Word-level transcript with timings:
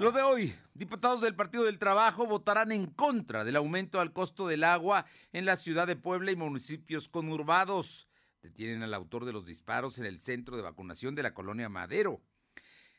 Lo 0.00 0.12
de 0.12 0.22
hoy, 0.22 0.54
diputados 0.74 1.22
del 1.22 1.34
Partido 1.34 1.64
del 1.64 1.80
Trabajo 1.80 2.24
votarán 2.24 2.70
en 2.70 2.86
contra 2.86 3.42
del 3.42 3.56
aumento 3.56 3.98
al 3.98 4.12
costo 4.12 4.46
del 4.46 4.62
agua 4.62 5.06
en 5.32 5.44
la 5.44 5.56
ciudad 5.56 5.88
de 5.88 5.96
Puebla 5.96 6.30
y 6.30 6.36
municipios 6.36 7.08
conurbados. 7.08 8.06
Detienen 8.40 8.84
al 8.84 8.94
autor 8.94 9.24
de 9.24 9.32
los 9.32 9.44
disparos 9.44 9.98
en 9.98 10.04
el 10.04 10.20
centro 10.20 10.56
de 10.56 10.62
vacunación 10.62 11.16
de 11.16 11.24
la 11.24 11.34
colonia 11.34 11.68
Madero. 11.68 12.22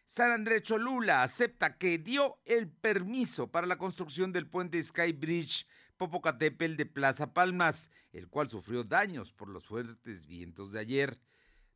San 0.06 0.32
Andrés 0.32 0.64
Cholula 0.64 1.24
acepta 1.24 1.78
que 1.78 2.00
dio 2.00 2.42
el 2.44 2.68
permiso 2.70 3.50
para 3.50 3.66
la 3.66 3.78
construcción 3.78 4.34
del 4.34 4.50
puente 4.50 4.84
Sky 4.84 5.14
Bridge 5.14 5.66
Popocatépetl 5.96 6.76
de 6.76 6.86
Plaza 6.86 7.34
Palmas, 7.34 7.92
el 8.12 8.28
cual 8.28 8.50
sufrió 8.50 8.84
daños 8.84 9.32
por 9.32 9.48
los 9.48 9.66
fuertes 9.66 10.26
vientos 10.26 10.74
de 10.74 10.80
ayer. 10.80 11.18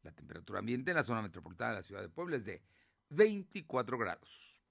La 0.01 0.11
temperatura 0.11 0.59
ambiente 0.59 0.91
en 0.91 0.97
la 0.97 1.03
zona 1.03 1.21
metropolitana 1.21 1.69
de 1.71 1.77
la 1.77 1.83
ciudad 1.83 2.01
de 2.01 2.09
Puebla 2.09 2.35
es 2.35 2.43
de 2.43 2.61
24 3.07 3.97
grados. 3.97 4.62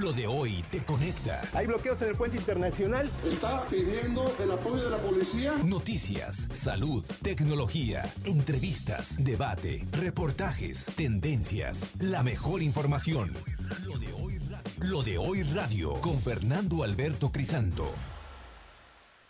Lo 0.00 0.12
de 0.12 0.26
hoy 0.26 0.64
te 0.70 0.82
conecta. 0.84 1.40
Hay 1.52 1.66
bloqueos 1.66 2.00
en 2.00 2.08
el 2.08 2.16
puente 2.16 2.38
internacional. 2.38 3.10
Está 3.24 3.62
pidiendo 3.68 4.34
el 4.42 4.50
apoyo 4.50 4.82
de 4.82 4.90
la 4.90 4.96
policía. 4.96 5.54
Noticias, 5.64 6.48
salud, 6.50 7.04
tecnología, 7.22 8.02
entrevistas, 8.24 9.22
debate, 9.22 9.84
reportajes, 9.92 10.86
tendencias, 10.96 12.00
la 12.00 12.22
mejor 12.22 12.62
información. 12.62 13.34
Lo 13.84 13.98
de 13.98 14.12
hoy 14.14 14.38
radio, 14.38 14.90
Lo 14.90 15.02
de 15.02 15.18
hoy 15.18 15.42
radio 15.42 15.92
con 16.00 16.18
Fernando 16.18 16.84
Alberto 16.84 17.30
Crisanto. 17.30 17.88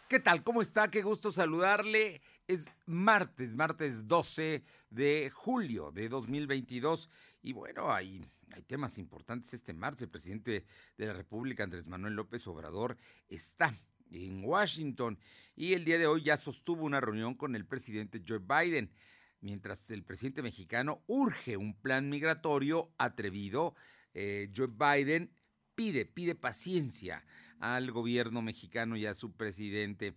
¿Qué 0.08 0.20
tal? 0.20 0.44
¿Cómo 0.44 0.62
está? 0.62 0.92
Qué 0.92 1.02
gusto 1.02 1.32
saludarle. 1.32 2.22
Es 2.46 2.66
martes, 2.86 3.54
martes 3.54 4.06
12 4.06 4.62
de 4.90 5.30
julio 5.34 5.90
de 5.90 6.08
2022. 6.08 7.10
Y 7.42 7.52
bueno, 7.52 7.92
hay, 7.92 8.24
hay 8.52 8.62
temas 8.62 8.98
importantes 8.98 9.54
este 9.54 9.72
martes. 9.72 10.02
El 10.02 10.10
presidente 10.10 10.64
de 10.96 11.06
la 11.06 11.12
República, 11.12 11.64
Andrés 11.64 11.86
Manuel 11.86 12.14
López 12.14 12.46
Obrador, 12.46 12.96
está 13.28 13.74
en 14.10 14.44
Washington 14.44 15.18
y 15.56 15.72
el 15.72 15.84
día 15.84 15.98
de 15.98 16.06
hoy 16.06 16.22
ya 16.22 16.36
sostuvo 16.36 16.84
una 16.84 17.00
reunión 17.00 17.34
con 17.34 17.56
el 17.56 17.66
presidente 17.66 18.22
Joe 18.26 18.38
Biden, 18.38 18.92
mientras 19.40 19.90
el 19.90 20.04
presidente 20.04 20.42
mexicano 20.42 21.02
urge 21.06 21.56
un 21.56 21.74
plan 21.74 22.10
migratorio 22.10 22.92
atrevido. 22.98 23.74
Eh, 24.14 24.52
Joe 24.54 24.68
Biden 24.68 25.32
pide, 25.74 26.04
pide 26.04 26.34
paciencia 26.34 27.24
al 27.58 27.90
gobierno 27.90 28.42
mexicano 28.42 28.96
y 28.96 29.06
a 29.06 29.14
su 29.14 29.32
presidente. 29.32 30.14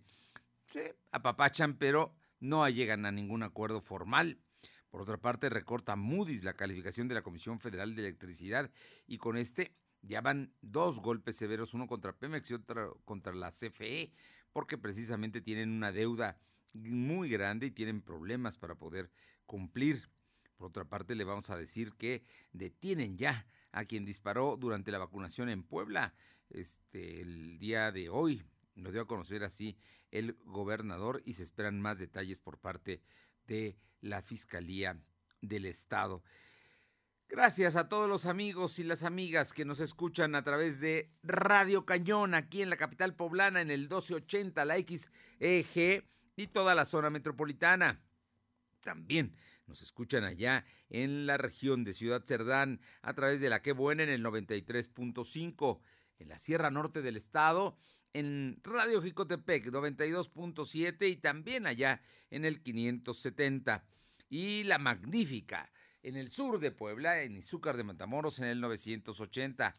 Se 0.66 0.96
apapachan, 1.12 1.78
pero 1.78 2.14
no 2.40 2.68
llegan 2.68 3.06
a 3.06 3.12
ningún 3.12 3.42
acuerdo 3.42 3.80
formal. 3.80 4.38
Por 4.90 5.02
otra 5.02 5.18
parte, 5.18 5.48
recorta 5.48 5.96
Moody's 5.96 6.44
la 6.44 6.54
calificación 6.54 7.08
de 7.08 7.14
la 7.14 7.22
Comisión 7.22 7.60
Federal 7.60 7.94
de 7.94 8.02
Electricidad 8.02 8.70
y 9.06 9.18
con 9.18 9.36
este 9.36 9.74
ya 10.02 10.20
van 10.20 10.52
dos 10.62 11.00
golpes 11.00 11.36
severos, 11.36 11.74
uno 11.74 11.86
contra 11.86 12.12
Pemex 12.12 12.50
y 12.50 12.54
otro 12.54 13.00
contra 13.04 13.34
la 13.34 13.50
CFE, 13.50 14.12
porque 14.52 14.78
precisamente 14.78 15.40
tienen 15.40 15.70
una 15.70 15.92
deuda 15.92 16.38
muy 16.72 17.28
grande 17.28 17.66
y 17.66 17.70
tienen 17.70 18.02
problemas 18.02 18.56
para 18.56 18.76
poder 18.76 19.10
cumplir. 19.46 20.08
Por 20.56 20.68
otra 20.68 20.84
parte, 20.84 21.14
le 21.14 21.24
vamos 21.24 21.50
a 21.50 21.56
decir 21.56 21.92
que 21.94 22.24
detienen 22.52 23.18
ya 23.18 23.46
a 23.72 23.84
quien 23.84 24.04
disparó 24.04 24.56
durante 24.56 24.90
la 24.90 24.98
vacunación 24.98 25.48
en 25.48 25.62
Puebla 25.62 26.14
este, 26.50 27.20
el 27.20 27.58
día 27.58 27.92
de 27.92 28.08
hoy. 28.08 28.42
Lo 28.74 28.92
dio 28.92 29.02
a 29.02 29.06
conocer 29.06 29.42
así 29.44 29.76
el 30.10 30.34
gobernador 30.44 31.22
y 31.24 31.34
se 31.34 31.42
esperan 31.42 31.80
más 31.80 31.98
detalles 31.98 32.40
por 32.40 32.58
parte 32.58 33.02
de 33.46 33.76
la 34.00 34.22
Fiscalía 34.22 34.98
del 35.40 35.66
Estado. 35.66 36.22
Gracias 37.28 37.74
a 37.74 37.88
todos 37.88 38.08
los 38.08 38.24
amigos 38.26 38.78
y 38.78 38.84
las 38.84 39.02
amigas 39.02 39.52
que 39.52 39.64
nos 39.64 39.80
escuchan 39.80 40.36
a 40.36 40.44
través 40.44 40.80
de 40.80 41.10
Radio 41.24 41.84
Cañón 41.84 42.34
aquí 42.34 42.62
en 42.62 42.70
la 42.70 42.76
capital 42.76 43.16
poblana 43.16 43.60
en 43.60 43.70
el 43.70 43.80
1280, 43.80 44.64
la 44.64 44.76
XEG 44.76 46.04
y 46.36 46.46
toda 46.46 46.76
la 46.76 46.84
zona 46.84 47.10
metropolitana. 47.10 48.00
También 48.80 49.34
nos 49.66 49.82
escuchan 49.82 50.22
allá 50.22 50.64
en 50.88 51.26
la 51.26 51.36
región 51.36 51.82
de 51.82 51.94
Ciudad 51.94 52.22
Cerdán 52.24 52.80
a 53.02 53.14
través 53.14 53.40
de 53.40 53.48
la 53.48 53.60
Que 53.60 53.72
Buena 53.72 54.04
en 54.04 54.10
el 54.10 54.24
93.5, 54.24 55.80
en 56.18 56.28
la 56.28 56.38
Sierra 56.38 56.70
Norte 56.70 57.02
del 57.02 57.16
Estado 57.16 57.76
en 58.16 58.58
Radio 58.64 59.00
Jicotepec 59.02 59.66
92.7 59.66 61.10
y 61.10 61.16
también 61.16 61.66
allá 61.66 62.00
en 62.30 62.46
el 62.46 62.62
570. 62.62 63.84
Y 64.30 64.64
La 64.64 64.78
Magnífica 64.78 65.70
en 66.02 66.16
el 66.16 66.30
sur 66.30 66.58
de 66.58 66.70
Puebla, 66.70 67.22
en 67.22 67.36
Izúcar 67.36 67.76
de 67.76 67.84
Matamoros 67.84 68.38
en 68.38 68.46
el 68.46 68.58
980. 68.62 69.74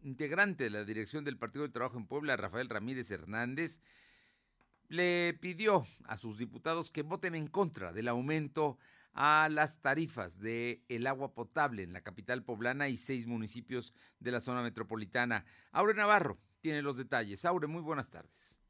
integrante 0.03 0.65
de 0.65 0.69
la 0.71 0.83
dirección 0.83 1.23
del 1.23 1.37
Partido 1.37 1.63
del 1.63 1.71
Trabajo 1.71 1.97
en 1.97 2.07
Puebla, 2.07 2.35
Rafael 2.35 2.69
Ramírez 2.69 3.09
Hernández, 3.11 3.79
le 4.89 5.37
pidió 5.39 5.87
a 6.03 6.17
sus 6.17 6.37
diputados 6.37 6.91
que 6.91 7.01
voten 7.01 7.33
en 7.33 7.47
contra 7.47 7.93
del 7.93 8.09
aumento 8.09 8.77
a 9.13 9.47
las 9.49 9.81
tarifas 9.81 10.39
de 10.39 10.83
el 10.89 11.07
agua 11.07 11.33
potable 11.33 11.83
en 11.83 11.93
la 11.93 12.01
capital 12.01 12.43
poblana 12.43 12.89
y 12.89 12.97
seis 12.97 13.25
municipios 13.25 13.93
de 14.19 14.31
la 14.31 14.41
zona 14.41 14.61
metropolitana. 14.61 15.45
Aure 15.71 15.93
Navarro 15.93 16.37
tiene 16.59 16.81
los 16.81 16.97
detalles. 16.97 17.45
Aure, 17.45 17.67
muy 17.67 17.81
buenas 17.81 18.09
tardes. 18.09 18.64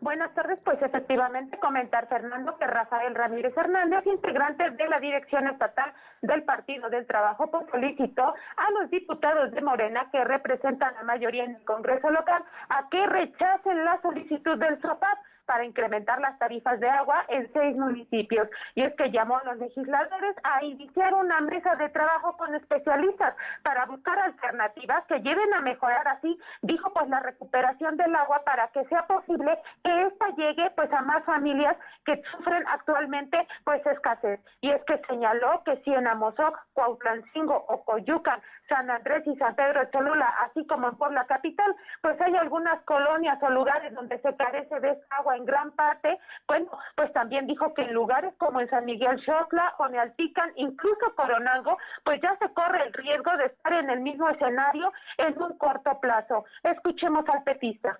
Buenas 0.00 0.32
tardes, 0.32 0.58
pues 0.64 0.80
efectivamente 0.80 1.58
comentar 1.58 2.08
Fernando 2.08 2.56
que 2.56 2.66
Rafael 2.66 3.14
Ramírez 3.14 3.54
Hernández, 3.54 4.06
integrante 4.06 4.70
de 4.70 4.88
la 4.88 4.98
Dirección 4.98 5.46
Estatal 5.46 5.92
del 6.22 6.42
Partido 6.44 6.88
del 6.88 7.06
Trabajo, 7.06 7.50
pues 7.50 7.66
solicitó 7.70 8.22
a 8.22 8.70
los 8.80 8.90
diputados 8.90 9.50
de 9.50 9.60
Morena 9.60 10.08
que 10.10 10.24
representan 10.24 10.94
la 10.94 11.02
mayoría 11.02 11.44
en 11.44 11.56
el 11.56 11.64
Congreso 11.66 12.08
local 12.10 12.42
a 12.70 12.88
que 12.88 13.06
rechacen 13.06 13.84
la 13.84 14.00
solicitud 14.00 14.56
del 14.58 14.80
SOPAP 14.80 15.18
para 15.50 15.64
incrementar 15.64 16.20
las 16.20 16.38
tarifas 16.38 16.78
de 16.78 16.88
agua 16.88 17.24
en 17.26 17.52
seis 17.52 17.76
municipios. 17.76 18.48
Y 18.76 18.82
es 18.82 18.94
que 18.94 19.10
llamó 19.10 19.36
a 19.36 19.42
los 19.42 19.56
legisladores 19.56 20.36
a 20.44 20.62
iniciar 20.64 21.12
una 21.12 21.40
mesa 21.40 21.74
de 21.74 21.88
trabajo 21.88 22.36
con 22.36 22.54
especialistas 22.54 23.34
para 23.64 23.84
buscar 23.86 24.16
alternativas 24.20 25.04
que 25.08 25.18
lleven 25.18 25.52
a 25.54 25.60
mejorar 25.60 26.06
así, 26.06 26.38
dijo 26.62 26.92
pues 26.92 27.08
la 27.08 27.18
recuperación 27.18 27.96
del 27.96 28.14
agua 28.14 28.42
para 28.44 28.68
que 28.68 28.84
sea 28.84 29.08
posible 29.08 29.58
que 29.82 30.02
esta 30.02 30.28
llegue 30.36 30.70
pues 30.76 30.92
a 30.92 31.02
más 31.02 31.24
familias 31.24 31.76
que 32.04 32.22
sufren 32.30 32.62
actualmente 32.68 33.48
pues 33.64 33.84
escasez. 33.86 34.38
Y 34.60 34.70
es 34.70 34.84
que 34.84 35.02
señaló 35.08 35.64
que 35.64 35.78
si 35.78 35.92
en 35.92 36.06
Amozoc, 36.06 36.60
Cuautlancingo 36.74 37.56
o 37.56 37.84
Coyucan, 37.84 38.40
San 38.68 38.88
Andrés 38.88 39.26
y 39.26 39.36
San 39.36 39.56
Pedro 39.56 39.80
de 39.80 39.90
Cholula, 39.90 40.32
así 40.42 40.64
como 40.68 40.88
en 40.88 40.96
Puebla 40.96 41.26
Capital, 41.26 41.74
pues 42.02 42.20
hay 42.20 42.36
algunas 42.36 42.80
colonias 42.84 43.42
o 43.42 43.50
lugares 43.50 43.92
donde 43.94 44.16
se 44.20 44.36
carece 44.36 44.78
de 44.78 44.96
agua 45.10 45.39
en 45.40 45.46
gran 45.46 45.70
parte, 45.72 46.18
bueno, 46.46 46.70
pues 46.96 47.12
también 47.12 47.46
dijo 47.46 47.72
que 47.74 47.82
en 47.82 47.94
lugares 47.94 48.32
como 48.38 48.60
en 48.60 48.68
San 48.68 48.84
Miguel 48.84 49.20
Xocla, 49.24 49.74
Onealtican, 49.78 50.52
incluso 50.56 51.14
Coronalgo, 51.16 51.78
pues 52.04 52.20
ya 52.22 52.36
se 52.38 52.52
corre 52.52 52.86
el 52.86 52.92
riesgo 52.92 53.36
de 53.36 53.46
estar 53.46 53.72
en 53.72 53.90
el 53.90 54.00
mismo 54.00 54.28
escenario 54.28 54.92
en 55.18 55.40
un 55.40 55.56
corto 55.58 55.98
plazo. 56.00 56.44
Escuchemos 56.62 57.24
al 57.28 57.42
petista. 57.42 57.98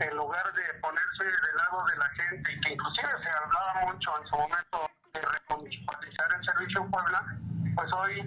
En 0.00 0.16
lugar 0.16 0.44
de 0.54 0.62
ponerse 0.80 1.24
del 1.24 1.56
lado 1.56 1.84
de 1.86 1.96
la 1.98 2.06
gente, 2.06 2.60
que 2.64 2.72
inclusive 2.72 3.08
se 3.18 3.30
hablaba 3.30 3.92
mucho 3.92 4.10
en 4.20 4.26
su 4.26 4.36
momento 4.36 4.90
de 5.12 5.20
remunicipalizar 5.20 6.26
el 6.36 6.44
servicio 6.44 6.82
en 6.82 6.90
Puebla, 6.90 7.24
pues 7.76 7.92
hoy 7.92 8.18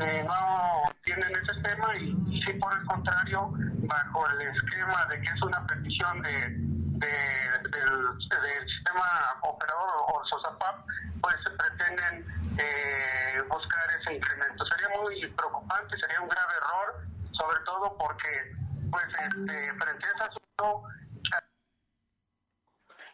eh, 0.00 0.24
no 0.26 0.82
tienen 1.02 1.30
ese 1.30 1.60
tema 1.62 1.94
y, 1.96 2.16
y 2.30 2.42
sí 2.42 2.54
por 2.54 2.72
el 2.72 2.86
contrario, 2.86 3.52
bajo 3.88 4.28
el 4.30 4.42
esquema 4.42 5.06
de 5.06 5.20
que 5.20 5.28
es 5.28 5.42
una 5.42 5.66
petición 5.66 6.22
de 6.22 6.77
del, 6.98 8.68
sistema 8.68 9.38
operador 9.42 9.90
o 10.08 10.24
SOSAPAP, 10.26 10.86
pues 11.20 11.36
pretenden 11.56 12.26
eh, 12.58 13.42
buscar 13.48 13.90
ese 14.00 14.14
incremento. 14.14 14.64
Sería 14.66 14.88
muy 14.98 15.26
preocupante, 15.32 15.96
sería 15.98 16.20
un 16.20 16.28
grave 16.28 16.54
error, 16.56 17.06
sobre 17.32 17.60
todo 17.64 17.96
porque, 17.98 18.52
pues, 18.90 19.06
este, 19.06 19.72
frente 19.74 20.06
a 20.06 20.10
ese 20.10 20.22
asunto, 20.24 20.82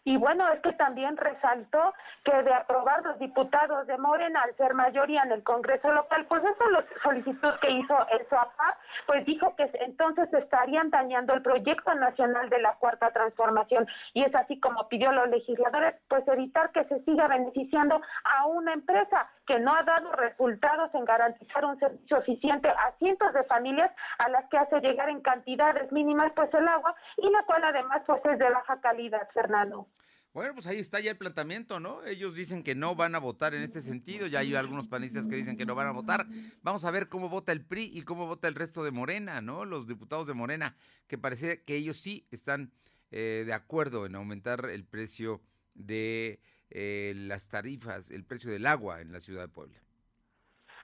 Y 0.04 0.16
bueno, 0.18 0.46
es 0.52 0.60
que 0.60 0.72
también 0.74 1.16
resaltó 1.16 1.94
que 2.24 2.42
de 2.42 2.52
aprobar 2.52 3.02
los 3.04 3.18
diputados 3.18 3.86
de 3.86 3.96
Morena 3.96 4.42
al 4.42 4.54
ser 4.56 4.74
mayoría 4.74 5.22
en 5.22 5.32
el 5.32 5.42
Congreso 5.42 5.90
local, 5.92 6.26
pues 6.28 6.42
esa 6.44 6.64
solicitud 7.02 7.54
que 7.60 7.70
hizo 7.70 7.96
el 8.10 8.26
SOAPA, 8.28 8.78
pues 9.06 9.24
dijo 9.24 9.56
que 9.56 9.70
entonces 9.80 10.32
estarían 10.32 10.90
dañando 10.90 11.32
el 11.32 11.42
proyecto 11.42 11.94
nacional 11.94 12.50
de 12.50 12.60
la 12.60 12.74
Cuarta 12.74 13.10
Transformación. 13.12 13.86
Y 14.12 14.22
es 14.22 14.34
así 14.34 14.60
como 14.60 14.88
pidió 14.88 15.10
a 15.10 15.14
los 15.14 15.28
legisladores, 15.28 15.94
pues 16.08 16.26
evitar 16.28 16.70
que 16.72 16.84
se 16.84 17.00
siga 17.04 17.26
beneficiando 17.28 18.00
a 18.24 18.46
una 18.46 18.74
empresa 18.74 19.28
que 19.46 19.58
no 19.58 19.74
ha 19.74 19.82
dado 19.82 20.12
resultados 20.12 20.90
en 20.94 21.04
garantizar 21.04 21.64
un 21.64 21.78
servicio 21.78 22.18
eficiente 22.18 22.68
a 22.68 22.94
cientos 22.98 23.32
de 23.32 23.44
familias 23.44 23.90
a 24.18 24.28
las 24.28 24.48
que 24.50 24.58
hace 24.58 24.80
llegar 24.80 25.08
en 25.08 25.20
cantidades 25.20 25.90
mínimas 25.92 26.32
pues 26.34 26.52
el 26.54 26.66
agua 26.66 26.94
y 27.18 27.30
la 27.30 27.44
cual 27.44 27.64
además 27.64 28.02
pues 28.06 28.20
es 28.24 28.38
de 28.38 28.50
baja 28.50 28.80
calidad, 28.80 29.28
Fernando. 29.32 29.88
Bueno, 30.34 30.54
pues 30.54 30.66
ahí 30.66 30.80
está 30.80 30.98
ya 30.98 31.12
el 31.12 31.16
planteamiento, 31.16 31.78
¿no? 31.78 32.04
Ellos 32.04 32.34
dicen 32.34 32.64
que 32.64 32.74
no 32.74 32.96
van 32.96 33.14
a 33.14 33.20
votar 33.20 33.54
en 33.54 33.62
este 33.62 33.80
sentido, 33.80 34.26
ya 34.26 34.40
hay 34.40 34.52
algunos 34.56 34.88
panistas 34.88 35.28
que 35.28 35.36
dicen 35.36 35.56
que 35.56 35.64
no 35.64 35.76
van 35.76 35.86
a 35.86 35.92
votar. 35.92 36.26
Vamos 36.62 36.84
a 36.84 36.90
ver 36.90 37.08
cómo 37.08 37.28
vota 37.28 37.52
el 37.52 37.64
PRI 37.64 37.92
y 37.94 38.02
cómo 38.02 38.26
vota 38.26 38.48
el 38.48 38.56
resto 38.56 38.82
de 38.82 38.90
Morena, 38.90 39.40
¿no? 39.40 39.64
Los 39.64 39.86
diputados 39.86 40.26
de 40.26 40.34
Morena, 40.34 40.74
que 41.06 41.18
parece 41.18 41.62
que 41.62 41.76
ellos 41.76 41.98
sí 41.98 42.26
están 42.32 42.72
eh, 43.12 43.44
de 43.46 43.52
acuerdo 43.52 44.06
en 44.06 44.16
aumentar 44.16 44.68
el 44.70 44.84
precio 44.84 45.40
de 45.74 46.40
eh, 46.70 47.12
las 47.16 47.48
tarifas, 47.48 48.10
el 48.10 48.24
precio 48.24 48.50
del 48.50 48.66
agua 48.66 49.00
en 49.00 49.12
la 49.12 49.20
ciudad 49.20 49.42
de 49.42 49.48
Puebla. 49.48 49.83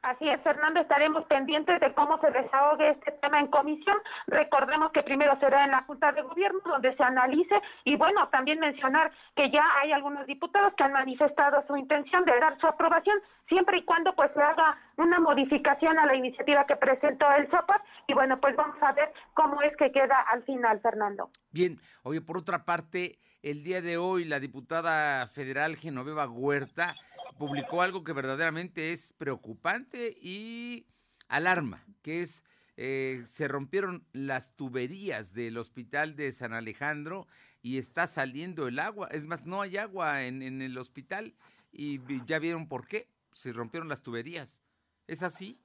Así 0.02 0.26
es, 0.26 0.40
Fernando, 0.40 0.80
estaremos 0.80 1.26
pendientes 1.26 1.78
de 1.78 1.92
cómo 1.92 2.18
se 2.20 2.30
desahogue 2.30 2.90
este 2.90 3.12
tema 3.20 3.38
en 3.38 3.48
comisión. 3.48 3.98
Recordemos 4.28 4.92
que 4.92 5.02
primero 5.02 5.38
será 5.40 5.64
en 5.64 5.72
la 5.72 5.82
Junta 5.82 6.10
de 6.12 6.22
Gobierno 6.22 6.60
donde 6.64 6.96
se 6.96 7.02
analice 7.02 7.54
y 7.84 7.96
bueno, 7.96 8.26
también 8.30 8.60
mencionar 8.60 9.12
que 9.36 9.50
ya 9.50 9.62
hay 9.82 9.92
algunos 9.92 10.26
diputados 10.26 10.72
que 10.74 10.84
han 10.84 10.92
manifestado 10.92 11.62
su 11.66 11.76
intención 11.76 12.24
de 12.24 12.40
dar 12.40 12.58
su 12.58 12.66
aprobación 12.66 13.18
siempre 13.46 13.78
y 13.78 13.84
cuando 13.84 14.14
pues 14.14 14.30
se 14.32 14.40
haga 14.40 14.78
una 14.96 15.20
modificación 15.20 15.98
a 15.98 16.06
la 16.06 16.14
iniciativa 16.14 16.64
que 16.64 16.76
presentó 16.76 17.26
el 17.36 17.50
SOPAS 17.50 17.82
y 18.06 18.14
bueno, 18.14 18.40
pues 18.40 18.56
vamos 18.56 18.82
a 18.82 18.92
ver 18.92 19.12
cómo 19.34 19.60
es 19.60 19.76
que 19.76 19.92
queda 19.92 20.18
al 20.32 20.42
final, 20.44 20.80
Fernando. 20.80 21.28
Bien, 21.50 21.78
oye, 22.04 22.22
por 22.22 22.38
otra 22.38 22.64
parte, 22.64 23.18
el 23.42 23.64
día 23.64 23.82
de 23.82 23.98
hoy 23.98 24.24
la 24.24 24.40
diputada 24.40 25.26
federal 25.28 25.76
Genoveva 25.76 26.26
Huerta 26.26 26.94
publicó 27.38 27.82
algo 27.82 28.04
que 28.04 28.12
verdaderamente 28.12 28.92
es 28.92 29.12
preocupante 29.18 30.16
y 30.20 30.86
alarma, 31.28 31.84
que 32.02 32.22
es 32.22 32.44
eh, 32.82 33.24
se 33.26 33.46
rompieron 33.46 34.06
las 34.12 34.56
tuberías 34.56 35.34
del 35.34 35.58
hospital 35.58 36.16
de 36.16 36.32
San 36.32 36.54
Alejandro 36.54 37.26
y 37.60 37.76
está 37.76 38.06
saliendo 38.06 38.68
el 38.68 38.78
agua. 38.78 39.08
Es 39.10 39.26
más, 39.26 39.44
no 39.44 39.60
hay 39.60 39.76
agua 39.76 40.24
en, 40.24 40.40
en 40.40 40.62
el 40.62 40.78
hospital 40.78 41.34
y 41.72 42.00
ya 42.24 42.38
vieron 42.38 42.68
por 42.68 42.86
qué. 42.86 43.10
Se 43.32 43.52
rompieron 43.52 43.88
las 43.88 44.02
tuberías. 44.02 44.62
¿Es 45.06 45.22
así? 45.22 45.60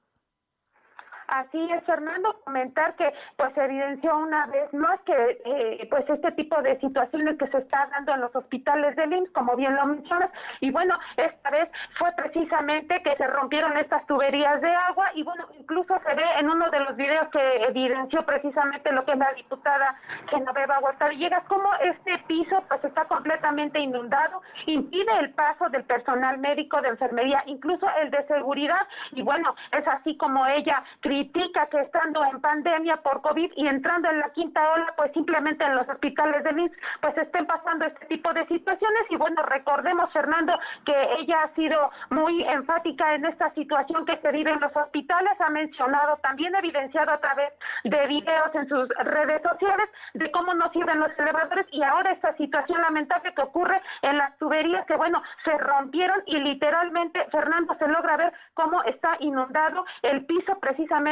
Así 1.28 1.70
es, 1.72 1.82
Fernando, 1.84 2.40
comentar 2.44 2.94
que 2.96 3.12
pues 3.36 3.56
evidenció 3.56 4.16
una 4.16 4.46
vez 4.46 4.72
más 4.74 5.00
que 5.00 5.38
eh, 5.44 5.86
pues 5.90 6.08
este 6.08 6.32
tipo 6.32 6.60
de 6.62 6.78
situaciones 6.80 7.36
que 7.38 7.48
se 7.48 7.58
está 7.58 7.88
dando 7.90 8.14
en 8.14 8.20
los 8.20 8.34
hospitales 8.34 8.94
del 8.96 9.12
IMSS, 9.12 9.32
como 9.32 9.56
bien 9.56 9.74
lo 9.74 9.86
mencionas, 9.86 10.30
y 10.60 10.70
bueno, 10.70 10.98
esta 11.16 11.50
vez 11.50 11.68
fue 11.98 12.12
precisamente 12.12 13.02
que 13.02 13.16
se 13.16 13.26
rompieron 13.26 13.76
estas 13.76 14.06
tuberías 14.06 14.60
de 14.60 14.72
agua 14.72 15.10
y 15.14 15.22
bueno, 15.22 15.46
incluso 15.58 15.98
se 16.06 16.14
ve 16.14 16.24
en 16.38 16.48
uno 16.50 16.70
de 16.70 16.80
los 16.80 16.96
videos 16.96 17.28
que 17.28 17.64
evidenció 17.64 18.24
precisamente 18.24 18.92
lo 18.92 19.04
que 19.04 19.12
es 19.12 19.18
la 19.18 19.32
diputada 19.32 19.96
Genoveva 20.30 20.78
Huerta 20.80 21.06
como 21.48 21.68
este 21.82 22.18
piso 22.26 22.62
pues 22.68 22.84
está 22.84 23.04
completamente 23.06 23.78
inundado, 23.78 24.42
impide 24.66 25.18
el 25.20 25.30
paso 25.30 25.68
del 25.70 25.84
personal 25.84 26.38
médico 26.38 26.80
de 26.80 26.88
enfermería, 26.88 27.42
incluso 27.46 27.86
el 28.02 28.10
de 28.10 28.26
seguridad, 28.26 28.86
y 29.12 29.22
bueno, 29.22 29.54
es 29.72 29.86
así 29.86 30.16
como 30.16 30.46
ella 30.46 30.82
critica 31.16 31.66
que 31.70 31.80
estando 31.80 32.22
en 32.24 32.40
pandemia 32.40 32.96
por 32.98 33.22
COVID 33.22 33.52
y 33.56 33.66
entrando 33.66 34.10
en 34.10 34.20
la 34.20 34.30
quinta 34.30 34.70
ola, 34.72 34.92
pues 34.96 35.12
simplemente 35.12 35.64
en 35.64 35.74
los 35.74 35.88
hospitales 35.88 36.44
de 36.44 36.50
IMSS, 36.50 36.76
pues 37.00 37.16
estén 37.16 37.46
pasando 37.46 37.86
este 37.86 38.04
tipo 38.06 38.32
de 38.34 38.46
situaciones. 38.46 39.02
Y 39.08 39.16
bueno, 39.16 39.42
recordemos, 39.42 40.12
Fernando, 40.12 40.58
que 40.84 40.94
ella 41.18 41.42
ha 41.44 41.54
sido 41.54 41.90
muy 42.10 42.42
enfática 42.44 43.14
en 43.14 43.24
esta 43.24 43.52
situación 43.54 44.04
que 44.04 44.18
se 44.18 44.30
vive 44.30 44.50
en 44.50 44.60
los 44.60 44.74
hospitales, 44.76 45.40
ha 45.40 45.48
mencionado, 45.48 46.18
también 46.18 46.54
evidenciado 46.54 47.12
a 47.12 47.18
través 47.18 47.52
de 47.84 48.06
videos 48.06 48.54
en 48.54 48.68
sus 48.68 48.88
redes 48.88 49.42
sociales 49.42 49.88
de 50.14 50.30
cómo 50.32 50.52
no 50.54 50.70
sirven 50.72 51.00
los 51.00 51.18
elevadores 51.18 51.66
y 51.72 51.82
ahora 51.82 52.12
esta 52.12 52.36
situación 52.36 52.80
lamentable 52.82 53.32
que 53.34 53.42
ocurre 53.42 53.80
en 54.02 54.18
las 54.18 54.36
tuberías 54.38 54.84
que, 54.86 54.96
bueno, 54.96 55.22
se 55.44 55.56
rompieron 55.56 56.22
y 56.26 56.36
literalmente, 56.40 57.24
Fernando, 57.30 57.74
se 57.78 57.88
logra 57.88 58.16
ver 58.16 58.32
cómo 58.54 58.82
está 58.84 59.16
inundado 59.20 59.84
el 60.02 60.26
piso 60.26 60.58
precisamente 60.60 61.05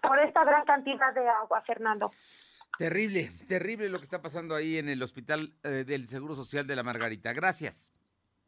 por 0.00 0.18
esta 0.20 0.44
gran 0.44 0.64
cantidad 0.64 1.12
de 1.12 1.28
agua, 1.28 1.62
Fernando. 1.62 2.12
Terrible, 2.78 3.30
terrible 3.48 3.88
lo 3.88 3.98
que 3.98 4.04
está 4.04 4.22
pasando 4.22 4.54
ahí 4.54 4.78
en 4.78 4.88
el 4.88 5.02
Hospital 5.02 5.52
eh, 5.64 5.84
del 5.84 6.06
Seguro 6.06 6.34
Social 6.34 6.66
de 6.66 6.76
la 6.76 6.82
Margarita. 6.82 7.32
Gracias. 7.32 7.92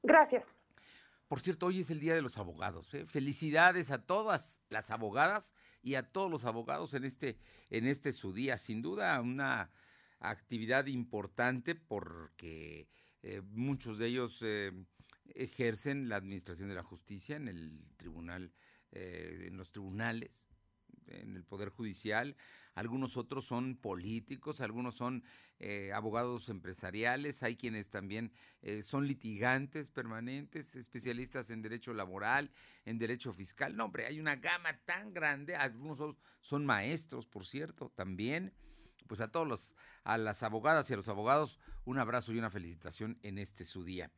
Gracias. 0.03 0.45
Por 1.27 1.41
cierto, 1.41 1.67
hoy 1.67 1.81
es 1.81 1.91
el 1.91 1.99
Día 1.99 2.15
de 2.15 2.23
los 2.23 2.39
Abogados. 2.39 2.95
¿eh? 2.95 3.05
Felicidades 3.07 3.91
a 3.91 4.07
todas 4.07 4.63
las 4.69 4.91
abogadas 4.91 5.55
y 5.83 5.97
a 5.97 6.13
todos 6.13 6.31
los 6.31 6.45
abogados 6.45 6.95
en 6.95 7.05
este, 7.05 7.37
en 7.71 7.87
este 7.87 8.13
su 8.13 8.33
día. 8.33 8.59
Sin 8.59 8.81
duda, 8.81 9.21
una 9.21 9.71
actividad 10.21 10.87
importante 10.87 11.75
porque 11.75 12.89
eh, 13.23 13.43
muchos 13.51 13.99
de 13.99 14.07
ellos 14.07 14.45
ejercen 15.35 16.09
la 16.09 16.17
administración 16.17 16.69
de 16.69 16.75
la 16.75 16.85
justicia 16.85 17.37
en 17.37 17.49
el 17.49 17.83
tribunal, 17.97 18.53
en 18.93 19.57
los 19.57 19.73
tribunales 19.73 20.52
en 21.07 21.37
el 21.37 21.45
Poder 21.45 21.69
Judicial, 21.69 22.37
algunos 22.75 23.17
otros 23.17 23.45
son 23.45 23.77
políticos, 23.77 24.61
algunos 24.61 24.95
son 24.95 25.23
eh, 25.59 25.93
abogados 25.93 26.49
empresariales, 26.49 27.43
hay 27.43 27.57
quienes 27.57 27.91
también 27.91 28.33
eh, 28.63 28.83
son 28.83 29.07
litigantes 29.07 29.91
permanentes, 29.91 30.75
especialistas 30.75 31.51
en 31.51 31.63
derecho 31.63 31.93
laboral, 31.93 32.51
en 32.85 32.99
derecho 32.99 33.33
fiscal. 33.33 33.77
No, 33.77 33.85
hombre, 33.85 34.07
hay 34.07 34.19
una 34.19 34.37
gama 34.37 34.79
tan 34.85 35.13
grande, 35.13 35.55
algunos 35.55 36.17
son 36.41 36.67
maestros, 36.67 37.27
por 37.27 37.45
cierto, 37.45 37.91
también. 37.95 38.53
Pues 39.07 39.21
a 39.21 39.31
todos 39.31 39.47
los, 39.47 39.77
a 40.05 40.17
las 40.17 40.43
abogadas 40.43 40.89
y 40.89 40.95
a 40.95 40.97
los 40.97 41.09
abogados, 41.09 41.59
un 41.85 41.99
abrazo 41.99 42.33
y 42.33 42.39
una 42.39 42.51
felicitación 42.51 43.19
en 43.23 43.37
este 43.37 43.65
su 43.65 43.85
día. 43.85 44.11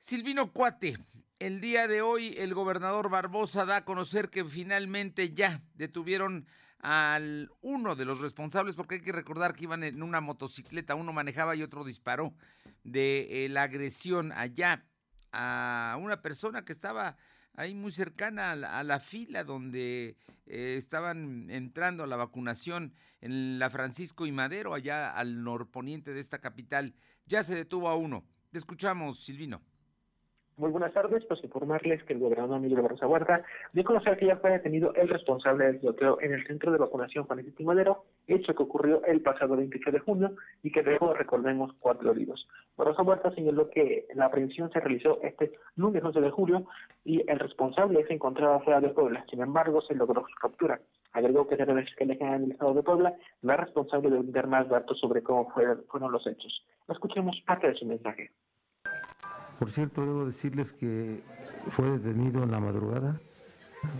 Silvino 0.00 0.50
Cuate, 0.50 0.96
el 1.38 1.60
día 1.60 1.86
de 1.86 2.00
hoy 2.00 2.34
el 2.38 2.54
gobernador 2.54 3.10
Barbosa 3.10 3.66
da 3.66 3.76
a 3.76 3.84
conocer 3.84 4.30
que 4.30 4.46
finalmente 4.46 5.34
ya 5.34 5.62
detuvieron 5.74 6.46
al 6.78 7.50
uno 7.60 7.94
de 7.96 8.06
los 8.06 8.18
responsables, 8.18 8.76
porque 8.76 8.94
hay 8.94 9.00
que 9.02 9.12
recordar 9.12 9.54
que 9.54 9.64
iban 9.64 9.84
en 9.84 10.02
una 10.02 10.22
motocicleta, 10.22 10.94
uno 10.94 11.12
manejaba 11.12 11.54
y 11.54 11.62
otro 11.62 11.84
disparó 11.84 12.32
de 12.82 13.44
eh, 13.44 13.48
la 13.50 13.64
agresión 13.64 14.32
allá 14.32 14.86
a 15.32 15.98
una 16.00 16.22
persona 16.22 16.64
que 16.64 16.72
estaba 16.72 17.18
ahí 17.52 17.74
muy 17.74 17.92
cercana 17.92 18.52
a 18.52 18.82
la, 18.82 19.00
fila 19.00 19.44
donde 19.44 20.16
eh, 20.46 20.76
estaban 20.78 21.50
entrando 21.50 22.04
a 22.04 22.06
la 22.06 22.16
vacunación 22.16 22.94
en 23.20 23.58
la 23.58 23.68
Francisco 23.68 24.24
y 24.24 24.32
Madero, 24.32 24.72
allá 24.72 25.10
al 25.10 25.44
norponiente 25.44 26.14
de 26.14 26.20
esta 26.20 26.38
capital. 26.38 26.94
Ya 27.26 27.44
se 27.44 27.54
detuvo 27.54 27.90
a 27.90 27.96
uno. 27.96 28.24
Te 28.50 28.58
escuchamos, 28.58 29.22
Silvino. 29.22 29.60
Muy 30.60 30.72
buenas 30.72 30.92
tardes, 30.92 31.24
pues 31.24 31.42
informarles 31.42 32.04
que 32.04 32.12
el 32.12 32.18
gobernador 32.18 32.60
Miguel 32.60 32.82
Barrosa 32.82 33.06
Huerta 33.06 33.42
dio 33.72 33.80
a 33.80 33.86
conocer 33.86 34.18
que 34.18 34.26
ya 34.26 34.36
fue 34.36 34.50
detenido 34.50 34.92
el 34.92 35.08
responsable 35.08 35.64
del 35.64 35.78
bloqueo 35.78 36.20
en 36.20 36.34
el 36.34 36.46
centro 36.46 36.70
de 36.70 36.76
vacunación 36.76 37.24
Juan 37.24 37.42
y 37.58 37.64
Madero, 37.64 38.04
hecho 38.26 38.54
que 38.54 38.62
ocurrió 38.62 39.02
el 39.06 39.22
pasado 39.22 39.56
28 39.56 39.90
de 39.90 39.98
junio 40.00 40.32
y 40.62 40.70
que 40.70 40.82
dejó, 40.82 41.14
recordemos, 41.14 41.72
cuatro 41.80 42.10
heridos. 42.10 42.46
Barrosa 42.76 43.00
Huerta 43.02 43.34
señaló 43.34 43.70
que 43.70 44.06
la 44.14 44.26
aprehensión 44.26 44.70
se 44.70 44.80
realizó 44.80 45.18
este 45.22 45.50
lunes 45.76 46.04
11 46.04 46.20
de 46.20 46.30
julio 46.30 46.66
y 47.06 47.22
el 47.26 47.38
responsable 47.38 48.06
se 48.06 48.12
encontraba 48.12 48.60
fuera 48.60 48.82
de 48.82 48.90
Puebla, 48.90 49.24
sin 49.30 49.40
embargo 49.40 49.80
se 49.80 49.94
logró 49.94 50.26
su 50.28 50.34
captura. 50.42 50.78
Agregó 51.14 51.48
que 51.48 51.56
desde 51.56 51.72
la 51.72 51.80
Fiscalía 51.80 52.16
General 52.16 52.42
del 52.42 52.52
Estado 52.52 52.74
de 52.74 52.82
Puebla 52.82 53.14
la 53.40 53.56
responsable 53.56 54.10
de 54.10 54.18
brindar 54.18 54.46
más 54.46 54.68
datos 54.68 55.00
sobre 55.00 55.22
cómo 55.22 55.50
fueron 55.50 56.12
los 56.12 56.26
hechos. 56.26 56.66
Escuchemos 56.86 57.40
parte 57.46 57.66
de 57.66 57.76
su 57.76 57.86
mensaje. 57.86 58.30
Por 59.60 59.70
cierto, 59.70 60.00
debo 60.00 60.24
decirles 60.24 60.72
que 60.72 61.22
fue 61.72 61.90
detenido 61.90 62.42
en 62.42 62.50
la 62.50 62.60
madrugada, 62.60 63.20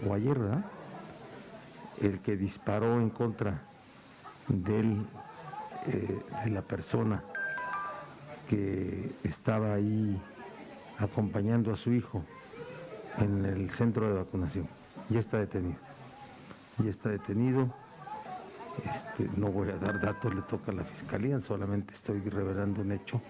o 0.08 0.14
ayer, 0.14 0.38
¿verdad? 0.38 0.64
El 2.00 2.20
que 2.20 2.34
disparó 2.34 2.98
en 2.98 3.10
contra 3.10 3.60
del, 4.48 5.04
eh, 5.86 6.18
de 6.44 6.50
la 6.50 6.62
persona 6.62 7.22
que 8.48 9.12
estaba 9.22 9.74
ahí 9.74 10.18
acompañando 10.96 11.74
a 11.74 11.76
su 11.76 11.92
hijo 11.92 12.24
en 13.18 13.44
el 13.44 13.70
centro 13.70 14.08
de 14.08 14.14
vacunación. 14.14 14.66
Ya 15.10 15.20
está 15.20 15.40
detenido. 15.40 15.76
Ya 16.82 16.88
está 16.88 17.10
detenido. 17.10 17.68
Este, 18.78 19.28
no 19.36 19.48
voy 19.48 19.68
a 19.68 19.76
dar 19.76 20.00
datos, 20.00 20.34
le 20.34 20.40
toca 20.40 20.72
a 20.72 20.74
la 20.74 20.84
fiscalía, 20.84 21.38
solamente 21.42 21.92
estoy 21.92 22.20
revelando 22.20 22.80
un 22.80 22.92
hecho 22.92 23.20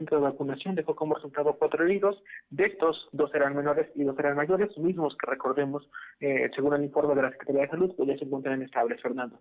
centro 0.00 0.18
de 0.18 0.24
vacunación 0.24 0.74
dejó 0.74 0.96
como 0.96 1.14
resultado 1.14 1.56
cuatro 1.58 1.84
heridos. 1.84 2.16
De 2.48 2.64
estos, 2.64 3.08
dos 3.12 3.32
eran 3.34 3.54
menores 3.54 3.88
y 3.94 4.04
dos 4.04 4.18
eran 4.18 4.36
mayores, 4.36 4.76
mismos 4.78 5.16
que 5.16 5.30
recordemos, 5.30 5.88
eh, 6.20 6.50
según 6.54 6.74
el 6.74 6.84
informe 6.84 7.14
de 7.14 7.22
la 7.22 7.30
Secretaría 7.30 7.62
de 7.62 7.68
Salud, 7.68 7.94
pues 7.96 8.08
ya 8.08 8.18
se 8.18 8.24
encuentran 8.24 8.62
estables, 8.62 9.00
Fernando. 9.00 9.40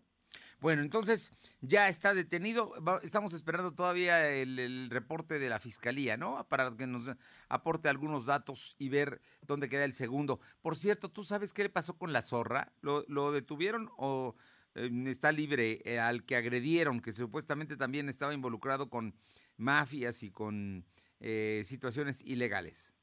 Bueno, 0.60 0.82
entonces 0.82 1.32
ya 1.62 1.88
está 1.88 2.14
detenido. 2.14 2.74
Estamos 3.02 3.34
esperando 3.34 3.74
todavía 3.74 4.30
el, 4.30 4.90
reporte 4.90 5.40
de 5.40 5.48
la 5.48 5.60
fiscalía, 5.60 6.18
¿no? 6.18 6.46
Para 6.50 6.76
que 6.76 6.86
nos 6.86 7.10
aporte 7.48 7.88
algunos 7.88 8.26
datos 8.26 8.76
y 8.78 8.90
ver 8.90 9.22
dónde 9.48 9.70
queda 9.70 9.86
el 9.86 9.94
segundo. 9.94 10.42
Por 10.62 10.76
cierto, 10.76 11.10
¿tú 11.10 11.24
sabes 11.24 11.54
qué 11.54 11.64
le 11.64 11.70
pasó 11.70 11.98
con 11.98 12.12
la 12.12 12.22
zorra? 12.22 12.74
¿Lo, 12.82 13.32
detuvieron 13.32 13.90
o 13.98 14.36
eh, 14.76 14.90
está 15.06 15.32
libre 15.32 15.82
eh, 15.86 16.00
al 16.00 16.26
que 16.26 16.36
agredieron, 16.36 17.00
que 17.00 17.14
supuestamente 17.14 17.78
también 17.78 18.10
estaba 18.10 18.34
involucrado 18.34 18.90
con 18.90 19.16
mafias 19.60 20.24
y 20.24 20.32
con 20.32 20.86
eh, 21.20 21.62
situaciones 21.64 22.26
ilegales? 22.26 22.96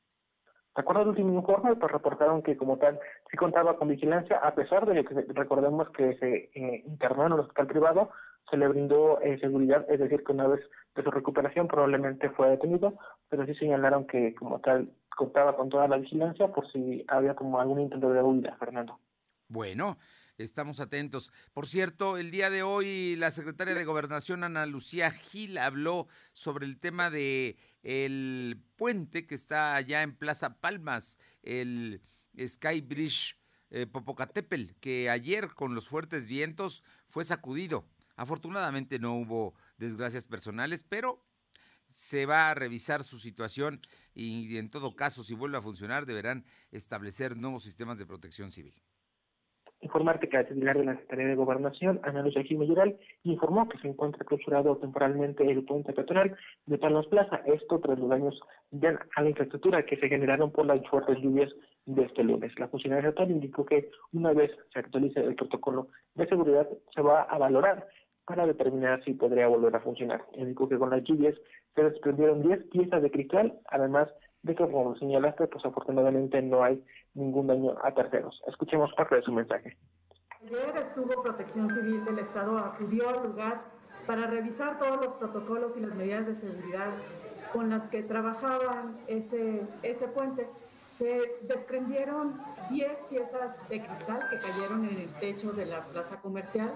De 0.74 0.82
acuerdo 0.82 1.02
al 1.02 1.08
último 1.08 1.32
informe, 1.32 1.74
pues 1.76 1.90
reportaron 1.90 2.42
que 2.42 2.56
como 2.56 2.76
tal 2.76 2.98
sí 3.30 3.36
contaba 3.36 3.78
con 3.78 3.88
vigilancia, 3.88 4.36
a 4.36 4.54
pesar 4.54 4.84
de 4.86 5.04
que 5.04 5.14
recordemos 5.32 5.88
que 5.90 6.16
se 6.18 6.50
eh, 6.54 6.82
internó 6.86 7.26
en 7.26 7.32
el 7.32 7.40
hospital 7.40 7.66
privado, 7.66 8.10
se 8.50 8.56
le 8.56 8.68
brindó 8.68 9.20
eh, 9.22 9.38
seguridad, 9.40 9.86
es 9.88 9.98
decir, 9.98 10.22
que 10.22 10.32
una 10.32 10.46
vez 10.46 10.60
de 10.94 11.02
su 11.02 11.10
recuperación 11.10 11.66
probablemente 11.66 12.28
fue 12.30 12.50
detenido, 12.50 12.98
pero 13.28 13.46
sí 13.46 13.54
señalaron 13.54 14.06
que 14.06 14.34
como 14.34 14.60
tal 14.60 14.90
contaba 15.16 15.56
con 15.56 15.70
toda 15.70 15.88
la 15.88 15.96
vigilancia 15.96 16.48
por 16.48 16.70
si 16.70 17.04
había 17.08 17.34
como 17.34 17.58
algún 17.58 17.80
intento 17.80 18.10
de 18.10 18.22
huida, 18.22 18.54
Fernando. 18.58 18.98
Bueno, 19.48 19.96
Estamos 20.38 20.80
atentos. 20.80 21.32
Por 21.54 21.66
cierto, 21.66 22.18
el 22.18 22.30
día 22.30 22.50
de 22.50 22.62
hoy 22.62 23.16
la 23.16 23.30
secretaria 23.30 23.74
de 23.74 23.86
Gobernación, 23.86 24.44
Ana 24.44 24.66
Lucía 24.66 25.10
Gil, 25.10 25.56
habló 25.56 26.08
sobre 26.34 26.66
el 26.66 26.78
tema 26.78 27.08
de 27.08 27.56
el 27.82 28.62
puente 28.76 29.26
que 29.26 29.34
está 29.34 29.74
allá 29.74 30.02
en 30.02 30.14
Plaza 30.14 30.60
Palmas, 30.60 31.18
el 31.42 32.02
Sky 32.38 32.82
Bridge 32.82 33.38
eh, 33.70 33.86
Popocatépetl, 33.86 34.74
que 34.78 35.08
ayer 35.08 35.54
con 35.54 35.74
los 35.74 35.88
fuertes 35.88 36.26
vientos 36.26 36.84
fue 37.08 37.24
sacudido. 37.24 37.88
Afortunadamente 38.14 38.98
no 38.98 39.14
hubo 39.14 39.54
desgracias 39.78 40.26
personales, 40.26 40.84
pero 40.86 41.24
se 41.86 42.26
va 42.26 42.50
a 42.50 42.54
revisar 42.54 43.04
su 43.04 43.18
situación 43.20 43.80
y 44.14 44.58
en 44.58 44.68
todo 44.68 44.96
caso, 44.96 45.24
si 45.24 45.32
vuelve 45.32 45.56
a 45.56 45.62
funcionar, 45.62 46.04
deberán 46.04 46.44
establecer 46.72 47.38
nuevos 47.38 47.62
sistemas 47.62 47.96
de 47.96 48.04
protección 48.04 48.52
civil 48.52 48.74
informarte 49.96 50.28
que 50.28 50.36
la 50.36 50.44
titular 50.44 50.76
de 50.76 50.84
la 50.84 50.92
Secretaría 50.92 51.28
de 51.28 51.34
Gobernación, 51.36 52.00
Ana 52.02 52.20
Lucia 52.20 52.42
Jiménez 52.42 52.96
informó 53.22 53.66
que 53.66 53.78
se 53.78 53.88
encuentra 53.88 54.26
clausurado 54.26 54.76
temporalmente 54.76 55.50
el 55.50 55.64
puente 55.64 55.94
peatonal 55.94 56.36
de 56.66 56.76
Palmas 56.76 57.06
Plaza, 57.06 57.40
esto 57.46 57.80
tras 57.80 57.98
los 57.98 58.10
daños 58.10 58.38
a 59.16 59.22
la 59.22 59.30
infraestructura 59.30 59.86
que 59.86 59.96
se 59.96 60.08
generaron 60.08 60.50
por 60.52 60.66
las 60.66 60.86
fuertes 60.88 61.16
lluvias 61.22 61.50
de 61.86 62.02
este 62.02 62.24
lunes. 62.24 62.52
La 62.58 62.68
funcionaria 62.68 63.08
estatal 63.08 63.30
indicó 63.30 63.64
que 63.64 63.88
una 64.12 64.34
vez 64.34 64.50
se 64.70 64.80
actualice 64.80 65.20
el 65.20 65.34
protocolo 65.34 65.88
de 66.14 66.26
seguridad, 66.26 66.68
se 66.94 67.00
va 67.00 67.22
a 67.22 67.38
valorar 67.38 67.86
para 68.26 68.46
determinar 68.46 69.02
si 69.02 69.14
podría 69.14 69.48
volver 69.48 69.76
a 69.76 69.80
funcionar. 69.80 70.22
Indicó 70.34 70.68
que 70.68 70.76
con 70.76 70.90
las 70.90 71.04
lluvias 71.04 71.34
se 71.74 71.82
desprendieron 71.82 72.42
10 72.42 72.64
piezas 72.66 73.00
de 73.00 73.10
cristal, 73.10 73.58
además 73.68 74.10
de 74.46 74.54
que, 74.54 74.64
como 74.70 74.96
señalaste, 74.96 75.48
pues 75.48 75.64
afortunadamente 75.64 76.40
no 76.40 76.62
hay 76.62 76.82
ningún 77.14 77.48
daño 77.48 77.74
a 77.82 77.92
terceros. 77.92 78.40
Escuchemos 78.46 78.92
parte 78.94 79.16
de 79.16 79.22
su 79.22 79.32
mensaje. 79.32 79.76
Ayer 80.44 80.76
estuvo 80.76 81.22
Protección 81.22 81.68
Civil 81.74 82.04
del 82.04 82.20
Estado, 82.20 82.56
acudió 82.58 83.08
al 83.08 83.26
lugar 83.26 83.62
para 84.06 84.28
revisar 84.28 84.78
todos 84.78 85.04
los 85.04 85.14
protocolos 85.14 85.76
y 85.76 85.80
las 85.80 85.94
medidas 85.96 86.26
de 86.26 86.36
seguridad 86.36 86.90
con 87.52 87.70
las 87.70 87.88
que 87.88 88.04
trabajaban 88.04 88.96
ese, 89.08 89.62
ese 89.82 90.06
puente. 90.06 90.46
Se 90.96 91.38
desprendieron 91.42 92.40
10 92.70 93.02
piezas 93.10 93.68
de 93.68 93.80
cristal 93.80 94.20
que 94.30 94.38
cayeron 94.38 94.88
en 94.88 94.96
el 94.96 95.08
techo 95.14 95.52
de 95.52 95.66
la 95.66 95.80
plaza 95.86 96.20
comercial 96.20 96.70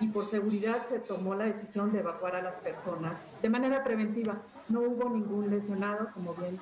y 0.00 0.06
por 0.08 0.26
seguridad 0.26 0.86
se 0.86 1.00
tomó 1.00 1.34
la 1.34 1.46
decisión 1.46 1.92
de 1.92 1.98
evacuar 1.98 2.36
a 2.36 2.42
las 2.42 2.60
personas 2.60 3.26
de 3.42 3.48
manera 3.48 3.82
preventiva. 3.82 4.36
No 4.68 4.80
hubo 4.80 5.10
ningún 5.10 5.50
lesionado, 5.50 6.10
como 6.14 6.34
bien 6.34 6.60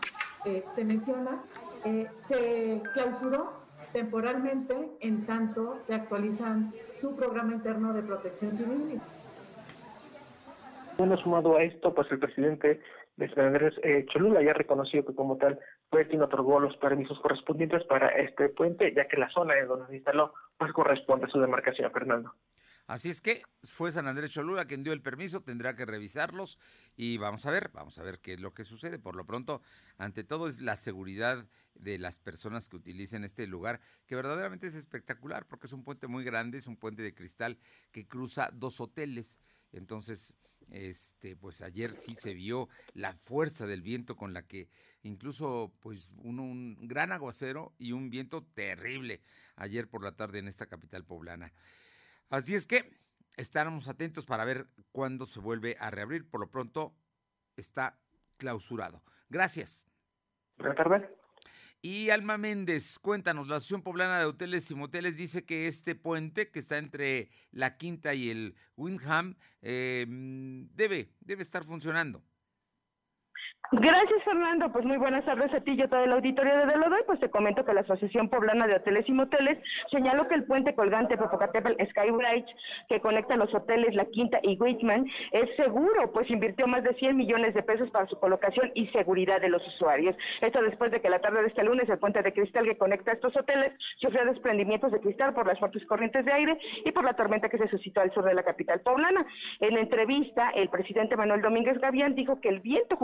se 0.74 0.84
menciona, 0.84 1.42
eh, 1.84 2.08
se 2.26 2.82
clausuró 2.92 3.52
temporalmente 3.92 4.74
en 5.00 5.24
tanto 5.26 5.78
se 5.80 5.94
actualizan 5.94 6.72
su 6.94 7.16
programa 7.16 7.54
interno 7.54 7.92
de 7.92 8.02
protección 8.02 8.52
civil. 8.52 9.00
Bueno, 10.98 11.16
sumado 11.18 11.56
a 11.56 11.62
esto, 11.62 11.94
pues 11.94 12.10
el 12.10 12.18
presidente 12.18 12.80
de 13.16 13.34
San 13.34 13.46
Andrés 13.46 13.74
eh, 13.82 14.04
Cholula 14.12 14.42
ya 14.42 14.52
reconoció 14.52 15.04
que 15.04 15.14
como 15.14 15.36
tal 15.36 15.58
fue 15.90 16.06
quien 16.06 16.22
otorgó 16.22 16.60
los 16.60 16.76
permisos 16.76 17.18
correspondientes 17.20 17.84
para 17.84 18.08
este 18.08 18.48
puente, 18.50 18.92
ya 18.94 19.06
que 19.08 19.16
la 19.16 19.30
zona 19.30 19.58
en 19.58 19.68
donde 19.68 19.86
se 19.86 19.96
instaló 19.96 20.32
pues 20.58 20.72
corresponde 20.72 21.26
a 21.26 21.28
su 21.28 21.40
demarcación, 21.40 21.90
Fernando. 21.90 22.32
Así 22.86 23.10
es 23.10 23.20
que 23.20 23.42
fue 23.64 23.90
San 23.90 24.06
Andrés 24.06 24.30
Cholula 24.30 24.66
quien 24.66 24.84
dio 24.84 24.92
el 24.92 25.02
permiso, 25.02 25.42
tendrá 25.42 25.74
que 25.74 25.84
revisarlos 25.84 26.56
y 26.96 27.16
vamos 27.16 27.44
a 27.44 27.50
ver, 27.50 27.70
vamos 27.72 27.98
a 27.98 28.04
ver 28.04 28.20
qué 28.20 28.34
es 28.34 28.40
lo 28.40 28.54
que 28.54 28.62
sucede. 28.62 29.00
Por 29.00 29.16
lo 29.16 29.26
pronto, 29.26 29.60
ante 29.98 30.22
todo 30.22 30.46
es 30.46 30.60
la 30.60 30.76
seguridad 30.76 31.48
de 31.74 31.98
las 31.98 32.20
personas 32.20 32.68
que 32.68 32.76
utilicen 32.76 33.24
este 33.24 33.48
lugar, 33.48 33.80
que 34.06 34.14
verdaderamente 34.14 34.68
es 34.68 34.76
espectacular 34.76 35.46
porque 35.46 35.66
es 35.66 35.72
un 35.72 35.82
puente 35.82 36.06
muy 36.06 36.22
grande, 36.22 36.58
es 36.58 36.68
un 36.68 36.76
puente 36.76 37.02
de 37.02 37.12
cristal 37.12 37.58
que 37.90 38.06
cruza 38.06 38.50
dos 38.52 38.80
hoteles. 38.80 39.40
Entonces, 39.72 40.36
este, 40.70 41.34
pues 41.34 41.62
ayer 41.62 41.92
sí 41.92 42.14
se 42.14 42.34
vio 42.34 42.68
la 42.94 43.14
fuerza 43.14 43.66
del 43.66 43.82
viento 43.82 44.16
con 44.16 44.32
la 44.32 44.46
que 44.46 44.68
incluso 45.02 45.72
pues 45.80 46.12
un, 46.18 46.38
un 46.38 46.86
gran 46.86 47.10
aguacero 47.10 47.74
y 47.78 47.90
un 47.90 48.10
viento 48.10 48.44
terrible 48.54 49.22
ayer 49.56 49.88
por 49.88 50.04
la 50.04 50.12
tarde 50.14 50.38
en 50.38 50.46
esta 50.46 50.66
capital 50.66 51.04
poblana. 51.04 51.52
Así 52.28 52.54
es 52.54 52.66
que 52.66 52.98
estaremos 53.36 53.88
atentos 53.88 54.26
para 54.26 54.44
ver 54.44 54.66
cuándo 54.92 55.26
se 55.26 55.40
vuelve 55.40 55.76
a 55.80 55.90
reabrir. 55.90 56.28
Por 56.28 56.40
lo 56.40 56.50
pronto 56.50 56.94
está 57.56 57.98
clausurado. 58.36 59.02
Gracias. 59.28 59.86
Buenas 60.58 60.76
tardes. 60.76 61.10
Y 61.82 62.10
Alma 62.10 62.36
Méndez, 62.36 62.98
cuéntanos, 62.98 63.46
la 63.46 63.56
Asociación 63.56 63.82
Poblana 63.82 64.18
de 64.18 64.24
Hoteles 64.24 64.70
y 64.70 64.74
Moteles 64.74 65.16
dice 65.16 65.44
que 65.44 65.68
este 65.68 65.94
puente 65.94 66.50
que 66.50 66.58
está 66.58 66.78
entre 66.78 67.30
la 67.52 67.76
Quinta 67.76 68.12
y 68.14 68.30
el 68.30 68.56
Windham 68.76 69.36
eh, 69.62 70.04
debe, 70.08 71.12
debe 71.20 71.42
estar 71.42 71.64
funcionando. 71.64 72.24
Gracias, 73.72 74.22
Fernando. 74.22 74.70
Pues 74.70 74.84
muy 74.84 74.96
buenas 74.96 75.24
tardes 75.24 75.52
a 75.52 75.60
ti 75.60 75.72
y 75.72 75.82
a 75.82 75.88
todo 75.88 76.04
el 76.04 76.12
auditorio 76.12 76.56
de 76.56 76.66
Delodoy. 76.66 77.02
Pues 77.04 77.18
te 77.18 77.30
comento 77.30 77.64
que 77.64 77.74
la 77.74 77.80
Asociación 77.80 78.28
Poblana 78.28 78.68
de 78.68 78.76
Hoteles 78.76 79.08
y 79.08 79.12
Moteles 79.12 79.58
señaló 79.90 80.28
que 80.28 80.36
el 80.36 80.44
puente 80.44 80.72
colgante 80.74 81.18
Popocatépetl 81.18 81.82
Skybridge, 81.90 82.46
que 82.88 83.00
conecta 83.00 83.36
los 83.36 83.52
hoteles 83.52 83.94
La 83.96 84.04
Quinta 84.04 84.38
y 84.42 84.56
Whitman, 84.56 85.06
es 85.32 85.54
seguro, 85.56 86.12
pues 86.12 86.30
invirtió 86.30 86.68
más 86.68 86.84
de 86.84 86.94
100 86.94 87.16
millones 87.16 87.54
de 87.54 87.62
pesos 87.64 87.90
para 87.90 88.06
su 88.06 88.18
colocación 88.20 88.70
y 88.74 88.86
seguridad 88.88 89.40
de 89.40 89.48
los 89.48 89.66
usuarios. 89.66 90.14
Esto 90.40 90.62
después 90.62 90.92
de 90.92 91.00
que 91.00 91.10
la 91.10 91.18
tarde 91.18 91.42
de 91.42 91.48
este 91.48 91.64
lunes 91.64 91.88
el 91.88 91.98
puente 91.98 92.22
de 92.22 92.32
cristal 92.32 92.66
que 92.66 92.78
conecta 92.78 93.12
estos 93.12 93.36
hoteles 93.36 93.72
sufrió 94.00 94.24
desprendimientos 94.26 94.92
de 94.92 95.00
cristal 95.00 95.34
por 95.34 95.46
las 95.46 95.58
fuertes 95.58 95.84
corrientes 95.86 96.24
de 96.24 96.32
aire 96.32 96.56
y 96.84 96.92
por 96.92 97.04
la 97.04 97.14
tormenta 97.14 97.48
que 97.48 97.58
se 97.58 97.68
suscitó 97.68 98.00
al 98.00 98.12
sur 98.12 98.24
de 98.24 98.34
la 98.34 98.44
capital 98.44 98.80
poblana. 98.80 99.26
En 99.58 99.76
entrevista, 99.76 100.50
el 100.50 100.68
presidente 100.68 101.16
Manuel 101.16 101.42
Domínguez 101.42 101.80
Gavián 101.80 102.14
dijo 102.14 102.40
que 102.40 102.48
el 102.48 102.60
viento 102.60 102.96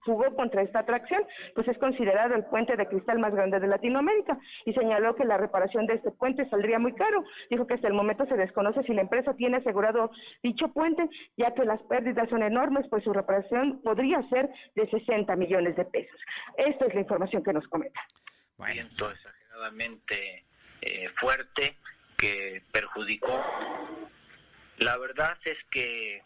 jugó 0.00 0.34
contra 0.34 0.62
esta 0.62 0.80
atracción, 0.80 1.22
pues 1.54 1.68
es 1.68 1.78
considerado 1.78 2.34
el 2.34 2.44
puente 2.44 2.76
de 2.76 2.86
cristal 2.86 3.18
más 3.18 3.34
grande 3.34 3.60
de 3.60 3.66
Latinoamérica 3.66 4.38
y 4.64 4.72
señaló 4.72 5.14
que 5.14 5.24
la 5.24 5.36
reparación 5.36 5.86
de 5.86 5.94
este 5.94 6.10
puente 6.10 6.48
saldría 6.48 6.78
muy 6.78 6.94
caro. 6.94 7.24
Dijo 7.50 7.66
que 7.66 7.74
hasta 7.74 7.88
el 7.88 7.94
momento 7.94 8.26
se 8.26 8.36
desconoce 8.36 8.82
si 8.84 8.94
la 8.94 9.02
empresa 9.02 9.34
tiene 9.34 9.58
asegurado 9.58 10.10
dicho 10.42 10.68
puente, 10.68 11.08
ya 11.36 11.54
que 11.54 11.64
las 11.64 11.82
pérdidas 11.82 12.28
son 12.28 12.42
enormes, 12.42 12.86
pues 12.88 13.04
su 13.04 13.12
reparación 13.12 13.80
podría 13.82 14.22
ser 14.28 14.50
de 14.74 14.88
60 14.88 15.34
millones 15.36 15.76
de 15.76 15.84
pesos. 15.84 16.20
Esta 16.56 16.86
es 16.86 16.94
la 16.94 17.00
información 17.00 17.42
que 17.42 17.52
nos 17.52 17.66
comenta. 17.68 18.00
Viento 18.58 19.10
exageradamente 19.10 20.44
eh, 20.82 21.08
fuerte 21.20 21.76
que 22.18 22.62
perjudicó. 22.72 23.42
La 24.78 24.96
verdad 24.98 25.36
es 25.44 25.58
que 25.70 26.22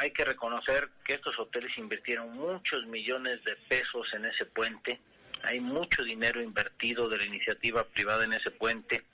hay 0.00 0.12
que 0.12 0.24
reconocer 0.24 0.88
que 1.04 1.14
estos 1.14 1.38
hoteles 1.38 1.76
invirtieron 1.76 2.36
muchos 2.36 2.86
millones 2.86 3.42
de 3.44 3.56
pesos 3.68 4.06
en 4.14 4.24
ese 4.26 4.46
puente, 4.46 5.00
hay 5.42 5.60
mucho 5.60 6.02
dinero 6.02 6.42
invertido 6.42 7.08
de 7.08 7.18
la 7.18 7.26
iniciativa 7.26 7.84
privada 7.84 8.24
en 8.24 8.32
ese 8.32 8.50
puente 8.50 9.04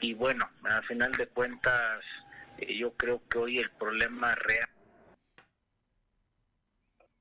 y 0.00 0.14
bueno, 0.14 0.48
al 0.64 0.84
final 0.84 1.12
de 1.12 1.26
cuentas 1.28 2.04
eh, 2.58 2.76
yo 2.78 2.92
creo 2.94 3.22
que 3.28 3.38
hoy 3.38 3.58
el 3.58 3.70
problema 3.70 4.34
real. 4.34 4.68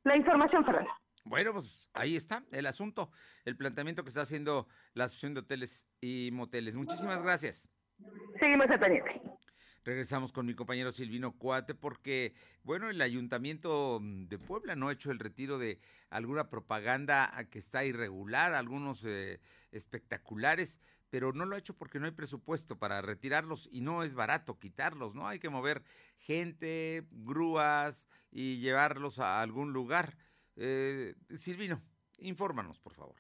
La 0.04 0.16
información, 0.16 0.64
Fernando. 0.64 0.92
Bueno, 1.26 1.54
pues 1.54 1.90
ahí 1.94 2.16
está 2.16 2.44
el 2.52 2.66
asunto, 2.66 3.12
el 3.44 3.58
planteamiento 3.58 4.04
que 4.04 4.10
está 4.10 4.22
haciendo 4.22 4.68
la 4.94 5.06
Asociación 5.06 5.34
de 5.34 5.42
Hoteles 5.42 5.88
y 6.00 6.30
Moteles. 6.32 6.76
Muchísimas 6.76 7.22
gracias. 7.22 7.70
Seguimos 8.40 8.70
al 8.70 8.80
pendiente. 8.80 9.22
Regresamos 9.88 10.34
con 10.34 10.46
mi 10.46 10.54
compañero 10.54 10.92
Silvino 10.92 11.38
Cuate 11.38 11.74
porque, 11.74 12.34
bueno, 12.66 12.90
el 12.90 13.02
ayuntamiento 13.02 14.02
de 14.04 14.38
Puebla 14.38 14.76
no 14.76 14.90
ha 14.90 14.92
hecho 14.92 15.12
el 15.12 15.20
retiro 15.20 15.58
de 15.58 15.80
alguna 16.10 16.50
propaganda 16.50 17.32
que 17.50 17.60
está 17.60 17.86
irregular, 17.86 18.54
algunos 18.54 19.06
eh, 19.06 19.40
espectaculares, 19.72 20.82
pero 21.10 21.32
no 21.32 21.46
lo 21.46 21.56
ha 21.56 21.60
hecho 21.60 21.74
porque 21.74 22.00
no 22.00 22.06
hay 22.06 22.12
presupuesto 22.12 22.78
para 22.78 23.02
retirarlos 23.02 23.70
y 23.72 23.80
no 23.80 24.04
es 24.04 24.14
barato 24.14 24.60
quitarlos, 24.60 25.16
¿no? 25.16 25.26
Hay 25.26 25.40
que 25.40 25.50
mover 25.50 25.84
gente, 26.18 27.08
grúas 27.10 28.10
y 28.30 28.58
llevarlos 28.58 29.20
a 29.20 29.42
algún 29.42 29.72
lugar. 29.72 30.18
Eh, 30.58 31.16
Silvino, 31.30 31.82
infórmanos, 32.18 32.82
por 32.82 32.94
favor 32.94 33.16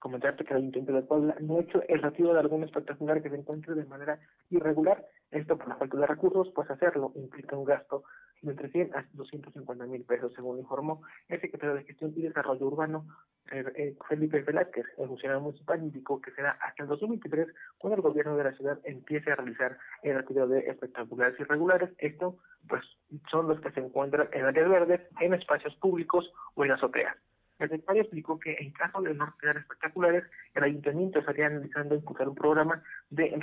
comentarte 0.00 0.44
que 0.44 0.54
el 0.54 0.60
Ayuntamiento 0.60 0.94
de 0.94 1.02
Puebla 1.02 1.36
no 1.40 1.58
ha 1.58 1.60
hecho 1.60 1.82
el 1.86 2.00
retiro 2.00 2.32
de 2.32 2.40
algún 2.40 2.64
espectacular 2.64 3.22
que 3.22 3.28
se 3.28 3.36
encuentre 3.36 3.74
de 3.74 3.84
manera 3.84 4.18
irregular. 4.48 5.06
Esto 5.30 5.56
por 5.56 5.68
la 5.68 5.76
falta 5.76 5.96
de 5.96 6.06
recursos, 6.06 6.50
pues 6.54 6.68
hacerlo 6.70 7.12
implica 7.14 7.56
un 7.56 7.64
gasto 7.64 8.02
de 8.42 8.50
entre 8.50 8.70
100 8.70 8.96
a 8.96 9.06
250 9.12 9.86
mil 9.86 10.04
pesos, 10.04 10.32
según 10.34 10.58
informó 10.58 11.02
el 11.28 11.40
secretario 11.40 11.74
de 11.74 11.84
Gestión 11.84 12.12
y 12.16 12.22
Desarrollo 12.22 12.66
Urbano, 12.66 13.06
eh, 13.52 13.64
eh, 13.76 13.96
Felipe 14.08 14.42
Velázquez. 14.42 14.86
El 14.98 15.08
funcionario 15.08 15.42
municipal 15.42 15.82
indicó 15.82 16.20
que 16.20 16.30
será 16.32 16.52
hasta 16.60 16.82
el 16.82 16.88
2023 16.88 17.48
cuando 17.78 17.96
el 17.96 18.02
gobierno 18.02 18.36
de 18.36 18.44
la 18.44 18.52
ciudad 18.52 18.78
empiece 18.84 19.30
a 19.30 19.36
realizar 19.36 19.78
el 20.02 20.16
retiro 20.16 20.48
de 20.48 20.60
espectaculares 20.60 21.38
irregulares. 21.38 21.90
Esto, 21.98 22.38
pues, 22.68 22.82
son 23.30 23.48
los 23.48 23.60
que 23.60 23.70
se 23.72 23.80
encuentran 23.80 24.28
en 24.32 24.46
áreas 24.46 24.68
verdes, 24.68 25.00
en 25.20 25.34
espacios 25.34 25.74
públicos 25.76 26.32
o 26.54 26.64
en 26.64 26.72
azoteas. 26.72 27.16
Secretario 27.60 28.02
explicó 28.02 28.38
que 28.38 28.56
en 28.58 28.72
caso 28.72 29.02
de 29.02 29.14
no 29.14 29.32
quedar 29.38 29.58
espectaculares, 29.58 30.24
el 30.54 30.64
ayuntamiento 30.64 31.18
estaría 31.18 31.46
analizando 31.46 31.94
impulsar 31.94 32.28
un 32.28 32.34
programa 32.34 32.82
de 33.10 33.38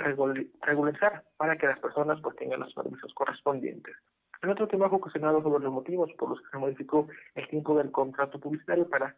regularizar 0.60 1.22
para 1.36 1.56
que 1.56 1.68
las 1.68 1.78
personas 1.78 2.20
pues 2.20 2.36
tengan 2.36 2.60
los 2.60 2.72
servicios 2.74 3.14
correspondientes. 3.14 3.94
El 4.42 4.50
otro 4.50 4.66
tema 4.68 4.88
fue 4.88 5.00
cuestionado 5.00 5.42
sobre 5.42 5.64
los 5.64 5.72
motivos 5.72 6.10
por 6.18 6.30
los 6.30 6.40
que 6.40 6.48
se 6.50 6.58
modificó 6.58 7.08
el 7.34 7.48
tiempo 7.48 7.76
del 7.76 7.90
contrato 7.90 8.40
publicitario 8.40 8.88
para 8.88 9.14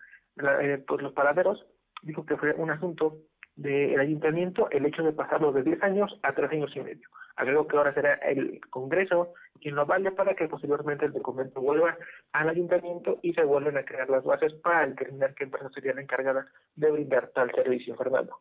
eh, 0.62 0.83
pues, 0.87 1.02
los 1.02 1.12
paraderos. 1.12 1.66
Dijo 2.02 2.25
que 2.25 2.37
fue 2.37 2.52
un 2.54 2.71
asunto 2.71 3.19
del 3.57 4.00
ayuntamiento 4.00 4.69
el 4.71 4.87
hecho 4.87 5.02
de 5.02 5.12
pasarlo 5.12 5.52
de 5.52 5.62
10 5.62 5.83
años 5.83 6.19
a 6.23 6.33
3 6.33 6.52
años 6.52 6.76
y 6.76 6.80
medio. 6.80 7.09
Agrego 7.37 7.66
que 7.66 7.76
ahora 7.76 7.94
será 7.94 8.14
el 8.14 8.60
Congreso 8.70 9.34
quien 9.60 9.75
lo 9.75 9.87
vale 9.87 10.10
para 10.12 10.34
que 10.34 10.49
posteriormente 10.49 11.04
el 11.04 11.12
documento 11.12 11.60
vuelva 11.60 11.96
al 12.32 12.49
ayuntamiento 12.49 13.18
y 13.22 13.32
se 13.34 13.44
vuelvan 13.44 13.76
a 13.76 13.84
crear 13.84 14.08
las 14.08 14.25
bases 14.25 14.52
para 14.62 14.87
determinar 14.87 15.34
qué 15.34 15.44
empresa 15.44 15.70
sería 15.75 15.94
la 15.94 16.02
encargada 16.02 16.46
de 16.75 16.90
brindar 16.90 17.30
tal 17.34 17.50
servicio, 17.54 17.94
Fernando. 17.96 18.40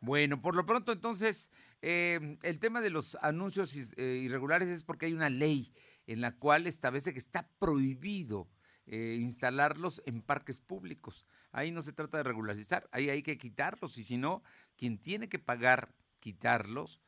Bueno, 0.00 0.40
por 0.40 0.56
lo 0.56 0.66
pronto 0.66 0.92
entonces, 0.92 1.52
eh, 1.80 2.38
el 2.42 2.58
tema 2.58 2.80
de 2.80 2.90
los 2.90 3.16
anuncios 3.22 3.92
eh, 3.96 4.02
irregulares 4.02 4.68
es 4.68 4.84
porque 4.84 5.06
hay 5.06 5.12
una 5.12 5.30
ley 5.30 5.72
en 6.06 6.20
la 6.20 6.32
cual 6.32 6.66
establece 6.66 7.12
que 7.12 7.18
está 7.18 7.48
prohibido 7.58 8.48
eh, 8.86 9.16
instalarlos 9.20 10.02
en 10.06 10.22
parques 10.22 10.58
públicos. 10.58 11.26
Ahí 11.52 11.70
no 11.70 11.82
se 11.82 11.92
trata 11.92 12.16
de 12.16 12.24
regularizar, 12.24 12.88
ahí 12.90 13.10
hay 13.10 13.22
que 13.22 13.38
quitarlos 13.38 13.96
y 13.96 14.02
si 14.02 14.16
no, 14.16 14.42
quien 14.76 14.98
tiene 14.98 15.28
que 15.28 15.38
pagar 15.38 15.94
quitarlos 16.18 17.00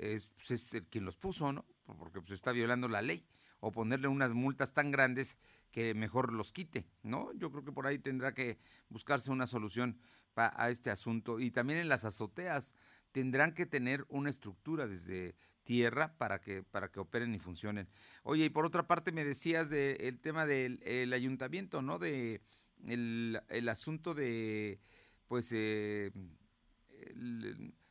es, 0.00 0.30
pues, 0.36 0.50
es 0.50 0.74
el 0.74 0.86
quien 0.86 1.04
los 1.04 1.16
puso, 1.16 1.52
¿no? 1.52 1.66
Porque 1.98 2.20
pues, 2.20 2.32
está 2.32 2.52
violando 2.52 2.88
la 2.88 3.02
ley 3.02 3.24
o 3.60 3.70
ponerle 3.70 4.08
unas 4.08 4.32
multas 4.32 4.72
tan 4.72 4.90
grandes 4.90 5.36
que 5.70 5.94
mejor 5.94 6.32
los 6.32 6.52
quite, 6.52 6.86
¿no? 7.02 7.32
Yo 7.34 7.50
creo 7.52 7.64
que 7.64 7.72
por 7.72 7.86
ahí 7.86 7.98
tendrá 7.98 8.32
que 8.32 8.58
buscarse 8.88 9.30
una 9.30 9.46
solución 9.46 9.98
a 10.34 10.70
este 10.70 10.90
asunto. 10.90 11.38
Y 11.38 11.50
también 11.50 11.80
en 11.80 11.88
las 11.90 12.06
azoteas 12.06 12.74
tendrán 13.12 13.52
que 13.52 13.66
tener 13.66 14.06
una 14.08 14.30
estructura 14.30 14.86
desde 14.86 15.36
tierra 15.64 16.16
para 16.16 16.40
que, 16.40 16.62
para 16.62 16.90
que 16.90 17.00
operen 17.00 17.34
y 17.34 17.38
funcionen. 17.38 17.86
Oye, 18.22 18.46
y 18.46 18.50
por 18.50 18.64
otra 18.64 18.86
parte 18.86 19.12
me 19.12 19.24
decías 19.24 19.68
del 19.68 20.18
tema 20.20 20.46
del 20.46 21.12
ayuntamiento, 21.12 21.82
¿no? 21.82 21.98
De 21.98 22.40
el, 22.86 23.38
el 23.48 23.68
asunto 23.68 24.14
de, 24.14 24.80
pues, 25.28 25.50
eh, 25.52 26.10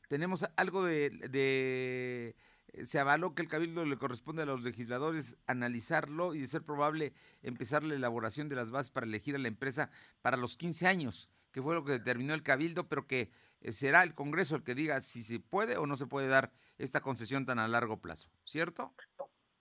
tenemos 0.10 0.46
algo 0.58 0.84
de, 0.84 1.12
de, 1.30 2.36
se 2.84 3.00
avaló 3.00 3.36
que 3.36 3.43
el 3.43 3.48
cabildo 3.48 3.86
le 3.86 3.98
corresponde 3.98 4.41
a 4.41 4.45
los 4.45 4.63
legisladores 4.63 5.38
analizarlo 5.48 6.34
y 6.34 6.41
de 6.41 6.48
ser 6.48 6.63
probable 6.63 7.13
empezar 7.43 7.84
la 7.84 7.93
elaboración 7.93 8.50
de 8.50 8.56
las 8.56 8.72
bases 8.72 8.89
para 8.89 9.06
elegir 9.06 9.36
a 9.36 9.39
la 9.39 9.48
empresa 9.48 9.91
para 10.22 10.36
los 10.36 10.58
15 10.58 10.88
años, 10.88 11.30
que 11.54 11.62
fue 11.62 11.76
lo 11.76 11.86
que 11.86 11.93
determinó 11.93 12.34
el 12.34 12.43
cabildo, 12.43 12.89
pero 12.89 13.06
que 13.06 13.30
eh, 13.62 13.72
será 13.72 14.02
el 14.02 14.15
Congreso 14.15 14.56
el 14.56 14.63
que 14.63 14.76
diga 14.76 15.00
si 15.00 15.22
se 15.22 15.39
puede 15.39 15.78
o 15.78 15.86
no 15.86 15.95
se 15.95 16.08
puede 16.08 16.28
dar 16.28 16.52
esta 16.80 17.02
concesión 17.02 17.45
tan 17.45 17.60
a 17.60 17.67
largo 17.67 18.02
plazo, 18.02 18.32
¿cierto? 18.43 18.93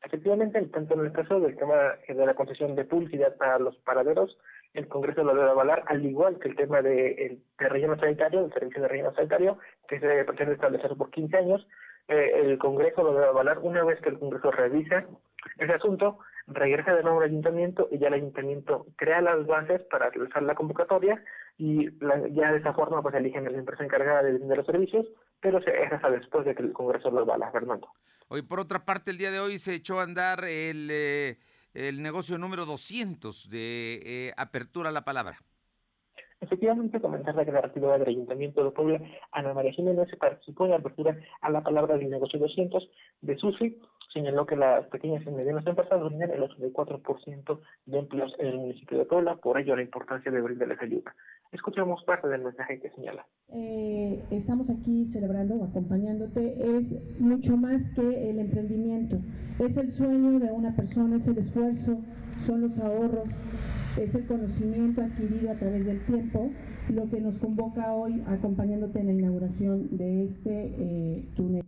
Efectivamente, 0.03 0.63
tanto 0.67 0.95
en 0.95 1.01
el 1.01 1.13
caso 1.13 1.41
del 1.41 1.57
tema 1.57 1.77
de 2.09 2.27
la 2.27 2.35
concesión 2.35 2.75
de 2.75 2.87
publicidad 2.87 3.37
para 3.37 3.59
los 3.59 3.77
paraderos, 3.79 4.39
el 4.75 4.89
Congreso 4.89 5.25
lo 5.25 5.35
debe 5.35 5.51
avalar, 5.51 5.83
al 5.87 6.05
igual 6.05 6.39
que 6.39 6.49
el 6.49 6.57
tema 6.57 6.83
de, 6.83 7.41
de 7.59 7.69
relleno 7.69 7.99
sanitario, 7.99 8.45
el 8.45 8.53
servicio 8.53 8.83
de 8.83 8.89
relleno 8.89 9.15
sanitario, 9.15 9.59
que 9.89 9.99
se 10.01 10.25
pretende 10.25 10.55
establecer 10.55 10.95
por 10.97 11.11
15 11.11 11.37
años, 11.37 11.67
eh, 12.09 12.33
el 12.35 12.59
Congreso 12.59 13.03
lo 13.03 13.13
debe 13.13 13.27
avalar 13.27 13.59
una 13.59 13.85
vez 13.85 14.01
que 14.01 14.09
el 14.09 14.19
Congreso 14.19 14.51
revisa 14.51 15.07
ese 15.59 15.73
asunto, 15.73 16.19
regresa 16.47 16.95
de 16.95 17.03
nuevo 17.03 17.21
al 17.21 17.29
ayuntamiento 17.29 17.89
y 17.91 17.99
ya 17.99 18.09
el 18.09 18.15
ayuntamiento 18.15 18.87
crea 18.97 19.21
las 19.21 19.47
bases 19.47 19.83
para 19.91 20.11
realizar 20.11 20.43
la 20.43 20.55
convocatoria 20.55 21.23
y 21.59 21.91
ya 22.33 22.53
de 22.53 22.59
esa 22.59 22.73
forma 22.73 23.03
pues 23.03 23.15
eligen 23.15 23.47
a 23.47 23.51
la 23.51 23.59
empresa 23.59 23.85
encargada 23.85 24.23
de 24.23 24.57
los 24.57 24.67
servicios, 24.67 25.07
pero 25.41 25.61
se, 25.61 25.71
es 25.71 25.93
hasta 25.93 26.11
después 26.11 26.47
de 26.47 26.55
que 26.55 26.63
el 26.63 26.73
Congreso 26.73 27.11
lo 27.11 27.21
avala, 27.21 27.51
Fernando. 27.51 27.89
Hoy, 28.29 28.43
por 28.43 28.61
otra 28.61 28.85
parte, 28.85 29.11
el 29.11 29.19
día 29.19 29.31
de 29.31 29.41
hoy 29.41 29.59
se 29.59 29.75
echó 29.75 30.01
a 30.01 30.05
andar 30.05 30.45
el, 30.45 30.89
eh, 30.91 31.39
el 31.79 32.03
negocio 32.03 32.39
número 32.39 32.67
200 32.67 33.49
de 33.49 34.03
eh, 34.05 34.33
Apertura 34.37 34.89
a 34.89 34.93
la 34.93 35.05
Palabra. 35.05 35.39
Efectivamente, 36.41 37.01
comentarle 37.01 37.45
que 37.45 37.53
la 37.53 37.61
actividad 37.61 37.99
del 37.99 38.09
Ayuntamiento 38.09 38.65
de 38.65 38.71
Puebla, 38.71 39.01
Ana 39.33 39.55
María 39.55 39.73
Jiménez, 39.73 40.09
participó 40.19 40.65
en 40.65 40.71
la 40.73 40.77
apertura 40.79 41.19
a 41.41 41.51
la 41.51 41.63
palabra 41.63 41.97
del 41.97 42.11
negocio 42.11 42.39
200 42.39 42.89
de 43.23 43.39
SUSI, 43.39 43.81
señaló 44.13 44.47
que 44.47 44.57
las 44.57 44.87
pequeñas 44.87 45.23
y 45.27 45.31
medianas 45.31 45.67
empresas 45.67 46.01
dominan 46.01 46.31
el 46.31 46.43
84% 46.43 47.61
de 47.87 47.99
empleos 47.99 48.35
en 48.39 48.47
el 48.47 48.57
municipio 48.59 48.99
de 48.99 49.05
Puebla, 49.05 49.37
por 49.37 49.59
ello 49.59 49.77
la 49.77 49.83
importancia 49.83 50.31
de 50.31 50.41
brindarles 50.41 50.81
ayuda. 50.81 51.15
Escuchamos 51.53 52.03
parte 52.05 52.29
del 52.29 52.43
mensaje 52.43 52.81
que 52.81 52.91
señala. 52.91 53.27
Eh, 53.53 54.23
estamos 54.31 54.69
aquí 54.71 55.11
celebrando 55.13 55.57
o 55.57 55.65
acompañándote, 55.65 56.55
es 56.79 57.21
mucho 57.21 57.57
más 57.57 57.81
que 57.95 58.31
el 58.31 58.39
emprendimiento, 58.39 59.17
es 59.59 59.77
el 59.77 59.93
sueño 59.93 60.39
de 60.39 60.51
una 60.53 60.75
persona, 60.75 61.17
es 61.17 61.27
el 61.27 61.39
esfuerzo, 61.39 62.01
son 62.47 62.63
los 62.63 62.79
ahorros, 62.79 63.29
es 63.99 64.15
el 64.15 64.27
conocimiento 64.27 65.03
adquirido 65.03 65.51
a 65.51 65.55
través 65.55 65.85
del 65.85 66.05
tiempo 66.07 66.51
lo 66.91 67.09
que 67.11 67.21
nos 67.21 67.37
convoca 67.39 67.93
hoy 67.93 68.23
acompañándote 68.27 69.01
en 69.01 69.07
la 69.07 69.13
inauguración 69.13 69.97
de 69.97 70.25
este 70.25 70.75
eh, 70.79 71.29
túnel. 71.37 71.65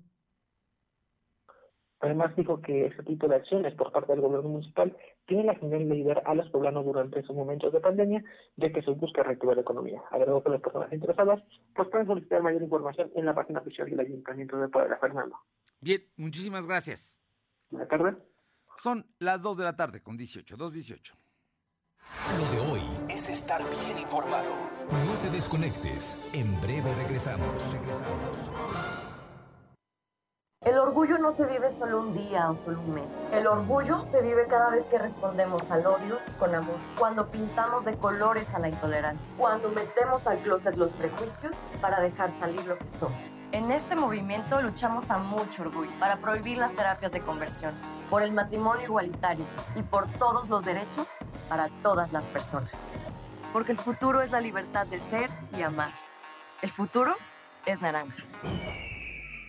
Además 2.01 2.35
dijo 2.35 2.61
que 2.63 2.87
este 2.87 3.03
tipo 3.03 3.29
de 3.29 3.37
acciones 3.37 3.75
por 3.75 3.93
parte 3.93 4.13
del 4.13 4.23
gobierno 4.23 4.49
municipal 4.49 4.97
tiene 5.27 5.45
la 5.45 5.55
finalidad 5.55 5.89
de 5.89 5.95
ayudar 5.95 6.23
a 6.25 6.35
los 6.35 6.49
poblanos 6.49 6.85
durante 6.85 7.21
esos 7.21 7.37
momentos 7.37 7.73
de 7.73 7.81
pandemia 7.81 8.25
de 8.57 8.73
que 8.73 8.83
se 8.83 8.91
busca 8.93 9.23
reactivar 9.23 9.57
la 9.57 9.63
economía. 9.63 10.03
Agregó 10.11 10.43
que 10.43 10.51
las 10.51 10.63
personas 10.63 10.93
interesadas 10.93 11.43
pues 11.75 11.89
pueden 11.89 12.07
solicitar 12.07 12.43
mayor 12.43 12.63
información 12.63 13.11
en 13.15 13.27
la 13.27 13.35
página 13.35 13.61
oficial 13.61 13.89
del 13.91 14.01
Ayuntamiento 14.01 14.57
de 14.57 14.69
Puebla, 14.69 14.97
Fernando. 14.99 15.37
Bien, 15.81 16.01
muchísimas 16.17 16.67
gracias. 16.67 17.21
Buenas 17.71 17.89
tardes. 17.89 18.17
Son 18.77 19.07
las 19.19 19.43
2 19.43 19.59
de 19.59 19.65
la 19.65 19.77
tarde 19.77 20.03
con 20.03 20.17
18, 20.17 20.57
2.18. 20.57 21.15
Lo 22.39 22.47
de 22.51 22.73
hoy 22.73 22.81
es 23.11 23.29
estar 23.29 23.61
bien 23.61 23.99
informado. 23.99 24.71
No 24.91 25.21
te 25.23 25.29
desconectes. 25.31 26.19
En 26.33 26.59
breve 26.63 26.95
regresamos. 26.95 27.75
Regresamos. 27.75 28.51
El 30.63 30.77
orgullo 30.77 31.17
no 31.17 31.33
se 31.33 31.47
vive 31.47 31.71
solo 31.79 32.01
un 32.01 32.13
día 32.13 32.51
o 32.51 32.55
solo 32.55 32.81
un 32.81 32.93
mes. 32.93 33.11
El 33.33 33.47
orgullo 33.47 34.03
se 34.03 34.21
vive 34.21 34.47
cada 34.47 34.69
vez 34.69 34.85
que 34.85 34.99
respondemos 34.99 35.71
al 35.71 35.87
odio 35.87 36.19
con 36.39 36.55
amor. 36.55 36.77
Cuando 36.99 37.31
pintamos 37.31 37.87
de 37.87 37.97
colores 37.97 38.47
a 38.53 38.59
la 38.59 38.69
intolerancia. 38.69 39.35
Cuando 39.39 39.71
metemos 39.71 40.27
al 40.27 40.37
closet 40.41 40.77
los 40.77 40.91
prejuicios 40.91 41.55
para 41.81 42.01
dejar 42.01 42.31
salir 42.31 42.63
lo 42.67 42.77
que 42.77 42.91
somos. 42.91 43.47
En 43.53 43.71
este 43.73 43.97
movimiento 43.97 44.61
luchamos 44.61 45.11
a 45.11 45.17
mucho 45.17 45.63
orgullo 45.63 45.91
para 45.99 46.19
prohibir 46.19 46.59
las 46.59 46.73
terapias 46.73 47.13
de 47.13 47.23
conversión, 47.23 47.73
por 48.11 48.23
el 48.23 48.33
matrimonio 48.33 48.85
igualitario 48.85 49.47
y 49.77 49.83
por 49.83 50.09
todos 50.19 50.51
los 50.51 50.67
derechos 50.67 51.09
para 51.49 51.71
todas 51.83 52.13
las 52.13 52.25
personas. 52.25 52.71
Porque 53.55 53.73
el 53.73 53.79
futuro 53.79 54.21
es 54.21 54.31
la 54.31 54.43
libertad 54.43 54.87
de 54.89 54.99
ser 54.99 55.31
y 55.57 55.63
amar. 55.63 55.93
El 56.61 56.69
futuro 56.69 57.17
es 57.65 57.81
naranja. 57.81 58.23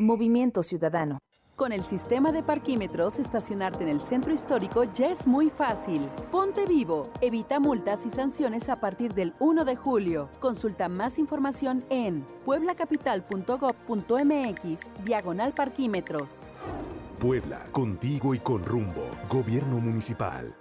Movimiento 0.01 0.63
Ciudadano. 0.63 1.19
Con 1.55 1.71
el 1.71 1.83
sistema 1.83 2.31
de 2.31 2.41
parquímetros, 2.41 3.19
estacionarte 3.19 3.83
en 3.83 3.89
el 3.89 4.01
centro 4.01 4.33
histórico 4.33 4.85
ya 4.85 5.11
es 5.11 5.27
muy 5.27 5.51
fácil. 5.51 6.09
Ponte 6.31 6.65
vivo. 6.65 7.11
Evita 7.21 7.59
multas 7.59 8.07
y 8.07 8.09
sanciones 8.09 8.69
a 8.69 8.79
partir 8.79 9.13
del 9.13 9.35
1 9.39 9.63
de 9.63 9.75
julio. 9.75 10.29
Consulta 10.39 10.89
más 10.89 11.19
información 11.19 11.85
en 11.91 12.25
pueblacapital.gov.mx, 12.45 15.05
diagonal 15.05 15.53
parquímetros. 15.53 16.47
Puebla, 17.19 17.67
contigo 17.71 18.33
y 18.33 18.39
con 18.39 18.65
rumbo. 18.65 19.05
Gobierno 19.29 19.79
Municipal. 19.79 20.55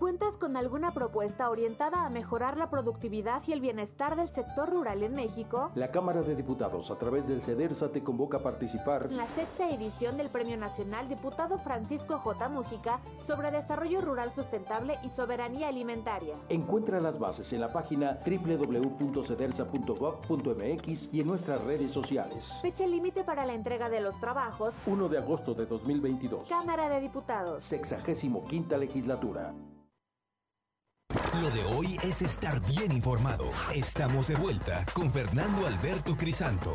¿Cuentas 0.00 0.36
con 0.38 0.56
alguna 0.56 0.94
propuesta 0.94 1.50
orientada 1.50 2.06
a 2.06 2.08
mejorar 2.08 2.56
la 2.56 2.70
productividad 2.70 3.42
y 3.46 3.52
el 3.52 3.60
bienestar 3.60 4.16
del 4.16 4.30
sector 4.30 4.70
rural 4.70 5.02
en 5.02 5.12
México? 5.12 5.70
La 5.74 5.90
Cámara 5.90 6.22
de 6.22 6.34
Diputados, 6.34 6.90
a 6.90 6.96
través 6.96 7.28
del 7.28 7.42
CEDERSA, 7.42 7.92
te 7.92 8.02
convoca 8.02 8.38
a 8.38 8.42
participar 8.42 9.08
en 9.10 9.18
la 9.18 9.26
sexta 9.26 9.68
edición 9.68 10.16
del 10.16 10.30
Premio 10.30 10.56
Nacional 10.56 11.06
Diputado 11.06 11.58
Francisco 11.58 12.16
J. 12.16 12.48
Mújica 12.48 12.98
sobre 13.22 13.50
Desarrollo 13.50 14.00
Rural 14.00 14.32
Sustentable 14.32 14.96
y 15.04 15.10
Soberanía 15.10 15.68
Alimentaria. 15.68 16.34
Encuentra 16.48 16.98
las 16.98 17.18
bases 17.18 17.52
en 17.52 17.60
la 17.60 17.70
página 17.70 18.18
www.cedersa.gov.mx 18.24 21.12
y 21.12 21.20
en 21.20 21.26
nuestras 21.26 21.62
redes 21.64 21.92
sociales. 21.92 22.58
Fecha 22.62 22.86
límite 22.86 23.22
para 23.22 23.44
la 23.44 23.52
entrega 23.52 23.90
de 23.90 24.00
los 24.00 24.18
trabajos. 24.18 24.76
1 24.86 25.10
de 25.10 25.18
agosto 25.18 25.52
de 25.52 25.66
2022. 25.66 26.48
Cámara 26.48 26.88
de 26.88 27.00
Diputados. 27.00 27.62
Sexagésimo 27.62 28.44
quinta 28.44 28.78
legislatura. 28.78 29.52
Lo 31.42 31.50
de 31.50 31.64
hoy 31.64 31.96
es 32.04 32.22
estar 32.22 32.64
bien 32.66 32.92
informado. 32.92 33.50
Estamos 33.74 34.28
de 34.28 34.36
vuelta 34.36 34.86
con 34.92 35.10
Fernando 35.10 35.66
Alberto 35.66 36.16
Crisanto. 36.16 36.72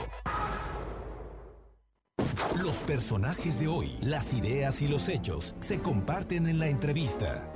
Los 2.62 2.78
personajes 2.80 3.60
de 3.60 3.68
hoy, 3.68 3.98
las 4.02 4.34
ideas 4.34 4.82
y 4.82 4.90
los 4.90 5.08
hechos 5.08 5.56
se 5.60 5.82
comparten 5.82 6.48
en 6.48 6.60
la 6.60 6.68
entrevista. 6.68 7.50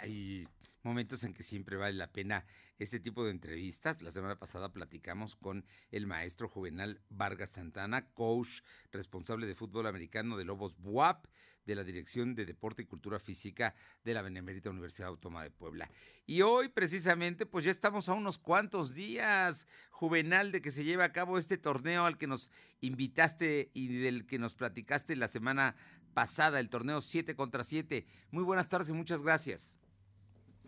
Hay 0.00 0.46
momentos 0.82 1.24
en 1.24 1.32
que 1.32 1.42
siempre 1.42 1.76
vale 1.76 1.94
la 1.94 2.12
pena 2.12 2.44
este 2.78 3.00
tipo 3.00 3.24
de 3.24 3.30
entrevistas. 3.30 4.02
La 4.02 4.10
semana 4.10 4.38
pasada 4.38 4.72
platicamos 4.72 5.36
con 5.36 5.64
el 5.90 6.06
maestro 6.06 6.48
Juvenal 6.48 7.00
Vargas 7.08 7.50
Santana, 7.50 8.06
coach 8.12 8.60
responsable 8.92 9.46
de 9.46 9.54
fútbol 9.54 9.86
americano 9.86 10.36
de 10.36 10.44
Lobos 10.44 10.76
Buap 10.76 11.26
de 11.66 11.74
la 11.74 11.84
Dirección 11.84 12.34
de 12.34 12.46
Deporte 12.46 12.82
y 12.82 12.86
Cultura 12.86 13.18
Física 13.18 13.74
de 14.04 14.14
la 14.14 14.22
Benemérita 14.22 14.70
Universidad 14.70 15.08
Autónoma 15.08 15.42
de 15.42 15.50
Puebla. 15.50 15.90
Y 16.26 16.42
hoy 16.42 16.68
precisamente 16.68 17.46
pues 17.46 17.64
ya 17.64 17.70
estamos 17.70 18.08
a 18.08 18.14
unos 18.14 18.38
cuantos 18.38 18.94
días, 18.94 19.66
Juvenal, 19.90 20.52
de 20.52 20.60
que 20.60 20.70
se 20.70 20.84
lleve 20.84 21.04
a 21.04 21.12
cabo 21.12 21.38
este 21.38 21.58
torneo 21.58 22.04
al 22.04 22.18
que 22.18 22.26
nos 22.26 22.50
invitaste 22.80 23.70
y 23.74 23.98
del 23.98 24.26
que 24.26 24.38
nos 24.38 24.54
platicaste 24.54 25.16
la 25.16 25.28
semana 25.28 25.76
pasada, 26.14 26.60
el 26.60 26.68
torneo 26.68 27.00
7 27.00 27.34
contra 27.34 27.62
7. 27.62 28.04
Muy 28.30 28.44
buenas 28.44 28.68
tardes 28.68 28.90
y 28.90 28.92
muchas 28.92 29.22
gracias. 29.22 29.80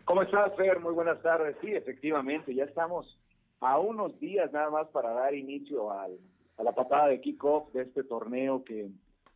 ¿Cómo 0.05 0.21
estás, 0.21 0.53
Fer? 0.57 0.79
Muy 0.79 0.93
buenas 0.93 1.21
tardes. 1.21 1.55
Sí, 1.61 1.71
efectivamente, 1.71 2.53
ya 2.53 2.65
estamos 2.65 3.17
a 3.61 3.79
unos 3.79 4.19
días 4.19 4.51
nada 4.51 4.69
más 4.69 4.87
para 4.89 5.13
dar 5.13 5.33
inicio 5.33 5.91
al, 5.91 6.17
a 6.57 6.63
la 6.63 6.73
patada 6.73 7.07
de 7.07 7.21
kickoff 7.21 7.71
de 7.73 7.83
este 7.83 8.03
torneo 8.03 8.63
que 8.63 8.89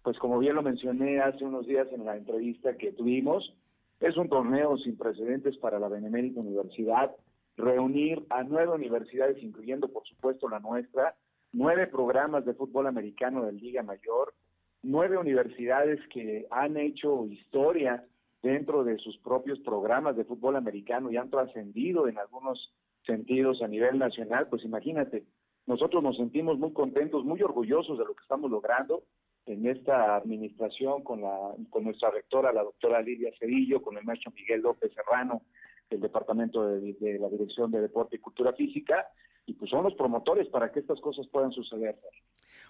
pues 0.07 0.19
como 0.19 0.39
bien 0.39 0.55
lo 0.55 0.63
mencioné 0.63 1.19
hace 1.19 1.43
unos 1.43 1.67
días 1.67 1.89
en 1.91 2.05
la 2.05 2.15
entrevista 2.15 2.77
que 2.77 2.93
tuvimos, 2.93 3.53
es 3.99 4.15
un 4.15 4.29
torneo 4.29 4.77
sin 4.77 4.97
precedentes 4.97 5.57
para 5.57 5.79
la 5.79 5.89
Benemérita 5.89 6.39
Universidad, 6.39 7.13
reunir 7.57 8.25
a 8.29 8.43
nueve 8.43 8.71
universidades, 8.71 9.43
incluyendo 9.43 9.89
por 9.89 10.07
supuesto 10.07 10.47
la 10.47 10.61
nuestra, 10.61 11.17
nueve 11.51 11.87
programas 11.87 12.45
de 12.45 12.53
fútbol 12.53 12.87
americano 12.87 13.43
de 13.43 13.51
Liga 13.51 13.83
Mayor, 13.83 14.33
nueve 14.81 15.17
universidades 15.17 15.99
que 16.07 16.47
han 16.51 16.77
hecho 16.77 17.25
historia 17.25 18.05
dentro 18.41 18.85
de 18.85 18.97
sus 18.99 19.17
propios 19.17 19.59
programas 19.59 20.15
de 20.15 20.23
fútbol 20.23 20.55
americano 20.55 21.11
y 21.11 21.17
han 21.17 21.29
trascendido 21.29 22.07
en 22.07 22.17
algunos 22.17 22.73
sentidos 23.05 23.61
a 23.61 23.67
nivel 23.67 23.99
nacional, 23.99 24.47
pues 24.47 24.63
imagínate, 24.63 25.25
nosotros 25.65 26.01
nos 26.01 26.15
sentimos 26.15 26.57
muy 26.57 26.71
contentos, 26.71 27.25
muy 27.25 27.43
orgullosos 27.43 27.97
de 27.97 28.05
lo 28.05 28.15
que 28.15 28.23
estamos 28.23 28.49
logrando 28.49 29.03
en 29.47 29.65
esta 29.65 30.17
administración 30.17 31.03
con, 31.03 31.21
la, 31.21 31.55
con 31.69 31.85
nuestra 31.85 32.11
rectora, 32.11 32.51
la 32.51 32.63
doctora 32.63 33.01
Lidia 33.01 33.31
Cedillo, 33.39 33.81
con 33.81 33.97
el 33.97 34.03
maestro 34.03 34.31
Miguel 34.31 34.61
López 34.61 34.91
Serrano, 34.93 35.41
del 35.89 36.01
Departamento 36.01 36.67
de, 36.67 37.19
la 37.19 37.29
Dirección 37.29 37.71
de 37.71 37.81
Deporte 37.81 38.17
y 38.17 38.19
Cultura 38.19 38.53
Física, 38.53 39.07
y 39.45 39.53
pues 39.53 39.71
son 39.71 39.85
los 39.85 39.95
promotores 39.95 40.47
para 40.49 40.71
que 40.71 40.81
estas 40.81 40.99
cosas 40.99 41.25
puedan 41.27 41.51
suceder. 41.51 41.97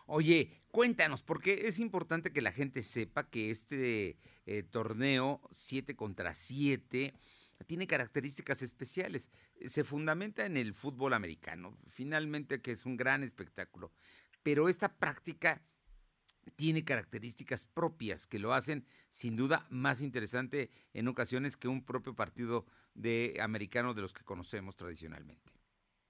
Oye, 0.06 0.62
cuéntanos, 0.72 1.24
porque 1.24 1.62
es 1.66 1.80
importante 1.80 2.32
que 2.32 2.44
la 2.44 2.52
gente 2.52 2.84
sepa 2.84 3.28
que 3.30 3.50
este 3.50 4.18
eh, 4.46 4.64
torneo 4.64 5.42
7 5.50 5.96
contra 5.96 6.36
7 6.36 7.14
tiene 7.66 7.88
características 7.88 8.62
especiales. 8.62 9.32
Se 9.66 9.84
fundamenta 9.84 10.46
en 10.46 10.56
el 10.56 10.76
fútbol 10.76 11.14
americano, 11.14 11.76
finalmente 11.88 12.62
que 12.62 12.72
es 12.72 12.86
un 12.86 12.96
gran 12.96 13.24
espectáculo, 13.24 13.92
pero 14.44 14.70
esta 14.70 14.96
práctica 14.96 15.64
tiene 16.56 16.84
características 16.84 17.66
propias 17.66 18.28
que 18.28 18.40
lo 18.40 18.54
hacen 18.54 18.86
sin 19.10 19.36
duda 19.36 19.66
más 19.70 20.02
interesante 20.02 20.70
en 20.94 21.08
ocasiones 21.08 21.58
que 21.58 21.68
un 21.68 21.86
propio 21.86 22.16
partido 22.16 22.66
de 22.94 23.38
americano 23.42 23.94
de 23.94 24.02
los 24.02 24.14
que 24.14 24.24
conocemos 24.24 24.76
tradicionalmente. 24.76 25.52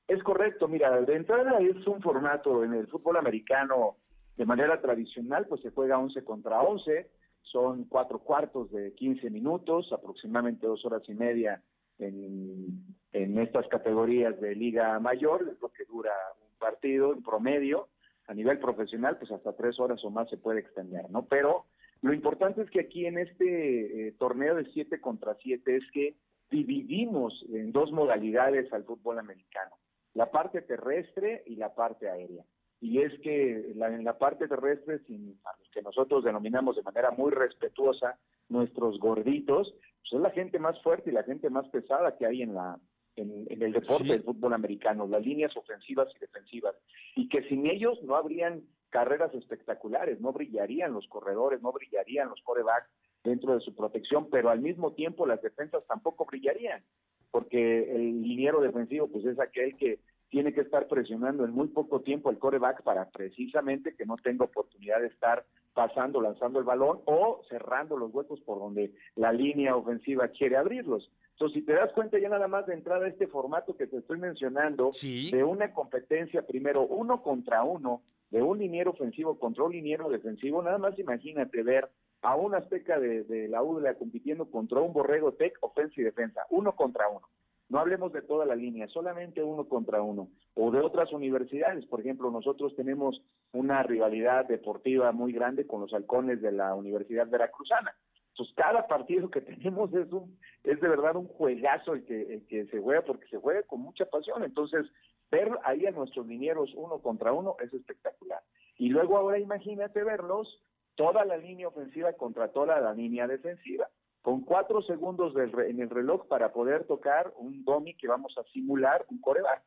Es 0.08 0.24
correcto, 0.24 0.68
mira, 0.68 1.02
de 1.02 1.16
entrada 1.16 1.60
es 1.60 1.86
un 1.86 2.02
formato 2.02 2.64
en 2.64 2.74
el 2.74 2.88
fútbol 2.88 3.18
americano 3.18 3.98
de 4.38 4.46
manera 4.46 4.80
tradicional, 4.80 5.48
pues 5.48 5.62
se 5.62 5.72
juega 5.72 5.98
11 5.98 6.24
contra 6.24 6.62
11, 6.62 7.10
son 7.42 7.86
cuatro 7.86 8.20
cuartos 8.20 8.72
de 8.72 8.94
15 8.94 9.30
minutos, 9.30 9.92
aproximadamente 9.92 10.68
dos 10.68 10.86
horas 10.86 11.02
y 11.08 11.14
media 11.14 11.62
en, 11.98 12.86
en 13.12 13.40
estas 13.40 13.68
categorías 13.68 14.40
de 14.40 14.56
liga 14.56 15.00
mayor, 15.00 15.50
es 15.52 15.60
lo 15.62 15.70
que 15.70 15.86
dura 15.86 16.12
un 16.42 16.58
partido 16.58 17.14
en 17.14 17.24
promedio, 17.24 17.90
a 18.28 18.34
nivel 18.34 18.60
profesional, 18.60 19.18
pues 19.18 19.32
hasta 19.32 19.56
tres 19.56 19.80
horas 19.80 20.04
o 20.04 20.10
más 20.10 20.30
se 20.30 20.38
puede 20.38 20.60
extender, 20.60 21.10
¿no? 21.10 21.26
Pero 21.26 21.66
lo 22.02 22.14
importante 22.14 22.62
es 22.62 22.70
que 22.70 22.82
aquí 22.82 23.06
en 23.06 23.18
este 23.18 24.08
eh, 24.08 24.12
torneo 24.20 24.56
de 24.56 24.66
siete 24.72 25.02
contra 25.02 25.36
siete 25.36 25.78
es 25.78 25.84
que 25.92 26.16
dividimos 26.50 27.46
en 27.50 27.72
dos 27.72 27.92
modalidades 27.92 28.72
al 28.72 28.84
fútbol 28.84 29.20
americano, 29.20 29.78
la 30.14 30.30
parte 30.32 30.62
terrestre 30.62 31.44
y 31.46 31.56
la 31.56 31.74
parte 31.74 32.10
aérea. 32.10 32.44
Y 32.80 33.02
es 33.02 33.20
que 33.22 33.72
en 33.72 34.04
la 34.04 34.18
parte 34.20 34.48
terrestre, 34.48 35.00
sin, 35.08 35.40
a 35.46 35.58
los 35.58 35.68
que 35.72 35.82
nosotros 35.82 36.24
denominamos 36.24 36.76
de 36.76 36.84
manera 36.84 37.10
muy 37.12 37.32
respetuosa 37.32 38.20
nuestros 38.50 39.00
gorditos, 39.00 39.74
pues 40.02 40.14
es 40.14 40.20
la 40.20 40.30
gente 40.30 40.60
más 40.60 40.80
fuerte 40.84 41.10
y 41.10 41.14
la 41.14 41.24
gente 41.24 41.50
más 41.50 41.68
pesada 41.70 42.16
que 42.18 42.28
hay 42.28 42.44
en 42.44 42.54
la, 42.54 42.80
en, 43.18 43.48
el 43.50 43.72
deporte 43.72 44.06
del 44.06 44.24
fútbol 44.24 44.54
americano, 44.54 45.08
las 45.08 45.26
líneas 45.26 45.56
ofensivas 45.58 46.08
y 46.16 46.20
defensivas, 46.20 46.76
y 47.16 47.28
que 47.30 47.44
sin 47.50 47.68
ellos 47.68 48.02
no 48.04 48.16
habrían 48.16 48.64
carreras 48.90 49.34
espectaculares, 49.34 50.22
no 50.22 50.32
brillarían 50.32 50.94
los 50.94 51.08
corredores, 51.08 51.62
no 51.62 51.72
brillarían 51.72 52.30
los 52.30 52.42
corebacks 52.42 52.90
dentro 53.24 53.54
de 53.54 53.62
su 53.62 53.76
protección, 53.76 54.30
pero 54.30 54.50
al 54.50 54.62
mismo 54.62 54.94
tiempo 54.94 55.26
las 55.26 55.42
defensas 55.42 55.84
tampoco 55.88 56.26
brillarían, 56.26 56.84
porque 57.32 57.94
el 57.94 58.22
liniero 58.22 58.62
defensivo 58.62 59.08
pues 59.08 59.26
es 59.26 59.40
aquel 59.40 59.76
que 59.76 60.00
tiene 60.30 60.54
que 60.54 60.62
estar 60.62 60.88
presionando 60.88 61.46
en 61.46 61.52
muy 61.52 61.68
poco 61.68 62.02
tiempo 62.02 62.30
el 62.30 62.38
coreback 62.38 62.84
para 62.84 63.10
precisamente 63.10 63.96
que 63.96 64.06
no 64.06 64.18
tenga 64.18 64.46
oportunidad 64.46 65.00
de 65.02 65.08
estar 65.08 65.46
pasando, 65.74 66.22
lanzando 66.22 66.60
el 66.60 66.66
balón 66.66 67.02
o 67.06 67.42
cerrando 67.50 67.98
los 67.98 68.14
huecos 68.14 68.42
por 68.42 68.60
donde 68.60 68.94
la 69.16 69.32
línea 69.32 69.76
ofensiva 69.76 70.28
quiere 70.30 70.58
abrirlos. 70.58 71.10
Entonces, 71.38 71.60
si 71.60 71.66
te 71.68 71.74
das 71.74 71.94
cuenta 71.94 72.18
ya 72.18 72.30
nada 72.30 72.48
más 72.48 72.66
de 72.66 72.74
entrada 72.74 73.06
a 73.06 73.10
este 73.10 73.28
formato 73.28 73.78
que 73.78 73.86
te 73.86 73.98
estoy 73.98 74.18
mencionando, 74.18 74.90
de 75.30 75.44
una 75.44 75.72
competencia 75.72 76.42
primero 76.42 76.82
uno 76.88 77.22
contra 77.22 77.62
uno, 77.62 78.02
de 78.32 78.42
un 78.42 78.58
liniero 78.58 78.90
ofensivo 78.90 79.38
contra 79.38 79.64
un 79.64 79.74
liniero 79.74 80.10
defensivo, 80.10 80.64
nada 80.64 80.80
más 80.80 80.98
imagínate 80.98 81.62
ver 81.62 81.92
a 82.24 82.36
un 82.36 82.56
azteca 82.56 83.00
de, 83.00 83.24
de 83.26 83.48
la 83.50 83.62
UDLA 83.62 83.94
compitiendo 84.00 84.50
contra 84.50 84.82
un 84.82 84.94
borrego 84.94 85.34
tech, 85.34 85.56
ofensa 85.62 86.02
y 86.02 86.06
defensa, 86.06 86.42
uno 86.50 86.76
contra 86.76 87.08
uno. 87.08 87.30
No 87.70 87.78
hablemos 87.78 88.12
de 88.14 88.24
toda 88.24 88.44
la 88.48 88.56
línea, 88.56 88.88
solamente 88.88 89.44
uno 89.44 89.66
contra 89.70 90.02
uno. 90.02 90.30
O 90.56 90.72
de 90.72 90.80
otras 90.80 91.14
universidades, 91.14 91.86
por 91.86 92.00
ejemplo, 92.00 92.32
nosotros 92.32 92.76
tenemos 92.76 93.22
una 93.52 93.84
rivalidad 93.84 94.48
deportiva 94.48 95.12
muy 95.12 95.34
grande 95.34 95.68
con 95.68 95.82
los 95.82 95.94
halcones 95.94 96.42
de 96.42 96.52
la 96.52 96.74
Universidad 96.74 97.28
Veracruzana. 97.28 97.96
Entonces, 98.38 98.56
cada 98.56 98.86
partido 98.86 99.32
que 99.32 99.42
tenemos 99.42 99.92
es 99.96 100.12
un 100.12 100.38
es 100.64 100.80
de 100.80 100.88
verdad 100.88 101.16
un 101.16 101.28
juegazo 101.28 101.94
el 101.94 102.06
que, 102.06 102.22
el 102.36 102.46
que 102.46 102.68
se 102.68 102.80
juega, 102.80 103.02
porque 103.02 103.28
se 103.30 103.38
juega 103.38 103.64
con 103.64 103.82
mucha 103.82 104.06
pasión. 104.06 104.44
Entonces, 104.44 104.86
ver 105.32 105.50
ahí 105.64 105.88
a 105.88 105.92
nuestros 105.92 106.28
linieros 106.28 106.72
uno 106.76 107.00
contra 107.00 107.34
uno 107.34 107.56
es 107.60 107.74
espectacular. 107.74 108.42
Y 108.78 108.90
luego 108.90 109.18
ahora 109.18 109.40
imagínate 109.40 110.04
verlos 110.04 110.62
toda 110.94 111.26
la 111.26 111.38
línea 111.38 111.68
ofensiva 111.68 112.14
contra 112.14 112.50
toda 112.50 112.80
la 112.80 112.94
línea 112.94 113.26
defensiva 113.28 113.90
con 114.22 114.42
cuatro 114.42 114.84
segundos 114.84 115.34
en 115.36 115.80
el 115.80 115.90
reloj 115.90 116.28
para 116.28 116.52
poder 116.52 116.86
tocar 116.86 117.34
un 117.38 117.64
dummy 117.64 117.96
que 117.96 118.08
vamos 118.08 118.38
a 118.38 118.44
simular 118.52 119.04
un 119.10 119.20
coreback. 119.20 119.64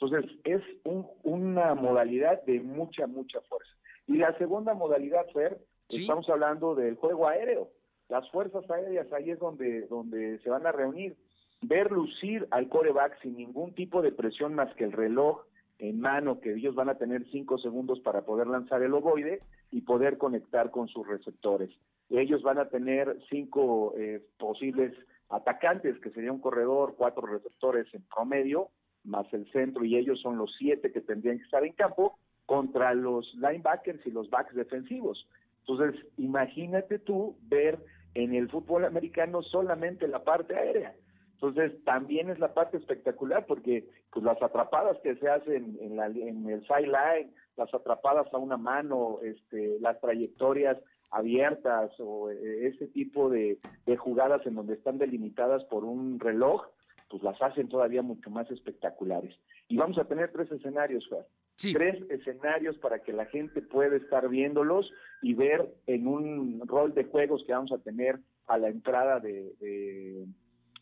Entonces, 0.00 0.30
es 0.42 0.62
una 1.22 1.74
modalidad 1.74 2.42
de 2.44 2.58
mucha, 2.60 3.06
mucha 3.06 3.40
fuerza. 3.42 3.70
Y 4.06 4.16
la 4.16 4.36
segunda 4.38 4.74
modalidad, 4.74 5.26
Fer, 5.32 5.60
estamos 5.88 6.28
hablando 6.30 6.74
del 6.74 6.96
juego 6.96 7.28
aéreo. 7.28 7.70
Las 8.08 8.28
fuerzas 8.30 8.68
aéreas, 8.70 9.12
ahí 9.12 9.30
es 9.30 9.38
donde, 9.38 9.82
donde 9.88 10.38
se 10.38 10.50
van 10.50 10.66
a 10.66 10.72
reunir. 10.72 11.16
Ver 11.60 11.90
lucir 11.90 12.46
al 12.50 12.68
coreback 12.68 13.20
sin 13.20 13.36
ningún 13.36 13.74
tipo 13.74 14.00
de 14.00 14.12
presión 14.12 14.54
más 14.54 14.72
que 14.74 14.84
el 14.84 14.92
reloj 14.92 15.44
en 15.78 16.00
mano 16.00 16.40
que 16.40 16.54
ellos 16.54 16.74
van 16.74 16.88
a 16.88 16.96
tener 16.96 17.24
cinco 17.30 17.58
segundos 17.58 18.00
para 18.00 18.22
poder 18.22 18.46
lanzar 18.46 18.82
el 18.82 18.94
ovoide 18.94 19.40
y 19.70 19.82
poder 19.82 20.18
conectar 20.18 20.70
con 20.70 20.88
sus 20.88 21.06
receptores. 21.06 21.70
Ellos 22.10 22.42
van 22.42 22.58
a 22.58 22.68
tener 22.68 23.16
cinco 23.28 23.94
eh, 23.96 24.22
posibles 24.38 24.94
atacantes, 25.28 26.00
que 26.00 26.10
sería 26.10 26.32
un 26.32 26.40
corredor, 26.40 26.94
cuatro 26.96 27.26
receptores 27.26 27.86
en 27.92 28.02
promedio, 28.02 28.70
más 29.04 29.32
el 29.32 29.50
centro, 29.52 29.84
y 29.84 29.96
ellos 29.96 30.20
son 30.20 30.38
los 30.38 30.54
siete 30.58 30.90
que 30.90 31.00
tendrían 31.00 31.38
que 31.38 31.44
estar 31.44 31.64
en 31.64 31.74
campo 31.74 32.18
contra 32.46 32.94
los 32.94 33.32
linebackers 33.34 34.04
y 34.06 34.10
los 34.10 34.30
backs 34.30 34.54
defensivos. 34.54 35.28
Entonces, 35.66 36.02
imagínate 36.16 36.98
tú 36.98 37.36
ver 37.42 37.78
en 38.18 38.34
el 38.34 38.50
fútbol 38.50 38.84
americano 38.84 39.42
solamente 39.42 40.08
la 40.08 40.24
parte 40.24 40.56
aérea. 40.56 40.92
Entonces, 41.34 41.72
también 41.84 42.30
es 42.30 42.40
la 42.40 42.52
parte 42.52 42.76
espectacular 42.76 43.46
porque 43.46 43.88
pues, 44.10 44.24
las 44.24 44.42
atrapadas 44.42 44.98
que 45.04 45.14
se 45.16 45.28
hacen 45.28 45.78
en, 45.80 45.96
la, 45.96 46.06
en 46.06 46.48
el 46.48 46.66
sideline, 46.66 47.32
las 47.56 47.72
atrapadas 47.72 48.26
a 48.34 48.38
una 48.38 48.56
mano, 48.56 49.18
este, 49.22 49.78
las 49.80 50.00
trayectorias 50.00 50.78
abiertas 51.12 51.92
o 52.00 52.28
eh, 52.30 52.66
ese 52.66 52.88
tipo 52.88 53.30
de, 53.30 53.58
jugadas 53.98 54.44
en 54.46 54.56
donde 54.56 54.74
están 54.74 54.98
delimitadas 54.98 55.62
por 55.66 55.84
un 55.84 56.18
reloj, 56.18 56.66
pues 57.08 57.22
las 57.22 57.40
hacen 57.40 57.68
todavía 57.68 58.02
mucho 58.02 58.30
más 58.30 58.50
espectaculares. 58.50 59.32
Y 59.68 59.76
vamos 59.76 59.96
a 59.98 60.06
tener 60.06 60.32
tres 60.32 60.50
escenarios, 60.50 61.06
Juan. 61.08 61.24
Tres 61.60 62.02
escenarios 62.10 62.78
para 62.78 63.00
que 63.00 63.12
la 63.12 63.26
gente 63.26 63.62
pueda 63.62 63.96
estar 63.96 64.28
viéndolos 64.28 64.90
y 65.22 65.34
ver 65.34 65.74
en 65.86 66.06
un 66.06 66.62
rol 66.66 66.94
de 66.94 67.04
juegos 67.04 67.42
que 67.46 67.52
vamos 67.52 67.72
a 67.72 67.78
tener 67.78 68.20
a 68.46 68.58
la 68.58 68.68
entrada 68.68 69.18
de, 69.18 69.52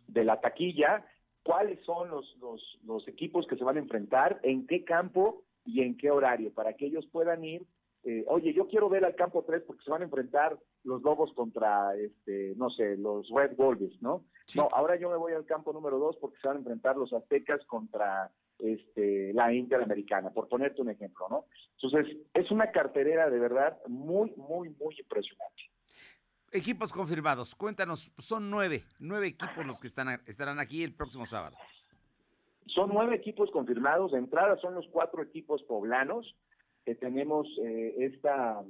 de, 0.09 0.25
la 0.25 0.41
taquilla, 0.41 1.07
cuáles 1.43 1.83
son 1.85 2.11
los, 2.11 2.37
los, 2.41 2.79
los 2.85 3.09
equipos 3.09 3.47
que 3.47 3.57
se 3.57 3.65
van 3.65 3.77
a 3.77 3.81
enfrentar, 3.81 4.39
en 4.43 4.67
qué 4.67 4.85
campo 4.85 5.45
y 5.65 5.81
en 5.81 5.97
qué 5.97 6.11
horario, 6.11 6.53
para 6.53 6.75
que 6.75 6.87
ellos 6.87 7.07
puedan 7.11 7.45
ir 7.45 7.67
eh, 8.07 8.25
oye, 8.29 8.55
yo 8.55 8.69
quiero 8.69 8.89
ver 8.89 9.05
al 9.05 9.17
campo 9.17 9.43
3 9.43 9.65
porque 9.67 9.83
se 9.83 9.91
van 9.91 10.03
a 10.03 10.05
enfrentar 10.05 10.57
los 10.85 11.03
Lobos 11.03 11.33
contra, 11.35 11.97
este, 11.97 12.55
no 12.57 12.71
sé, 12.71 12.97
los 12.97 13.29
Red 13.31 13.57
Wolves, 13.57 14.01
¿no? 14.01 14.23
No, 14.55 14.69
ahora 14.71 14.95
yo 14.95 15.11
me 15.11 15.17
voy 15.17 15.33
al 15.33 15.45
campo 15.45 15.73
número 15.73 15.99
2 15.99 16.19
porque 16.21 16.39
se 16.41 16.47
van 16.47 16.59
a 16.59 16.61
enfrentar 16.61 16.97
los 16.97 17.13
Aztecas 17.13 17.65
contra 17.67 18.31
este, 18.59 19.33
la 19.33 19.53
Interamericana, 19.53 20.31
por 20.31 20.49
ponerte 20.49 20.83
un 20.83 20.91
ejemplo, 20.91 21.27
¿no? 21.29 21.45
Entonces, 21.81 22.17
es 22.35 22.51
una 22.51 22.71
carterera 22.71 23.31
de 23.31 23.39
verdad 23.39 23.79
muy, 23.87 24.33
muy, 24.37 24.71
muy 24.71 24.97
impresionante. 24.99 25.63
Equipos 26.53 26.93
confirmados, 26.93 27.55
cuéntanos, 27.55 28.13
son 28.19 28.51
nueve, 28.51 28.85
nueve 28.99 29.27
equipos 29.27 29.67
los 29.67 29.81
que 29.81 29.89
están, 29.89 30.21
estarán 30.27 30.59
aquí 30.59 30.83
el 30.85 30.95
próximo 30.95 31.27
sábado. 31.27 31.57
Son 32.67 32.91
nueve 32.93 33.17
equipos 33.17 33.51
confirmados, 33.51 34.13
de 34.13 34.19
entrada 34.19 34.57
son 34.59 34.75
los 34.75 34.87
cuatro 34.89 35.23
equipos 35.23 35.63
poblanos, 35.65 36.35
que 36.85 36.95
tenemos 36.95 37.47
eh, 37.63 37.95
esta 37.99 38.63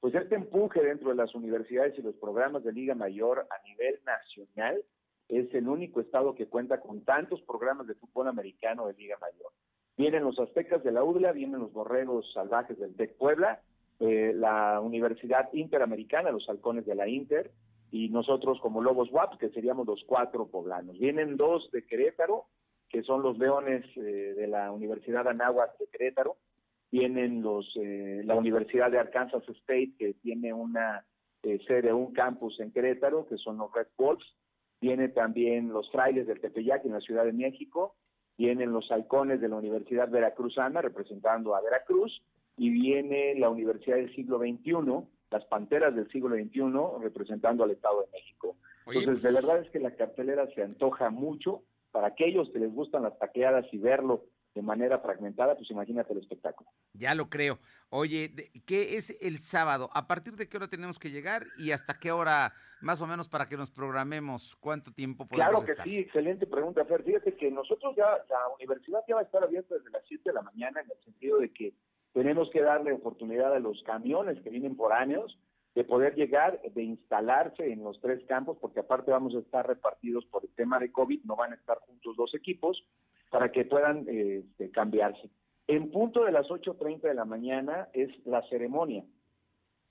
pues 0.00 0.14
este 0.14 0.34
empuje 0.34 0.82
dentro 0.82 1.08
de 1.08 1.14
las 1.14 1.34
universidades 1.34 1.98
y 1.98 2.02
los 2.02 2.14
programas 2.16 2.62
de 2.62 2.74
Liga 2.74 2.94
Mayor 2.94 3.46
a 3.50 3.66
nivel 3.66 3.98
nacional. 4.04 4.82
Es 5.28 5.52
el 5.54 5.68
único 5.68 6.00
estado 6.00 6.34
que 6.34 6.46
cuenta 6.46 6.80
con 6.80 7.04
tantos 7.04 7.40
programas 7.42 7.86
de 7.86 7.94
fútbol 7.94 8.28
americano 8.28 8.86
de 8.86 8.94
Liga 8.94 9.16
Mayor. 9.20 9.52
Vienen 9.96 10.24
los 10.24 10.38
Aztecas 10.38 10.82
de 10.82 10.92
la 10.92 11.04
UDLA, 11.04 11.32
vienen 11.32 11.60
los 11.60 11.72
Borregos 11.72 12.30
Salvajes 12.32 12.78
del 12.78 12.96
TEC 12.96 13.16
Puebla, 13.16 13.62
eh, 14.00 14.32
la 14.34 14.80
Universidad 14.80 15.52
Interamericana, 15.52 16.30
los 16.30 16.48
Halcones 16.48 16.84
de 16.84 16.94
la 16.94 17.08
Inter, 17.08 17.52
y 17.90 18.08
nosotros 18.08 18.58
como 18.60 18.82
Lobos 18.82 19.10
WAP, 19.12 19.38
que 19.38 19.50
seríamos 19.50 19.86
los 19.86 20.02
cuatro 20.04 20.48
poblanos. 20.48 20.98
Vienen 20.98 21.36
dos 21.36 21.70
de 21.70 21.86
Querétaro, 21.86 22.46
que 22.88 23.02
son 23.02 23.22
los 23.22 23.38
Leones 23.38 23.84
eh, 23.96 24.34
de 24.36 24.46
la 24.48 24.72
Universidad 24.72 25.28
Anáhuac 25.28 25.78
de 25.78 25.86
Querétaro, 25.86 26.36
tienen 26.90 27.42
los, 27.42 27.68
eh, 27.76 28.22
la 28.24 28.36
Universidad 28.36 28.90
de 28.90 29.00
Arkansas 29.00 29.42
State, 29.48 29.94
que 29.98 30.14
tiene 30.14 30.52
una 30.52 31.04
eh, 31.42 31.58
sede, 31.66 31.92
un 31.92 32.12
campus 32.12 32.58
en 32.60 32.70
Querétaro, 32.70 33.26
que 33.26 33.36
son 33.36 33.58
los 33.58 33.72
Red 33.72 33.88
Wolves, 33.96 34.24
tiene 34.80 35.08
también 35.08 35.72
los 35.72 35.90
Frailes 35.90 36.26
del 36.26 36.40
Tepeyac 36.40 36.84
en 36.84 36.92
la 36.92 37.00
Ciudad 37.00 37.24
de 37.24 37.32
México, 37.32 37.94
vienen 38.36 38.72
los 38.72 38.90
Halcones 38.90 39.40
de 39.40 39.48
la 39.48 39.56
Universidad 39.56 40.08
Veracruzana 40.08 40.82
representando 40.82 41.54
a 41.54 41.60
Veracruz, 41.60 42.22
y 42.56 42.70
viene 42.70 43.34
la 43.36 43.50
Universidad 43.50 43.96
del 43.96 44.14
siglo 44.14 44.38
XXI, 44.38 45.06
las 45.30 45.44
Panteras 45.46 45.94
del 45.94 46.08
siglo 46.10 46.36
XXI 46.36 47.02
representando 47.02 47.64
al 47.64 47.72
Estado 47.72 48.02
de 48.02 48.12
México. 48.12 48.56
Entonces, 48.86 49.22
de 49.22 49.30
pues 49.30 49.34
verdad 49.34 49.58
es 49.62 49.70
que 49.70 49.80
la 49.80 49.96
cartelera 49.96 50.46
se 50.54 50.62
antoja 50.62 51.10
mucho 51.10 51.62
para 51.90 52.08
aquellos 52.08 52.50
que 52.50 52.58
les 52.58 52.72
gustan 52.72 53.02
las 53.02 53.18
taqueadas 53.18 53.66
y 53.72 53.78
verlo 53.78 54.24
de 54.54 54.62
manera 54.62 55.00
fragmentada, 55.00 55.56
pues 55.56 55.70
imagínate 55.70 56.12
el 56.12 56.20
espectáculo. 56.20 56.70
Ya 56.92 57.14
lo 57.14 57.28
creo. 57.28 57.58
Oye, 57.90 58.32
¿qué 58.66 58.96
es 58.96 59.16
el 59.20 59.38
sábado? 59.38 59.90
¿A 59.92 60.06
partir 60.06 60.36
de 60.36 60.48
qué 60.48 60.56
hora 60.56 60.68
tenemos 60.68 60.98
que 60.98 61.10
llegar 61.10 61.44
y 61.58 61.72
hasta 61.72 61.98
qué 61.98 62.12
hora, 62.12 62.52
más 62.80 63.02
o 63.02 63.06
menos, 63.06 63.28
para 63.28 63.48
que 63.48 63.56
nos 63.56 63.70
programemos? 63.70 64.54
¿Cuánto 64.56 64.92
tiempo 64.92 65.26
podemos 65.26 65.64
Claro 65.64 65.66
que 65.66 65.82
sí, 65.82 65.98
excelente 65.98 66.46
pregunta, 66.46 66.84
Fer. 66.84 67.02
Fíjate 67.02 67.34
que 67.34 67.50
nosotros 67.50 67.94
ya, 67.96 68.04
la 68.04 68.48
universidad 68.58 69.00
ya 69.08 69.16
va 69.16 69.22
a 69.22 69.24
estar 69.24 69.42
abierta 69.42 69.74
desde 69.74 69.90
las 69.90 70.02
7 70.06 70.22
de 70.24 70.34
la 70.34 70.42
mañana 70.42 70.80
en 70.80 70.90
el 70.90 71.04
sentido 71.04 71.38
de 71.38 71.52
que 71.52 71.74
tenemos 72.12 72.48
que 72.52 72.62
darle 72.62 72.92
oportunidad 72.92 73.52
a 73.54 73.58
los 73.58 73.82
camiones 73.82 74.40
que 74.42 74.50
vienen 74.50 74.76
por 74.76 74.92
años 74.92 75.36
de 75.74 75.82
poder 75.82 76.14
llegar, 76.14 76.60
de 76.62 76.82
instalarse 76.84 77.72
en 77.72 77.82
los 77.82 78.00
tres 78.00 78.24
campos, 78.28 78.56
porque 78.60 78.78
aparte 78.78 79.10
vamos 79.10 79.34
a 79.34 79.40
estar 79.40 79.66
repartidos 79.66 80.24
por 80.26 80.44
el 80.44 80.50
tema 80.54 80.78
de 80.78 80.92
COVID, 80.92 81.24
no 81.24 81.34
van 81.34 81.50
a 81.50 81.56
estar 81.56 81.78
juntos 81.80 82.16
dos 82.16 82.32
equipos, 82.36 82.84
para 83.34 83.50
que 83.50 83.64
puedan 83.64 84.06
este, 84.08 84.70
cambiarse. 84.70 85.28
En 85.66 85.90
punto 85.90 86.22
de 86.22 86.30
las 86.30 86.46
8.30 86.46 87.00
de 87.00 87.14
la 87.14 87.24
mañana 87.24 87.88
es 87.92 88.08
la 88.24 88.48
ceremonia, 88.48 89.02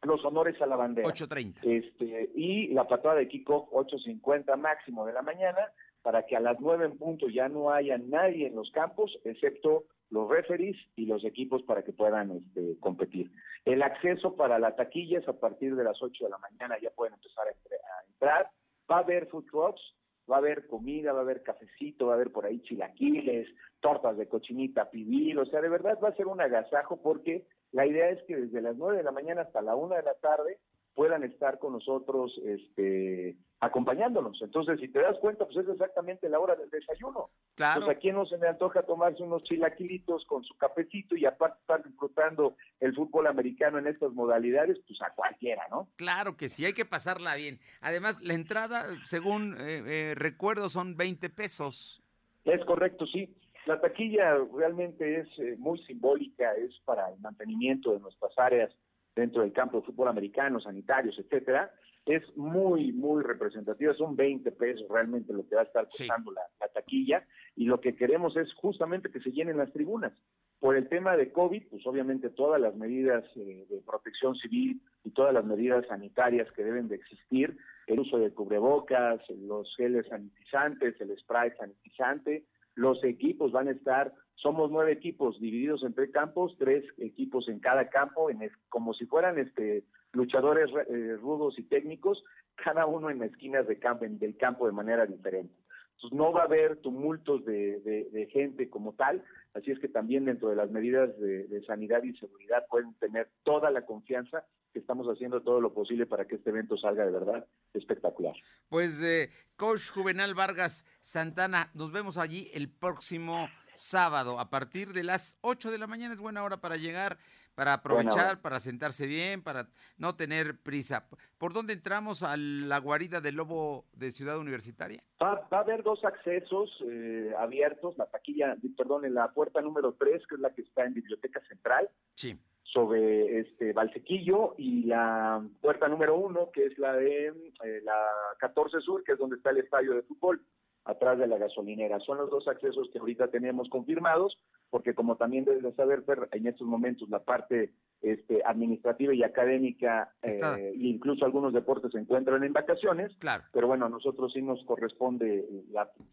los 0.02 0.24
honores 0.24 0.62
a 0.62 0.66
la 0.66 0.78
bandera. 0.78 1.10
8.30. 1.10 1.58
Este, 1.62 2.32
y 2.36 2.70
la 2.70 2.88
patada 2.88 3.16
de 3.16 3.28
kickoff 3.28 3.68
8.50 3.74 4.56
máximo 4.56 5.06
de 5.06 5.12
la 5.12 5.22
mañana, 5.22 5.60
para 6.02 6.26
que 6.26 6.38
a 6.38 6.40
las 6.40 6.58
9 6.62 6.86
en 6.86 6.98
punto 6.98 7.28
ya 7.28 7.50
no 7.50 7.70
haya 7.70 7.98
nadie 7.98 8.48
en 8.48 8.56
los 8.56 8.72
campos, 8.72 9.20
excepto 9.26 9.88
los 10.10 10.30
referees 10.30 10.78
y 10.96 11.06
los 11.06 11.26
equipos 11.26 11.64
para 11.64 11.84
que 11.84 11.92
puedan 11.92 12.32
este, 12.32 12.80
competir. 12.80 13.30
El 13.66 13.84
acceso 13.84 14.38
para 14.38 14.58
la 14.58 14.74
taquilla 14.78 15.20
es 15.20 15.28
a 15.28 15.34
partir 15.34 15.76
de 15.76 15.84
las 15.84 16.02
8 16.02 16.24
de 16.24 16.30
la 16.30 16.38
mañana, 16.38 16.78
ya 16.82 16.92
pueden 16.92 17.16
empezar 17.16 17.46
a, 17.46 18.10
entrar. 18.10 18.50
Va 18.90 18.96
a 18.96 19.00
haber 19.00 19.28
food 19.28 19.44
trucks, 19.52 19.82
va 20.30 20.36
a 20.36 20.40
haber 20.40 20.68
comida, 20.68 21.14
va 21.14 21.20
a 21.20 21.24
haber 21.24 21.44
cafecito, 21.44 22.08
va 22.08 22.14
a 22.14 22.16
haber 22.16 22.32
por 22.32 22.46
ahí 22.46 22.62
chilaquiles, 22.62 23.48
tortas 23.80 24.18
de 24.18 24.28
cochinita, 24.28 24.90
pibil, 24.90 25.38
o 25.40 25.46
sea, 25.46 25.62
de 25.62 25.70
verdad 25.70 25.98
va 26.04 26.10
a 26.10 26.16
ser 26.16 26.28
un 26.28 26.42
agasajo 26.42 27.02
porque 27.02 27.46
la 27.72 27.86
idea 27.86 28.10
es 28.10 28.24
que 28.24 28.36
desde 28.36 28.62
las 28.62 28.76
9 28.78 28.98
de 28.98 29.04
la 29.04 29.12
mañana 29.12 29.42
hasta 29.42 29.62
la 29.62 29.76
1 29.76 29.96
de 29.96 30.04
la 30.04 30.14
tarde 30.16 30.60
puedan 30.94 31.24
estar 31.24 31.60
con 31.60 31.74
nosotros 31.74 32.32
este, 32.46 33.36
acompañándonos. 33.60 34.42
Entonces, 34.42 34.80
si 34.80 34.88
te 34.90 35.00
das 35.00 35.18
cuenta, 35.20 35.46
pues 35.46 35.58
es 35.58 35.70
exactamente 35.70 36.30
la 36.30 36.40
hora 36.40 36.56
del 36.56 36.70
desayuno. 36.70 37.30
Claro. 37.56 37.86
Pues 37.86 37.98
a 37.98 38.00
quién 38.00 38.16
no 38.16 38.26
se 38.26 38.38
me 38.38 38.48
antoja 38.48 38.84
tomarse 38.84 39.24
unos 39.24 39.44
chilaquilitos 39.44 40.26
con 40.26 40.44
su 40.44 40.56
cafecito 40.58 41.16
y 41.16 41.26
aparte 41.26 41.60
estar 41.62 41.84
disfrutando 41.84 42.56
el 42.80 42.94
fútbol 42.94 43.28
americano 43.28 43.80
en 43.80 43.88
estas 43.88 44.12
modalidades, 44.14 44.78
pues 44.88 45.02
a 45.02 45.14
cualquiera, 45.14 45.64
¿no? 45.72 45.88
Claro 45.96 46.38
que 46.38 46.50
sí, 46.50 46.66
hay 46.66 46.74
que 46.74 46.86
pasarla 46.86 47.36
bien. 47.36 47.60
Además, 47.82 48.22
la 48.22 48.34
entrada, 48.34 48.86
según 49.06 49.56
eh, 49.60 49.84
eh, 49.86 50.16
recuerdo, 50.16 50.70
son 50.70 50.96
20 50.98 51.30
pesos. 51.30 52.04
Es 52.44 52.64
correcto, 52.66 53.06
sí. 53.08 53.34
La 53.66 53.80
taquilla 53.80 54.38
realmente 54.54 55.22
es 55.22 55.28
eh, 55.40 55.56
muy 55.58 55.82
simbólica, 55.86 56.54
es 56.56 56.78
para 56.84 57.10
el 57.10 57.20
mantenimiento 57.22 57.94
de 57.94 58.00
nuestras 58.00 58.38
áreas 58.38 58.72
dentro 59.16 59.42
del 59.42 59.54
campo 59.54 59.80
de 59.80 59.86
fútbol 59.86 60.08
americano, 60.08 60.60
sanitarios, 60.60 61.18
etcétera, 61.20 61.72
es 62.06 62.24
muy, 62.36 62.92
muy 62.92 63.24
representativa. 63.24 63.94
Son 63.94 64.16
20 64.16 64.52
pesos 64.52 64.88
realmente 64.90 65.34
lo 65.34 65.48
que 65.48 65.56
va 65.56 65.62
a 65.62 65.66
estar 65.66 65.86
costando 65.86 66.32
la, 66.32 66.42
taquilla 66.74 67.26
y 67.56 67.66
lo 67.66 67.80
que 67.80 67.96
queremos 67.96 68.36
es 68.36 68.52
justamente 68.56 69.12
que 69.12 69.22
se 69.22 69.32
llenen 69.32 69.58
las 69.58 69.72
tribunas. 69.72 70.12
Por 70.60 70.76
el 70.76 70.90
tema 70.90 71.16
de 71.16 71.32
COVID, 71.32 71.68
pues 71.70 71.86
obviamente 71.86 72.30
todas 72.30 72.60
las 72.60 72.76
medidas 72.76 73.24
eh, 73.36 73.66
de 73.70 73.82
protección 73.82 74.36
civil 74.36 74.82
y 75.04 75.12
todas 75.12 75.34
las 75.34 75.46
medidas 75.46 75.86
sanitarias 75.88 76.52
que 76.54 76.64
deben 76.64 76.88
de 76.88 76.96
existir, 76.96 77.58
el 77.88 78.00
uso 78.00 78.18
de 78.18 78.34
cubrebocas, 78.34 79.22
los 79.30 79.74
geles 79.76 80.08
sanitizantes, 80.08 81.00
el 81.00 81.18
spray 81.20 81.52
sanitizante, 81.52 82.46
los 82.76 83.04
equipos 83.04 83.52
van 83.52 83.68
a 83.68 83.72
estar, 83.72 84.14
somos 84.36 84.72
nueve 84.72 84.92
equipos 84.92 85.40
divididos 85.40 85.84
en 85.84 85.94
tres 85.94 86.12
campos, 86.12 86.56
tres 86.58 86.84
equipos 86.98 87.48
en 87.48 87.60
cada 87.60 87.90
campo, 87.90 88.30
en 88.30 88.50
como 88.70 88.94
si 88.94 89.06
fueran 89.06 89.40
este 89.40 89.84
luchadores 90.12 90.70
eh, 90.90 91.18
rudos 91.20 91.58
y 91.58 91.64
técnicos, 91.64 92.24
cada 92.56 92.86
uno 92.86 93.10
en 93.10 93.24
esquinas 93.24 93.68
de 93.68 93.80
campo, 93.80 94.06
del 94.08 94.38
campo 94.38 94.68
de 94.68 94.74
manera 94.74 95.06
diferente. 95.06 95.54
Entonces 95.96 96.18
no 96.18 96.32
va 96.32 96.42
a 96.42 96.46
haber 96.46 96.78
tumultos 96.78 97.46
de, 97.46 97.80
de, 97.80 98.28
gente 98.28 98.70
como 98.70 98.94
tal, 98.94 99.24
así 99.54 99.72
es 99.72 99.80
que 99.80 99.88
también 99.88 100.26
dentro 100.26 100.50
de 100.50 100.56
las 100.56 100.70
medidas 100.70 101.18
de, 101.20 101.48
de 101.48 101.64
sanidad 101.66 102.04
y 102.04 102.14
seguridad 102.18 102.66
pueden 102.70 102.94
tener 102.96 103.30
toda 103.44 103.72
la 103.72 103.86
confianza 103.86 104.44
que 104.74 104.80
estamos 104.80 105.08
haciendo 105.08 105.42
todo 105.42 105.62
lo 105.62 105.74
posible 105.74 106.08
para 106.08 106.26
que 106.26 106.36
este 106.36 106.50
evento 106.50 106.76
salga 106.78 107.06
de 107.06 107.12
verdad 107.12 107.46
espectacular. 107.74 108.34
Pues, 108.68 109.02
eh, 109.02 109.30
coach 109.56 109.92
Juvenal 109.92 110.34
Vargas 110.34 110.86
Santana, 111.02 111.70
nos 111.74 111.92
vemos 111.92 112.18
allí 112.18 112.50
el 112.54 112.70
próximo 112.70 113.48
sábado 113.76 114.40
a 114.40 114.50
partir 114.50 114.94
de 114.94 115.04
las 115.04 115.38
8 115.42 115.72
de 115.72 115.78
la 115.78 115.88
mañana. 115.88 116.14
Es 116.14 116.20
buena 116.20 116.44
hora 116.44 116.58
para 116.58 116.76
llegar, 116.76 117.18
para 117.56 117.74
aprovechar, 117.74 118.42
para 118.42 118.60
sentarse 118.60 119.06
bien, 119.06 119.44
para 119.44 119.70
no 119.98 120.16
tener 120.16 120.60
prisa. 120.60 121.08
¿Por 121.38 121.54
dónde 121.54 121.74
entramos 121.74 122.24
a 122.24 122.36
la 122.36 122.80
guarida 122.80 123.22
del 123.22 123.36
lobo 123.36 123.86
de 123.94 124.12
Ciudad 124.12 124.40
Universitaria? 124.40 125.04
Va, 125.22 125.48
a 125.50 125.60
haber 125.60 125.84
dos 125.84 126.04
accesos 126.04 126.70
eh, 126.90 127.32
abiertos, 127.38 127.98
la 127.98 128.08
taquilla, 128.08 128.56
perdón, 128.76 129.06
en 129.06 129.14
la 129.14 129.32
puerta 129.32 129.62
número 129.62 129.94
3, 129.94 130.24
que 130.28 130.36
es 130.36 130.42
la 130.42 130.54
que 130.54 130.64
está 130.64 130.84
en 130.86 130.96
Biblioteca 130.96 131.42
Central. 131.48 131.90
Sí 132.16 132.40
sobre 132.74 133.40
este 133.40 133.72
Valsequillo 133.72 134.56
y 134.58 134.86
la 134.86 135.46
puerta 135.62 135.88
número 135.88 136.18
uno, 136.18 136.50
que 136.52 136.66
es 136.66 136.78
la 136.80 136.94
de 136.94 137.28
eh, 137.28 137.82
la 137.84 138.08
14 138.40 138.82
Sur, 138.82 139.04
que 139.04 139.14
es 139.14 139.20
donde 139.20 139.36
está 139.36 139.52
el 139.52 139.60
estadio 139.60 139.94
de 139.94 140.02
fútbol, 140.02 140.42
atrás 140.86 141.20
de 141.20 141.28
la 141.28 141.38
gasolinera. 141.38 142.00
Son 142.00 142.18
los 142.18 142.30
dos 142.30 142.48
accesos 142.48 142.90
que 142.92 143.00
ahorita 143.00 143.28
tenemos 143.28 143.70
confirmados, 143.70 144.38
porque 144.74 144.96
como 144.96 145.18
también 145.18 145.46
debes 145.46 145.76
saber, 145.76 146.04
en 146.32 146.48
estos 146.48 146.66
momentos 146.68 147.08
la 147.08 147.20
parte 147.20 147.74
este, 148.02 148.42
administrativa 148.44 149.14
y 149.14 149.22
académica, 149.22 150.12
eh, 150.24 150.74
incluso 150.76 151.26
algunos 151.26 151.54
deportes 151.54 151.92
se 151.92 152.00
encuentran 152.00 152.44
en 152.44 152.54
vacaciones. 152.54 153.16
Claro. 153.20 153.44
Pero 153.52 153.68
bueno, 153.68 153.86
a 153.86 153.90
nosotros 153.90 154.34
sí 154.34 154.42
nos 154.42 154.66
corresponde 154.66 155.46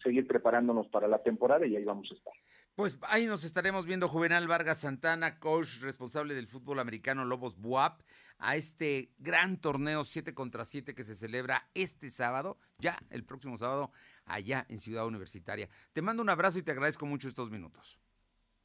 seguir 0.05 0.27
preparándonos 0.27 0.89
para 0.89 1.09
la 1.09 1.23
temporada 1.23 1.67
y 1.67 1.75
ahí 1.75 1.85
vamos 1.85 2.07
a 2.13 2.15
estar. 2.15 2.35
Pues 2.75 2.99
ahí 3.09 3.25
nos 3.25 3.45
estaremos 3.45 3.87
viendo 3.87 4.09
Juvenal 4.09 4.47
Vargas 4.47 4.81
Santana, 4.81 5.39
coach 5.39 5.81
responsable 5.81 6.35
del 6.35 6.47
fútbol 6.47 6.81
americano 6.81 7.25
Lobos 7.25 7.57
Buap, 7.57 8.03
a 8.37 8.57
este 8.57 9.15
gran 9.17 9.57
torneo 9.57 10.05
7 10.05 10.35
contra 10.35 10.67
7 10.67 10.95
que 10.95 11.03
se 11.03 11.15
celebra 11.15 11.67
este 11.73 12.11
sábado, 12.11 12.59
ya 12.79 12.99
el 13.09 13.25
próximo 13.25 13.57
sábado, 13.57 13.91
allá 14.27 14.67
en 14.69 14.77
Ciudad 14.77 15.07
Universitaria. 15.07 15.71
Te 15.95 16.03
mando 16.03 16.23
un 16.23 16.29
abrazo 16.29 16.59
y 16.59 16.63
te 16.63 16.73
agradezco 16.73 17.07
mucho 17.07 17.27
estos 17.27 17.51
minutos. 17.51 17.99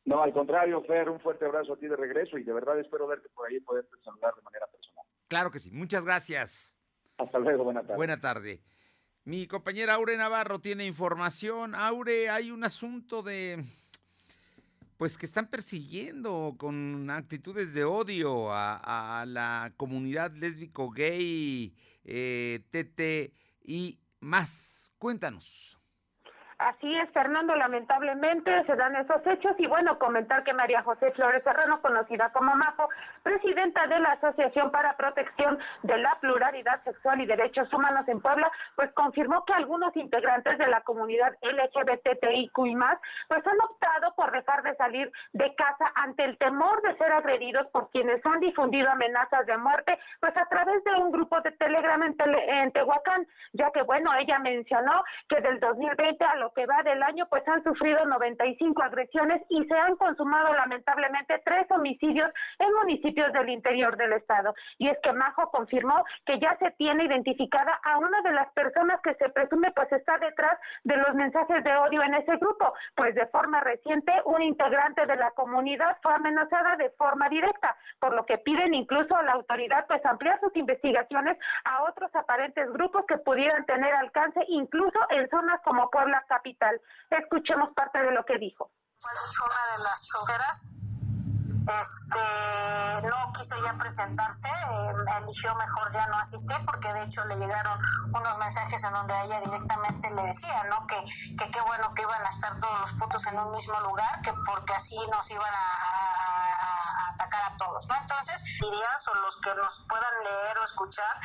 No, 0.06 0.22
al 0.22 0.32
contrario, 0.34 0.84
Fer, 0.84 1.10
un 1.10 1.20
fuerte 1.20 1.46
abrazo 1.46 1.74
a 1.74 1.78
ti 1.78 1.88
de 1.88 1.96
regreso 1.96 2.38
y 2.38 2.44
de 2.44 2.54
verdad 2.54 2.80
espero 2.80 3.08
verte 3.08 3.28
por 3.30 3.48
ahí 3.48 3.58
y 3.58 3.60
poderte 3.60 3.98
saludar 4.04 4.36
de 4.36 4.42
manera 4.44 4.68
personal. 4.68 5.06
Claro 5.28 5.52
que 5.52 5.60
sí, 5.60 5.72
muchas 5.72 6.06
gracias. 6.06 6.78
Hasta 7.18 7.40
luego, 7.40 7.64
buena 7.64 7.82
tarde. 7.82 7.96
Buena 7.96 8.20
tarde. 8.20 8.62
Mi 9.24 9.48
compañera 9.48 9.96
Aure 9.96 10.16
Navarro 10.18 10.60
tiene 10.60 10.86
información. 10.86 11.74
Aure, 11.74 12.30
hay 12.30 12.52
un 12.52 12.64
asunto 12.64 13.24
de 13.24 13.66
pues 14.98 15.18
que 15.18 15.26
están 15.26 15.48
persiguiendo 15.48 16.56
con 16.58 17.10
actitudes 17.10 17.74
de 17.74 17.84
odio 17.84 18.52
a, 18.52 19.26
la 19.28 19.74
comunidad 19.76 20.32
lésbico, 20.32 20.92
gay, 20.92 21.74
eh, 22.04 22.62
tete 22.70 23.34
y 23.64 24.00
más. 24.20 24.94
Cuéntanos. 24.98 25.78
Así 26.58 26.96
es, 26.96 27.10
Fernando, 27.12 27.54
lamentablemente 27.54 28.64
se 28.66 28.76
dan 28.78 28.96
esos 28.96 29.26
hechos 29.28 29.56
y 29.58 29.68
bueno, 29.68 30.00
comentar 30.00 30.44
que 30.46 30.54
María 30.54 30.82
José 30.84 31.12
Flores 31.12 31.44
Serrano, 31.44 31.82
conocida 31.82 32.32
como 32.32 32.56
MAFO, 32.56 32.88
presidenta 33.26 33.88
de 33.88 34.00
la 34.00 34.12
Asociación 34.12 34.70
para 34.70 34.96
Protección 34.96 35.58
de 35.82 35.98
la 35.98 36.16
Pluralidad 36.22 36.84
Sexual 36.84 37.20
y 37.22 37.26
Derechos 37.26 37.74
Humanos 37.74 38.08
en 38.08 38.22
Puebla, 38.22 38.52
pues 38.76 38.92
confirmó 38.94 39.44
que 39.46 39.54
algunos 39.54 39.98
integrantes 39.98 40.60
de 40.60 40.68
la 40.68 40.82
comunidad 40.82 41.34
LGBTIQ 41.42 42.58
más, 42.76 43.00
pues 43.28 43.42
han 43.48 43.60
optado 43.62 44.14
por 44.16 44.32
dejar 44.32 44.62
de 44.62 44.76
salir 44.76 45.12
de 45.34 45.56
casa 45.56 45.92
ante 45.96 46.24
el 46.24 46.38
temor 46.38 46.84
de 46.84 46.96
ser 46.98 47.12
agredidos 47.12 47.66
por 47.72 47.90
quienes 47.90 48.24
han 48.24 48.40
difundido 48.42 48.92
amenazas 48.92 49.48
de 49.48 49.58
muerte, 49.58 49.98
pues 50.20 50.38
a 50.38 50.46
través 50.46 50.84
de 50.84 50.94
un 50.94 51.12
grupo 51.12 51.42
de 51.42 51.52
Telegram 51.54 52.04
en, 52.04 52.16
en 52.48 52.72
Tehuacán, 52.74 53.26
ya 53.54 53.72
que 53.72 53.82
bueno, 53.82 54.14
ella 54.20 54.38
mencionó 54.38 55.04
que 55.30 55.42
del 55.42 55.60
2020 55.60 56.24
a 56.24 56.36
lo 56.36 56.54
que 56.54 56.68
va 56.68 56.84
del 56.84 57.02
año, 57.02 57.26
pues 57.32 57.48
han 57.48 57.64
sufrido 57.64 58.06
95 58.06 58.84
agresiones 58.84 59.42
y 59.50 59.66
se 59.66 59.76
han 59.76 59.96
consumado 59.96 60.54
lamentablemente 60.54 61.42
tres 61.44 61.66
homicidios 61.72 62.32
en 62.60 62.72
municipios 62.76 63.15
del 63.16 63.50
interior 63.50 63.96
del 63.98 64.14
estado. 64.14 64.54
Y 64.78 64.90
es 64.90 64.98
que 65.02 65.14
Majo 65.14 65.50
confirmó 65.52 66.04
que 66.26 66.40
ya 66.40 66.58
se 66.58 66.72
tiene 66.72 67.06
identificada 67.06 67.80
a 67.84 67.98
una 67.98 68.22
de 68.22 68.34
las 68.34 68.52
personas 68.54 69.00
que 69.02 69.16
se 69.16 69.30
presume 69.30 69.72
pues 69.72 69.92
está 69.92 70.18
detrás 70.18 70.60
de 70.84 70.98
los 70.98 71.16
mensajes 71.16 71.64
de 71.64 71.76
odio 71.76 72.04
en 72.04 72.14
ese 72.16 72.36
grupo, 72.38 72.74
pues 72.96 73.16
de 73.16 73.26
forma 73.28 73.62
reciente 73.62 74.12
un 74.26 74.42
integrante 74.42 75.06
de 75.06 75.16
la 75.16 75.32
comunidad 75.32 75.98
fue 76.02 76.14
amenazada 76.14 76.76
de 76.76 76.90
forma 76.92 77.30
directa, 77.30 77.78
por 78.00 78.14
lo 78.14 78.26
que 78.26 78.38
piden 78.38 78.74
incluso 78.74 79.16
a 79.16 79.24
la 79.24 79.34
autoridad 79.34 79.86
pues 79.88 80.06
ampliar 80.06 80.40
sus 80.40 80.56
investigaciones 80.56 81.38
a 81.64 81.84
otros 81.84 82.14
aparentes 82.16 82.72
grupos 82.72 83.06
que 83.08 83.18
pudieran 83.18 83.66
tener 83.66 83.94
alcance 83.94 84.42
incluso 84.48 85.00
en 85.10 85.30
zonas 85.30 85.62
como 85.64 85.90
Puebla 85.90 86.24
capital. 86.28 86.80
Escuchemos 87.10 87.74
parte 87.74 88.00
de 88.00 88.12
lo 88.12 88.26
que 88.26 88.38
dijo. 88.38 88.72
Fue 89.00 89.12
de 89.12 89.84
las 89.84 90.08
choferas 90.08 90.85
este 91.68 93.08
no 93.08 93.34
quiso 93.34 93.56
ya 93.64 93.74
presentarse, 93.78 94.48
eh, 94.48 94.94
eligió 95.22 95.56
mejor 95.56 95.92
ya 95.92 96.08
no 96.08 96.18
asistir 96.20 96.58
porque 96.66 96.94
de 96.94 97.04
hecho 97.04 97.26
le 97.26 97.38
llegaron 97.38 97.80
unos 98.14 98.38
mensajes 98.38 98.84
en 98.84 98.94
donde 98.94 99.14
ella 99.24 99.42
directamente 99.42 100.10
le 100.14 100.22
decía, 100.24 100.64
¿no? 100.66 100.86
Que 100.88 101.04
qué 101.38 101.62
bueno 101.62 101.94
que 101.94 102.04
iban 102.04 102.24
a 102.24 102.30
estar 102.30 102.58
todos 102.58 102.80
los 102.80 102.94
putos 102.94 103.26
en 103.28 103.40
un 103.40 103.52
mismo 103.52 103.80
lugar, 103.82 104.22
que 104.22 104.34
porque 104.46 104.74
así 104.74 104.98
nos 105.12 105.30
iban 105.32 105.54
a, 105.54 107.10
atacar 107.14 107.54
a 107.54 107.58
todos, 107.58 107.88
¿no? 107.88 107.96
Entonces, 107.96 108.44
dirías 108.62 109.08
o 109.08 109.16
los 109.16 109.38
que 109.38 109.56
nos 109.56 109.86
puedan 109.88 110.14
leer 110.24 110.58
o 110.60 110.64
escuchar, 110.64 111.20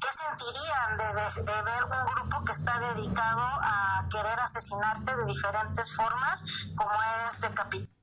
¿qué 0.00 0.12
sentirían 0.12 0.96
de, 0.96 1.42
de 1.42 1.62
ver 1.62 1.84
un 1.84 2.06
grupo 2.06 2.44
que 2.44 2.52
está 2.52 2.78
dedicado 2.78 3.42
a 3.42 4.06
querer 4.10 4.38
asesinarte 4.40 5.16
de 5.16 5.24
diferentes 5.24 5.96
formas, 5.96 6.44
como 6.76 6.92
es 7.26 7.40
de 7.40 7.54
capital? 7.54 8.01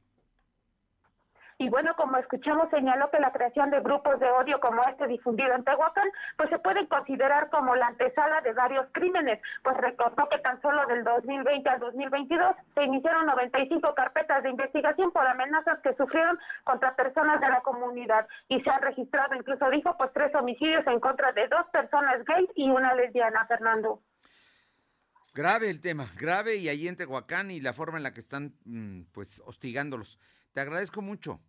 Y 1.61 1.67
bueno, 1.67 1.93
como 1.97 2.15
escuchamos, 2.15 2.69
señaló 2.69 3.11
que 3.11 3.19
la 3.19 3.33
creación 3.33 3.69
de 3.69 3.81
grupos 3.81 4.17
de 4.21 4.31
odio 4.31 4.61
como 4.61 4.81
este 4.85 5.07
difundido 5.07 5.53
en 5.53 5.65
Tehuacán, 5.65 6.09
pues 6.37 6.49
se 6.49 6.57
puede 6.59 6.87
considerar 6.87 7.49
como 7.49 7.75
la 7.75 7.87
antesala 7.87 8.39
de 8.39 8.53
varios 8.53 8.87
crímenes, 8.93 9.41
pues 9.61 9.75
recordó 9.75 10.29
que 10.29 10.37
tan 10.37 10.61
solo 10.61 10.87
del 10.87 11.03
2020 11.03 11.69
al 11.69 11.81
2022 11.81 12.55
se 12.75 12.83
iniciaron 12.85 13.25
95 13.25 13.93
carpetas 13.93 14.41
de 14.41 14.51
investigación 14.51 15.11
por 15.11 15.27
amenazas 15.27 15.79
que 15.83 15.93
sufrieron 15.95 16.39
contra 16.63 16.95
personas 16.95 17.41
de 17.41 17.49
la 17.49 17.59
comunidad 17.59 18.25
y 18.47 18.61
se 18.61 18.69
han 18.69 18.81
registrado, 18.81 19.35
incluso 19.35 19.69
dijo, 19.69 19.97
pues 19.97 20.11
tres 20.13 20.33
homicidios 20.35 20.87
en 20.87 21.01
contra 21.01 21.33
de 21.33 21.45
dos 21.49 21.67
personas 21.73 22.23
gays 22.23 22.49
y 22.55 22.69
una 22.69 22.93
lesbiana, 22.93 23.45
Fernando. 23.47 24.01
Grave 25.33 25.69
el 25.69 25.81
tema, 25.81 26.07
grave 26.17 26.55
y 26.55 26.69
ahí 26.69 26.87
en 26.87 26.95
Tehuacán 26.95 27.51
y 27.51 27.59
la 27.59 27.73
forma 27.73 27.97
en 27.97 28.03
la 28.03 28.13
que 28.13 28.21
están 28.21 28.53
mm, 28.63 29.11
pues 29.11 29.41
hostigándolos. 29.45 30.19
Te 30.53 30.61
agradezco 30.61 31.01
mucho. 31.01 31.41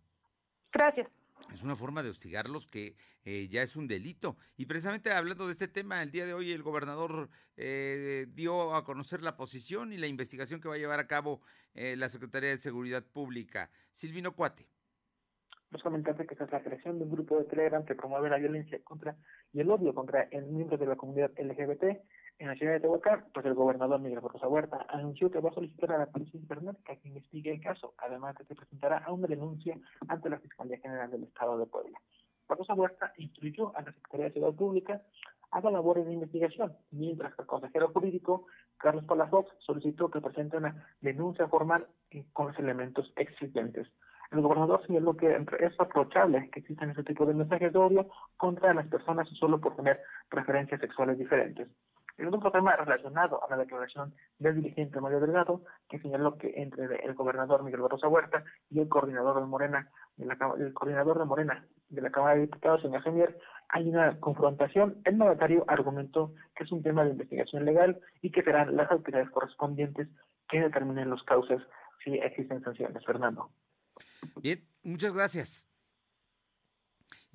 Gracias. 0.71 1.07
Es 1.51 1.63
una 1.63 1.75
forma 1.75 2.03
de 2.03 2.09
hostigarlos 2.09 2.67
que 2.67 2.95
eh, 3.25 3.47
ya 3.49 3.61
es 3.61 3.75
un 3.75 3.87
delito. 3.87 4.37
Y 4.57 4.65
precisamente 4.65 5.11
hablando 5.11 5.47
de 5.47 5.53
este 5.53 5.67
tema, 5.67 6.01
el 6.01 6.11
día 6.11 6.25
de 6.25 6.33
hoy 6.33 6.51
el 6.51 6.63
gobernador 6.63 7.29
eh, 7.57 8.27
dio 8.29 8.75
a 8.75 8.83
conocer 8.83 9.21
la 9.21 9.35
posición 9.35 9.91
y 9.91 9.97
la 9.97 10.07
investigación 10.07 10.61
que 10.61 10.69
va 10.69 10.75
a 10.75 10.79
llevar 10.79 10.99
a 10.99 11.07
cabo 11.07 11.41
eh, 11.73 11.95
la 11.97 12.09
Secretaría 12.09 12.49
de 12.49 12.57
Seguridad 12.57 13.03
Pública. 13.03 13.69
Silvino 13.91 14.33
Cuate. 14.33 14.67
Nos 15.71 15.83
comentaste 15.83 16.25
que 16.27 16.35
tras 16.35 16.51
la 16.51 16.61
creación 16.61 16.99
de 16.99 17.05
un 17.05 17.11
grupo 17.11 17.37
de 17.37 17.45
Telegram 17.45 17.85
que 17.85 17.95
promueve 17.95 18.29
la 18.29 18.37
violencia 18.37 18.77
contra 18.83 19.15
y 19.53 19.61
el 19.61 19.71
odio 19.71 19.93
contra 19.93 20.23
el 20.23 20.45
miembros 20.47 20.79
de 20.79 20.85
la 20.85 20.97
comunidad 20.97 21.31
LGBT, 21.37 22.01
en 22.41 22.47
la 22.47 22.55
ciudad 22.55 22.73
de 22.73 22.79
Tehuacán, 22.79 23.23
pues 23.35 23.45
el 23.45 23.53
gobernador 23.53 23.99
Miguel 23.99 24.19
Barroso 24.19 24.49
Huerta 24.49 24.83
anunció 24.89 25.29
que 25.29 25.39
va 25.39 25.51
a 25.51 25.53
solicitar 25.53 25.91
a 25.91 25.99
la 25.99 26.07
Policía 26.07 26.41
Cibernética 26.41 26.95
que 26.95 27.07
investigue 27.07 27.51
el 27.51 27.61
caso, 27.61 27.93
además 27.99 28.35
de 28.35 28.45
que 28.45 28.55
presentará 28.55 28.97
a 28.97 29.11
una 29.11 29.27
denuncia 29.27 29.77
ante 30.07 30.27
la 30.27 30.39
Fiscalía 30.39 30.79
General 30.79 31.11
del 31.11 31.25
Estado 31.25 31.59
de 31.59 31.67
Puebla. 31.67 31.99
Barroso 32.49 32.73
Huerta 32.73 33.13
instruyó 33.17 33.77
a 33.77 33.83
la 33.83 33.93
Secretaría 33.93 34.25
de 34.25 34.31
Ciudad 34.33 34.53
Pública 34.53 35.03
haga 35.51 35.69
labores 35.69 36.07
de 36.07 36.13
investigación, 36.13 36.73
mientras 36.89 37.35
que 37.35 37.43
el 37.43 37.47
consejero 37.47 37.89
jurídico 37.89 38.47
Carlos 38.77 39.05
Palafox 39.05 39.51
solicitó 39.59 40.09
que 40.09 40.19
presente 40.19 40.57
una 40.57 40.83
denuncia 40.99 41.47
formal 41.47 41.85
con 42.33 42.47
los 42.47 42.57
elementos 42.57 43.13
existentes. 43.17 43.87
El 44.31 44.41
gobernador 44.41 44.83
señaló 44.87 45.15
que 45.15 45.27
es 45.59 45.77
reprochable 45.77 46.49
que 46.51 46.61
existan 46.61 46.89
ese 46.89 47.03
tipo 47.03 47.27
de 47.27 47.35
mensajes 47.35 47.71
de 47.71 47.77
odio 47.77 48.09
contra 48.37 48.73
las 48.73 48.87
personas 48.87 49.29
solo 49.37 49.61
por 49.61 49.75
tener 49.75 49.99
preferencias 50.27 50.79
sexuales 50.81 51.19
diferentes. 51.19 51.67
Otro 52.27 52.51
tema 52.51 52.75
relacionado 52.75 53.43
a 53.43 53.49
la 53.49 53.57
declaración 53.57 54.13
del 54.39 54.55
dirigente 54.55 55.01
Mario 55.01 55.19
Delgado, 55.19 55.63
que 55.89 55.99
señaló 55.99 56.37
que 56.37 56.53
entre 56.55 57.03
el 57.05 57.13
gobernador 57.13 57.63
Miguel 57.63 57.81
Barroso 57.81 58.09
Huerta 58.09 58.43
y 58.69 58.79
el 58.79 58.89
coordinador 58.89 59.39
de 59.39 59.47
Morena, 59.47 59.89
de 60.17 60.25
la, 60.25 60.37
el 60.59 60.73
coordinador 60.73 61.19
de 61.19 61.25
Morena 61.25 61.65
de 61.89 62.01
la 62.01 62.11
Cámara 62.11 62.35
de 62.35 62.41
Diputados, 62.41 62.81
señor 62.81 63.01
Gemier, 63.03 63.37
hay 63.69 63.89
una 63.89 64.19
confrontación. 64.19 65.01
El 65.05 65.17
mandatario 65.17 65.63
argumentó 65.67 66.33
que 66.55 66.63
es 66.63 66.71
un 66.71 66.83
tema 66.83 67.03
de 67.03 67.11
investigación 67.11 67.65
legal 67.65 67.99
y 68.21 68.31
que 68.31 68.43
serán 68.43 68.75
las 68.75 68.91
autoridades 68.91 69.29
correspondientes 69.29 70.07
que 70.49 70.59
determinen 70.59 71.09
los 71.09 71.23
causas 71.23 71.61
si 72.03 72.13
existen 72.15 72.61
sanciones. 72.63 73.05
Fernando. 73.05 73.49
Bien, 74.41 74.59
muchas 74.83 75.13
gracias. 75.13 75.70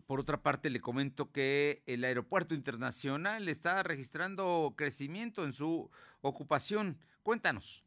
Por 0.07 0.21
otra 0.21 0.43
parte, 0.43 0.71
le 0.71 0.81
comento 0.81 1.33
que 1.33 1.83
el 1.87 2.05
aeropuerto 2.05 2.55
internacional 2.55 3.49
está 3.49 3.83
registrando 3.83 4.75
crecimiento 4.77 5.45
en 5.45 5.53
su 5.53 5.91
ocupación. 6.21 6.99
Cuéntanos. 7.23 7.86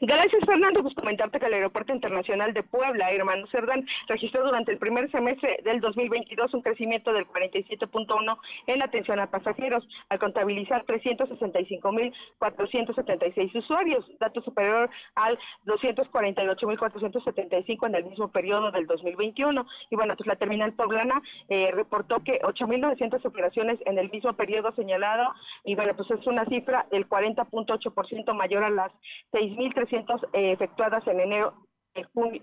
Gracias, 0.00 0.44
Fernando. 0.44 0.82
Pues 0.82 0.94
comentarte 0.94 1.38
que 1.38 1.46
el 1.46 1.54
Aeropuerto 1.54 1.92
Internacional 1.92 2.52
de 2.52 2.62
Puebla, 2.62 3.10
hermano 3.10 3.46
Cerdán, 3.48 3.86
registró 4.08 4.44
durante 4.44 4.72
el 4.72 4.78
primer 4.78 5.10
semestre 5.10 5.58
del 5.64 5.80
2022 5.80 6.54
un 6.54 6.62
crecimiento 6.62 7.12
del 7.12 7.26
47.1 7.26 8.38
en 8.66 8.82
atención 8.82 9.20
a 9.20 9.30
pasajeros, 9.30 9.86
al 10.08 10.18
contabilizar 10.18 10.84
365.476 10.86 13.54
usuarios, 13.54 14.04
dato 14.18 14.40
superior 14.42 14.90
al 15.14 15.38
248.475 15.66 17.86
en 17.86 17.94
el 17.94 18.04
mismo 18.04 18.28
periodo 18.28 18.70
del 18.70 18.86
2021. 18.86 19.66
Y 19.90 19.96
bueno, 19.96 20.16
pues 20.16 20.26
la 20.26 20.36
terminal 20.36 20.72
poblana 20.72 21.20
eh, 21.48 21.70
reportó 21.72 22.24
que 22.24 22.40
8.900 22.40 23.24
operaciones 23.24 23.78
en 23.86 23.98
el 23.98 24.10
mismo 24.10 24.32
periodo 24.34 24.72
señalado, 24.72 25.32
y 25.64 25.74
bueno, 25.74 25.94
pues 25.96 26.10
es 26.10 26.26
una 26.26 26.44
cifra 26.46 26.86
del 26.90 27.08
40.8% 27.08 28.34
mayor 28.34 28.64
a 28.64 28.70
las 28.70 28.92
6.000 29.32 29.74
300 29.76 30.22
eh, 30.32 30.52
efectuadas 30.52 31.06
en 31.06 31.20
enero 31.20 31.54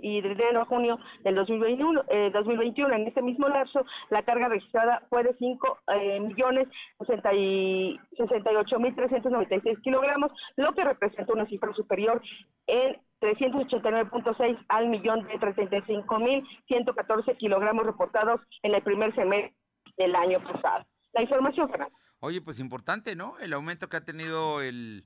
y 0.02 0.22
de 0.22 0.32
enero 0.32 0.62
a 0.62 0.66
junio 0.66 0.98
del 1.24 1.36
2021, 1.36 2.04
eh, 2.10 2.32
2021. 2.34 2.96
En 2.96 3.08
este 3.08 3.22
mismo 3.22 3.48
lapso, 3.48 3.86
la 4.10 4.24
carga 4.24 4.48
registrada 4.48 5.04
fue 5.10 5.24
de 5.24 5.36
5 5.38 5.80
eh, 5.96 6.20
millones 6.20 6.68
68 7.06 8.80
mil 8.80 8.96
396 8.96 9.80
kilogramos, 9.84 10.32
lo 10.56 10.74
que 10.74 10.84
representa 10.84 11.34
una 11.34 11.46
cifra 11.48 11.74
superior 11.74 12.22
en 12.68 12.98
389.6 13.22 14.66
al 14.70 14.90
millón 14.90 15.28
de 15.28 15.38
35 15.40 16.20
mil 16.20 16.44
114 16.68 17.36
kilogramos 17.38 17.86
reportados 17.86 18.42
en 18.64 18.76
el 18.76 18.82
primer 18.82 19.14
semestre 19.16 19.54
del 19.98 20.16
año 20.16 20.42
pasado. 20.44 20.86
La 21.14 21.22
información, 21.22 21.70
Fernando. 21.70 21.96
Oye, 22.20 22.42
pues 22.42 22.60
importante, 22.60 23.16
¿no? 23.16 23.38
El 23.40 23.54
aumento 23.54 23.90
que 23.90 23.98
ha 23.98 24.06
tenido 24.06 24.62
el 24.62 25.04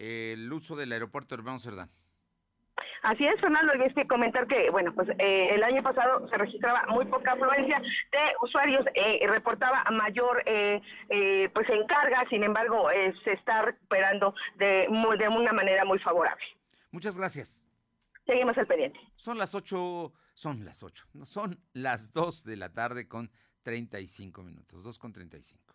el 0.00 0.52
uso 0.52 0.76
del 0.76 0.92
aeropuerto 0.92 1.34
Hermano 1.34 1.58
Cerdán. 1.58 1.88
Así 3.02 3.26
es, 3.26 3.40
Fernando, 3.40 3.72
hay 3.72 3.94
que 3.94 4.06
comentar 4.06 4.46
que, 4.46 4.70
bueno, 4.70 4.92
pues 4.94 5.08
eh, 5.18 5.48
el 5.54 5.62
año 5.62 5.82
pasado 5.82 6.28
se 6.28 6.36
registraba 6.36 6.86
muy 6.88 7.06
poca 7.06 7.32
afluencia 7.32 7.78
de 7.78 8.18
usuarios, 8.42 8.84
eh, 8.94 9.26
reportaba 9.26 9.84
mayor 9.90 10.42
eh, 10.44 10.82
eh, 11.08 11.48
pues 11.54 11.68
encarga, 11.70 12.24
sin 12.28 12.42
embargo, 12.42 12.88
se 13.24 13.32
está 13.32 13.62
recuperando 13.62 14.34
de, 14.58 14.86
de 15.18 15.28
una 15.28 15.52
manera 15.52 15.84
muy 15.84 15.98
favorable. 16.00 16.44
Muchas 16.90 17.16
gracias. 17.16 17.66
Seguimos 18.26 18.56
al 18.58 18.66
pendiente. 18.66 19.00
Son 19.14 19.38
las 19.38 19.54
ocho, 19.54 20.12
son 20.34 20.64
las 20.64 20.82
ocho, 20.82 21.06
no, 21.14 21.24
son 21.24 21.58
las 21.72 22.12
dos 22.12 22.44
de 22.44 22.56
la 22.56 22.72
tarde 22.72 23.08
con 23.08 23.30
35 23.62 24.42
minutos, 24.42 24.84
dos 24.84 24.98
con 24.98 25.12
35. 25.12 25.74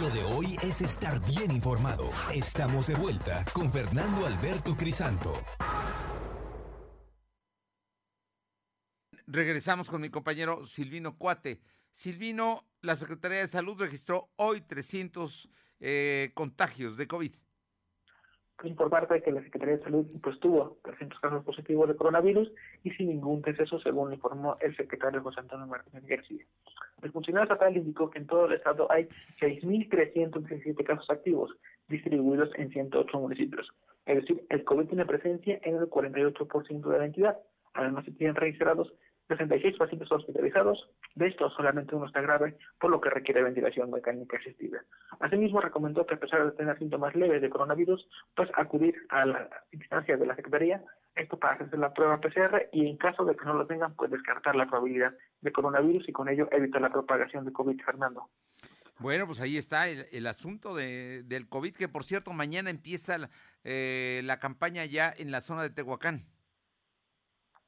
Lo 0.00 0.10
de 0.10 0.24
hoy 0.24 0.56
es 0.62 0.80
estar 0.80 1.24
bien 1.24 1.52
informado. 1.52 2.10
Estamos 2.34 2.88
de 2.88 2.94
vuelta 2.94 3.44
con 3.52 3.70
Fernando 3.70 4.26
Alberto 4.26 4.76
Crisanto. 4.76 5.32
Regresamos 9.26 9.88
con 9.88 10.00
mi 10.00 10.10
compañero 10.10 10.64
Silvino 10.64 11.16
Cuate. 11.16 11.60
Silvino, 11.92 12.66
la 12.80 12.96
Secretaría 12.96 13.38
de 13.38 13.46
Salud 13.46 13.78
registró 13.78 14.32
hoy 14.36 14.62
300 14.62 15.48
eh, 15.78 16.32
contagios 16.34 16.96
de 16.96 17.06
COVID 17.06 17.34
de 18.62 19.22
que 19.22 19.32
la 19.32 19.42
Secretaría 19.42 19.76
de 19.76 19.82
Salud 19.82 20.06
pues 20.22 20.38
tuvo 20.40 20.78
300 20.84 21.20
casos 21.20 21.44
positivos 21.44 21.88
de 21.88 21.96
coronavirus 21.96 22.50
y 22.82 22.90
sin 22.92 23.08
ningún 23.08 23.42
deceso, 23.42 23.78
según 23.80 24.12
informó 24.12 24.56
el 24.60 24.74
secretario 24.76 25.22
José 25.22 25.40
Antonio 25.40 25.66
Martínez 25.66 26.04
García. 26.06 26.44
El 27.02 27.12
funcionario 27.12 27.44
estatal 27.44 27.76
indicó 27.76 28.08
que 28.10 28.18
en 28.18 28.26
todo 28.26 28.46
el 28.46 28.54
estado 28.54 28.90
hay 28.90 29.08
6.317 29.40 30.84
casos 30.84 31.10
activos, 31.10 31.50
distribuidos 31.88 32.50
en 32.56 32.70
108 32.70 33.20
municipios. 33.20 33.70
Es 34.06 34.16
decir, 34.16 34.44
el 34.48 34.64
COVID 34.64 34.86
tiene 34.86 35.04
presencia 35.04 35.58
en 35.62 35.76
el 35.76 35.90
48% 35.90 36.88
de 36.88 36.98
la 36.98 37.06
entidad. 37.06 37.38
Además, 37.74 38.04
se 38.04 38.12
tienen 38.12 38.36
registrados 38.36 38.92
66 39.28 39.76
pacientes 39.78 40.12
hospitalizados, 40.12 40.88
de 41.14 41.28
estos 41.28 41.54
solamente 41.54 41.94
uno 41.94 42.06
está 42.06 42.20
grave, 42.20 42.56
por 42.78 42.90
lo 42.90 43.00
que 43.00 43.10
requiere 43.10 43.42
ventilación 43.42 43.90
mecánica 43.90 44.36
asistida. 44.36 44.84
Asimismo, 45.20 45.60
recomendó 45.60 46.04
que 46.04 46.14
a 46.14 46.20
pesar 46.20 46.44
de 46.44 46.52
tener 46.52 46.78
síntomas 46.78 47.14
leves 47.14 47.40
de 47.40 47.48
coronavirus, 47.48 48.06
pues 48.36 48.50
acudir 48.54 48.94
a 49.08 49.24
la 49.24 49.48
instancia 49.72 50.16
de 50.16 50.26
la 50.26 50.36
Secretaría, 50.36 50.82
esto 51.14 51.38
para 51.38 51.54
hacerse 51.54 51.76
la 51.76 51.94
prueba 51.94 52.20
PCR 52.20 52.68
y 52.72 52.88
en 52.88 52.96
caso 52.96 53.24
de 53.24 53.36
que 53.36 53.44
no 53.44 53.54
lo 53.54 53.66
tengan, 53.66 53.94
pues 53.94 54.10
descartar 54.10 54.56
la 54.56 54.66
probabilidad 54.66 55.14
de 55.40 55.52
coronavirus 55.52 56.08
y 56.08 56.12
con 56.12 56.28
ello 56.28 56.48
evitar 56.50 56.82
la 56.82 56.90
propagación 56.90 57.44
de 57.44 57.52
COVID, 57.52 57.80
Fernando. 57.82 58.28
Bueno, 58.98 59.26
pues 59.26 59.40
ahí 59.40 59.56
está 59.56 59.88
el, 59.88 60.26
asunto 60.26 60.74
de, 60.74 61.22
del 61.24 61.48
COVID, 61.48 61.74
que 61.74 61.88
por 61.88 62.04
cierto, 62.04 62.32
mañana 62.32 62.70
empieza 62.70 63.18
la, 63.18 63.30
eh, 63.64 64.20
la 64.24 64.38
campaña 64.38 64.84
ya 64.84 65.12
en 65.16 65.30
la 65.30 65.40
zona 65.40 65.62
de 65.62 65.70
Tehuacán. 65.70 66.20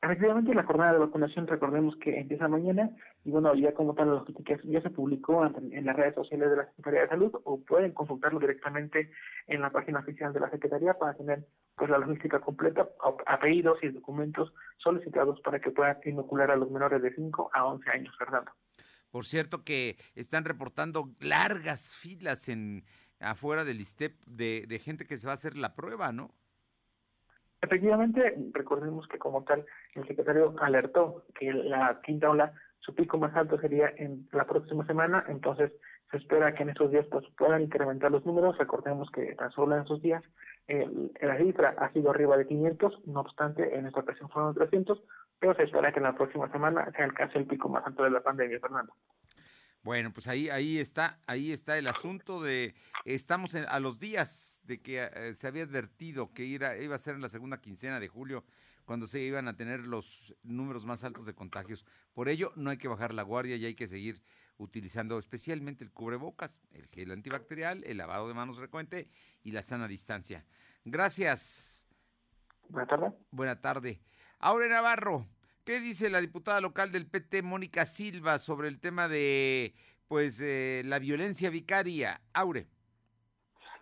Efectivamente, 0.07 0.55
la 0.55 0.63
jornada 0.63 0.93
de 0.93 1.01
vacunación, 1.01 1.49
recordemos 1.49 1.97
que 1.97 2.21
empieza 2.21 2.47
mañana, 2.47 2.91
y 3.25 3.31
bueno, 3.33 3.53
ya 3.57 3.75
como 3.75 3.93
tal, 3.93 4.07
la 4.07 4.15
logística 4.15 4.57
ya 4.63 4.81
se 4.81 4.91
publicó 4.91 5.45
en, 5.45 5.85
las 5.85 5.97
redes 5.97 6.15
sociales 6.15 6.49
de 6.49 6.57
la 6.57 6.67
Secretaría 6.67 7.01
de 7.01 7.09
Salud, 7.09 7.33
o 7.43 7.61
pueden 7.65 7.91
consultarlo 7.91 8.39
directamente 8.39 9.11
en 9.49 9.61
la 9.63 9.71
página 9.71 9.99
oficial 9.99 10.33
de 10.33 10.39
la 10.39 10.51
Secretaría 10.51 10.95
para 10.95 11.15
tener 11.15 11.45
pues 11.75 11.91
la 11.91 11.99
logística 11.99 12.39
completa, 12.39 12.89
apellidos 13.27 13.83
y 13.83 13.89
documentos 13.89 14.55
solicitados 14.77 15.41
para 15.41 15.59
que 15.59 15.73
puedan 15.73 15.97
inocular 16.05 16.53
a 16.53 16.57
los 16.57 16.71
menores 16.71 17.03
de 17.03 17.13
5 17.13 17.51
a 17.53 17.65
11 17.65 17.91
años, 17.91 18.15
Fernando. 18.17 18.53
Por 19.11 19.25
cierto 19.25 19.65
que 19.65 19.97
están 20.15 20.45
reportando 20.45 21.11
largas 21.19 21.97
filas 21.97 22.49
en 22.49 22.85
afuera 23.19 23.65
del 23.65 23.81
ISTEP 23.81 24.15
de 24.25 24.79
gente 24.79 25.05
que 25.05 25.17
se 25.17 25.27
va 25.27 25.33
a 25.33 25.35
hacer 25.35 25.57
la 25.57 25.75
prueba, 25.75 26.13
¿no? 26.13 26.31
Efectivamente, 27.63 28.35
recordemos 28.53 29.09
que 29.09 29.19
como 29.19 29.43
tal, 29.45 29.65
el 29.95 30.07
secretario 30.07 30.55
alertó 30.61 31.25
que 31.35 31.53
la 31.53 32.01
quinta 32.03 32.31
ola, 32.31 32.53
su 32.81 32.95
pico 32.95 33.19
más 33.19 33.35
alto 33.35 33.59
sería 33.59 33.93
en 33.97 34.29
la 34.33 34.45
próxima 34.45 34.87
semana, 34.87 35.25
entonces 35.29 35.73
se 36.11 36.19
espera 36.19 36.55
que 36.55 36.63
en 36.63 36.71
estos 36.71 36.91
días 36.91 37.07
pues, 37.11 37.25
puedan 37.37 37.63
incrementar 37.63 38.13
los 38.13 38.25
números. 38.25 38.59
Recordemos 38.59 39.11
que 39.11 39.35
tan 39.35 39.51
solo 39.51 39.77
en 39.77 39.83
esos 39.83 40.01
días 40.03 40.23
la 41.21 41.37
cifra 41.39 41.75
ha 41.79 41.93
sido 41.93 42.11
arriba 42.11 42.37
de 42.37 42.47
500, 42.47 43.07
no 43.07 43.21
obstante, 43.21 43.77
en 43.77 43.87
esta 43.87 44.01
ocasión 44.01 44.29
fueron 44.31 44.55
300, 44.55 45.01
pero 45.39 45.55
se 45.55 45.65
espera 45.65 45.93
que 45.93 46.01
en 46.01 46.05
la 46.05 46.15
próxima 46.15 46.51
semana 46.51 46.91
se 46.97 47.03
alcance 47.03 47.39
el 47.39 47.47
pico 47.47 47.69
más 47.69 47.87
alto 47.87 48.03
de 48.05 48.11
la 48.11 48.23
pandemia, 48.23 48.61
Fernando. 48.61 48.93
Bueno, 49.87 50.13
pues 50.13 50.27
ahí, 50.27 50.49
ahí 50.49 50.79
está, 50.79 51.21
ahí 51.29 51.53
está 51.53 51.79
el 51.79 51.87
asunto 51.87 52.43
de, 52.43 52.75
estamos 53.05 53.55
a 53.55 53.79
los 53.79 54.01
días 54.01 54.61
de 54.65 54.83
que 54.83 55.09
eh, 55.15 55.33
se 55.33 55.47
había 55.47 55.63
advertido 55.63 56.33
que 56.33 56.45
iba 56.45 56.69
a 56.93 56.99
ser 56.99 57.15
en 57.15 57.23
la 57.23 57.29
segunda 57.29 57.61
quincena 57.61 58.01
de 58.01 58.09
julio 58.09 58.45
cuando 58.85 59.07
se 59.07 59.21
iban 59.21 59.47
a 59.47 59.55
tener 59.55 59.87
los 59.87 60.35
números 60.43 60.87
más 60.87 61.05
altos 61.05 61.25
de 61.25 61.35
contagios. 61.35 61.87
Por 62.15 62.29
ello, 62.29 62.53
no 62.57 62.71
hay 62.71 62.79
que 62.79 62.89
bajar 62.89 63.15
la 63.15 63.23
guardia 63.23 63.55
y 63.55 63.65
hay 63.65 63.77
que 63.77 63.87
seguir 63.87 64.21
utilizando 64.57 65.19
especialmente 65.19 65.85
el 65.85 65.93
cubrebocas, 65.93 66.61
el 66.73 66.89
gel 66.89 67.13
antibacterial, 67.13 67.85
el 67.85 67.99
lavado 67.99 68.27
de 68.27 68.35
manos 68.35 68.57
frecuente 68.57 69.09
y 69.45 69.53
la 69.53 69.63
sana 69.63 69.87
distancia. 69.87 70.45
Gracias. 70.85 71.89
Buenas 72.69 72.89
tardes. 72.89 73.13
Buena 73.31 73.61
tarde. 73.61 74.01
Aure 74.41 74.69
Navarro, 74.69 75.29
¿qué 75.67 75.81
dice 75.81 76.09
la 76.09 76.21
diputada 76.21 76.61
local 76.61 76.93
del 76.93 77.09
PT, 77.09 77.43
Mónica 77.43 77.85
Silva, 77.85 78.39
sobre 78.39 78.69
el 78.69 78.79
tema 78.79 79.09
de 79.09 79.75
pues 80.07 80.41
eh, 80.41 80.83
la 80.87 81.01
violencia 81.01 81.51
vicaria? 81.51 82.23
Aure. 82.33 82.69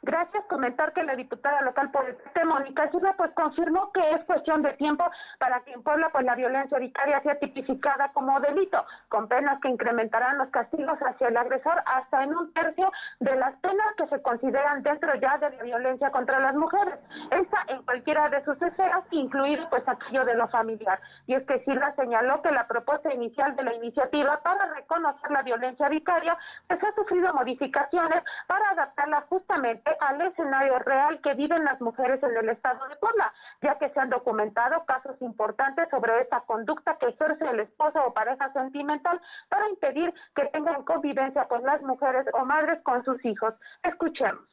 Gracias. 0.05 0.45
Comentar 0.49 0.93
que 0.93 1.03
la 1.03 1.17
diputada 1.17 1.63
local 1.63 1.91
por 1.91 2.05
el 2.05 2.15
PT, 2.17 2.45
Mónica 2.45 2.91
Silva, 2.91 3.15
pues 3.17 3.31
confirmó 3.33 3.91
que 3.93 4.11
es 4.11 4.23
cuestión 4.25 4.61
de 4.61 4.75
tiempo 4.75 5.03
para 5.39 5.61
que 5.61 5.73
en 5.73 5.83
Puebla 5.83 6.11
pues 6.13 6.27
la 6.27 6.35
violencia 6.35 6.79
vicaria 6.79 7.23
sea 7.23 7.39
tipificada 7.39 8.13
como 8.13 8.39
delito, 8.41 8.85
con 9.09 9.29
penas 9.29 9.59
que 9.63 9.71
incrementarán 9.71 10.37
los 10.37 10.51
castigos 10.51 10.99
hacia 10.99 11.29
el 11.29 11.37
agresor 11.39 11.83
hasta 11.87 12.23
en 12.23 12.37
un 12.37 12.53
tercio 12.53 12.93
de 13.21 13.35
las 13.37 13.55
penas 13.61 13.87
que 13.97 14.07
se 14.09 14.21
consideran 14.21 14.83
dentro 14.83 15.15
ya 15.15 15.39
de 15.39 15.57
la 15.57 15.63
violencia 15.63 16.11
contra 16.11 16.39
las 16.39 16.55
mujeres. 16.55 16.99
Esta 17.31 17.65
en 17.69 17.83
cualquiera 17.85 18.29
de 18.29 18.45
sus 18.45 18.61
esferas, 18.61 19.05
incluido 19.11 19.67
pues 19.71 19.89
aquello 19.89 20.27
de 20.27 20.35
lo 20.35 20.49
familiar. 20.49 21.01
Y 21.27 21.35
es 21.35 21.47
que 21.47 21.65
Silva 21.65 21.95
señaló 21.97 22.43
que 22.43 22.51
la 22.51 22.67
propuesta 22.67 23.13
inicial 23.15 23.57
de 23.57 23.63
la 23.63 23.73
iniciativa 23.73 24.39
para 24.43 24.67
reconocer 24.75 25.31
la 25.31 25.41
violencia 25.41 25.89
vicaria 25.89 26.37
pues 26.69 26.85
ha 26.85 26.95
sufrido 26.95 27.33
modificaciones 27.33 28.23
para 28.47 28.69
adaptarla 28.71 29.23
justamente 29.31 29.94
al 30.01 30.21
escenario 30.21 30.79
real 30.81 31.21
que 31.23 31.35
viven 31.35 31.65
las 31.65 31.81
mujeres 31.81 32.23
en 32.23 32.37
el 32.37 32.49
estado 32.49 32.87
de 32.89 32.97
Puebla, 32.97 33.33
ya 33.63 33.79
que 33.79 33.91
se 33.91 34.01
han 34.01 34.11
documentado 34.11 34.85
casos 34.85 35.21
importantes 35.21 35.89
sobre 35.91 36.21
esta 36.21 36.41
conducta 36.41 36.97
que 36.99 37.09
ejerce 37.09 37.45
el 37.45 37.61
esposo 37.61 38.05
o 38.05 38.15
pareja 38.15 38.53
sentimental 38.53 39.21
para 39.49 39.69
impedir 39.69 40.13
que 40.35 40.47
tengan 40.47 40.85
convivencia 40.85 41.47
con 41.47 41.63
las 41.63 41.83
mujeres 41.83 42.27
o 42.33 42.45
madres 42.45 42.81
con 42.83 43.05
sus 43.05 43.25
hijos. 43.25 43.55
Escuchemos. 43.83 44.45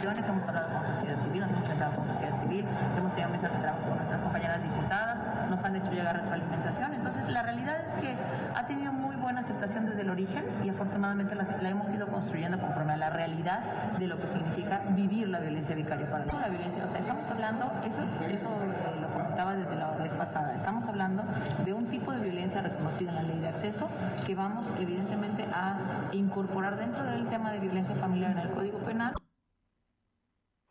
Hemos 0.00 0.46
hablado 0.46 0.68
con 0.72 0.86
sociedad 0.94 1.18
civil, 1.20 1.40
nos 1.40 1.50
hemos 1.50 1.66
sentado 1.66 1.96
con 1.96 2.04
sociedad 2.04 2.36
civil, 2.36 2.64
hemos 2.96 3.12
tenido 3.14 3.30
mesas 3.30 3.52
de 3.52 3.58
trabajo 3.58 3.82
con 3.88 3.96
nuestras 3.96 4.20
compañeras 4.20 4.62
diputadas, 4.62 5.50
nos 5.50 5.64
han 5.64 5.74
hecho 5.74 5.90
llegar 5.90 6.16
retroalimentación. 6.16 6.94
Entonces, 6.94 7.28
la 7.28 7.42
realidad 7.42 7.84
es 7.84 7.94
que 7.94 8.14
ha 8.54 8.66
tenido 8.66 8.92
buena 9.28 9.42
aceptación 9.42 9.84
desde 9.84 10.00
el 10.00 10.08
origen 10.08 10.42
y 10.64 10.70
afortunadamente 10.70 11.34
la, 11.34 11.44
hemos 11.68 11.92
ido 11.92 12.06
construyendo 12.06 12.58
conforme 12.58 12.94
a 12.94 12.96
la 12.96 13.10
realidad 13.10 13.60
de 13.98 14.06
lo 14.06 14.18
que 14.18 14.26
significa 14.26 14.82
vivir 14.96 15.28
la 15.28 15.38
violencia 15.38 15.74
vicaria 15.74 16.10
para 16.10 16.24
la, 16.24 16.48
violencia. 16.48 16.82
O 16.82 16.88
sea, 16.88 16.98
estamos 16.98 17.28
hablando, 17.28 17.70
eso, 17.84 18.00
eso 18.26 18.48
eh, 18.48 18.98
lo 18.98 19.08
comentaba 19.08 19.54
desde 19.54 19.76
la 19.76 19.90
vez 19.90 20.14
pasada, 20.14 20.54
estamos 20.54 20.88
hablando 20.88 21.24
de 21.62 21.74
un 21.74 21.88
tipo 21.88 22.10
de 22.12 22.20
violencia 22.20 22.62
reconocido 22.62 23.10
en 23.10 23.16
la 23.16 23.22
ley 23.22 23.38
de 23.38 23.48
acceso 23.48 23.90
que 24.26 24.34
vamos 24.34 24.72
evidentemente 24.80 25.46
a 25.52 25.78
incorporar 26.12 26.78
dentro 26.78 27.04
del 27.04 27.26
tema 27.28 27.52
de 27.52 27.58
violencia 27.58 27.94
familiar 27.96 28.30
en 28.30 28.38
el 28.38 28.48
Código 28.48 28.78
Penal. 28.78 29.12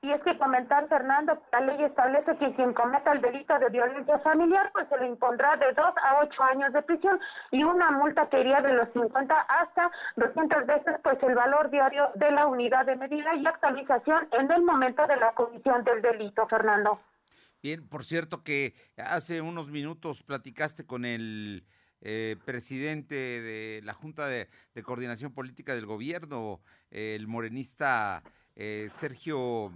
Y 0.04 0.12
es 0.12 0.22
que 0.22 0.38
comentar, 0.38 0.88
Fernando, 0.88 1.42
la 1.52 1.62
ley 1.62 1.84
establece 1.84 2.38
que 2.38 2.54
quien 2.54 2.74
cometa 2.74 3.12
el 3.14 3.22
delito 3.22 3.58
de 3.58 3.70
violencia 3.70 4.20
familiar, 4.20 4.70
pues 4.72 4.88
se 4.90 4.98
le 5.00 5.08
impondrá 5.08 5.58
de 5.58 5.74
dos 5.74 5.94
a 6.04 6.20
ocho 6.22 6.44
años 6.44 6.72
de 6.72 6.84
prisión 6.84 7.20
y 7.52 7.64
una 7.64 7.92
multa 7.92 8.30
que 8.30 8.40
iría 8.40 8.62
de 8.62 8.74
los 8.74 8.88
50 8.94 9.34
hasta 9.36 9.92
200 10.18 10.68
veces, 10.68 10.96
pues 11.04 11.18
el 11.24 11.34
valor 11.34 11.72
diario 11.72 12.10
de 12.14 12.32
la 12.32 12.46
unidad 12.46 12.86
de 12.86 12.96
medida 12.96 13.36
y 13.36 13.46
actualización 13.48 14.28
en 14.34 14.52
el 14.52 14.62
momento 14.62 15.06
de 15.08 15.18
la 15.18 15.34
comisión 15.34 15.84
del 15.84 16.02
delito, 16.04 16.48
Fernando. 16.48 16.92
Bien, 17.64 17.88
por 17.90 18.04
cierto 18.04 18.44
que 18.44 18.76
hace 18.98 19.42
unos 19.42 19.72
minutos 19.72 20.22
platicaste 20.22 20.86
con 20.86 21.06
el 21.06 21.66
eh, 22.02 22.36
presidente 22.46 23.16
de 23.16 23.82
la 23.84 23.94
Junta 23.94 24.28
de, 24.28 24.48
Coordinación 24.84 25.34
Política 25.34 25.74
del 25.74 25.88
Gobierno, 25.88 26.62
el 26.92 27.28
morenista 27.28 28.22
eh, 28.60 28.88
Sergio 28.90 29.72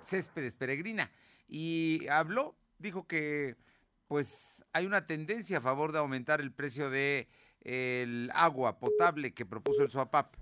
Céspedes 0.00 0.54
Peregrina 0.54 1.10
y 1.46 2.08
habló, 2.08 2.56
dijo 2.78 3.06
que 3.06 3.56
pues 4.06 4.64
hay 4.72 4.86
una 4.86 5.06
tendencia 5.06 5.58
a 5.58 5.60
favor 5.60 5.92
de 5.92 5.98
aumentar 5.98 6.40
el 6.40 6.50
precio 6.50 6.88
de 6.88 7.28
el 7.60 8.30
agua 8.34 8.78
potable 8.78 9.34
que 9.34 9.44
propuso 9.44 9.82
el 9.82 9.90
SOAPAP. 9.90 10.34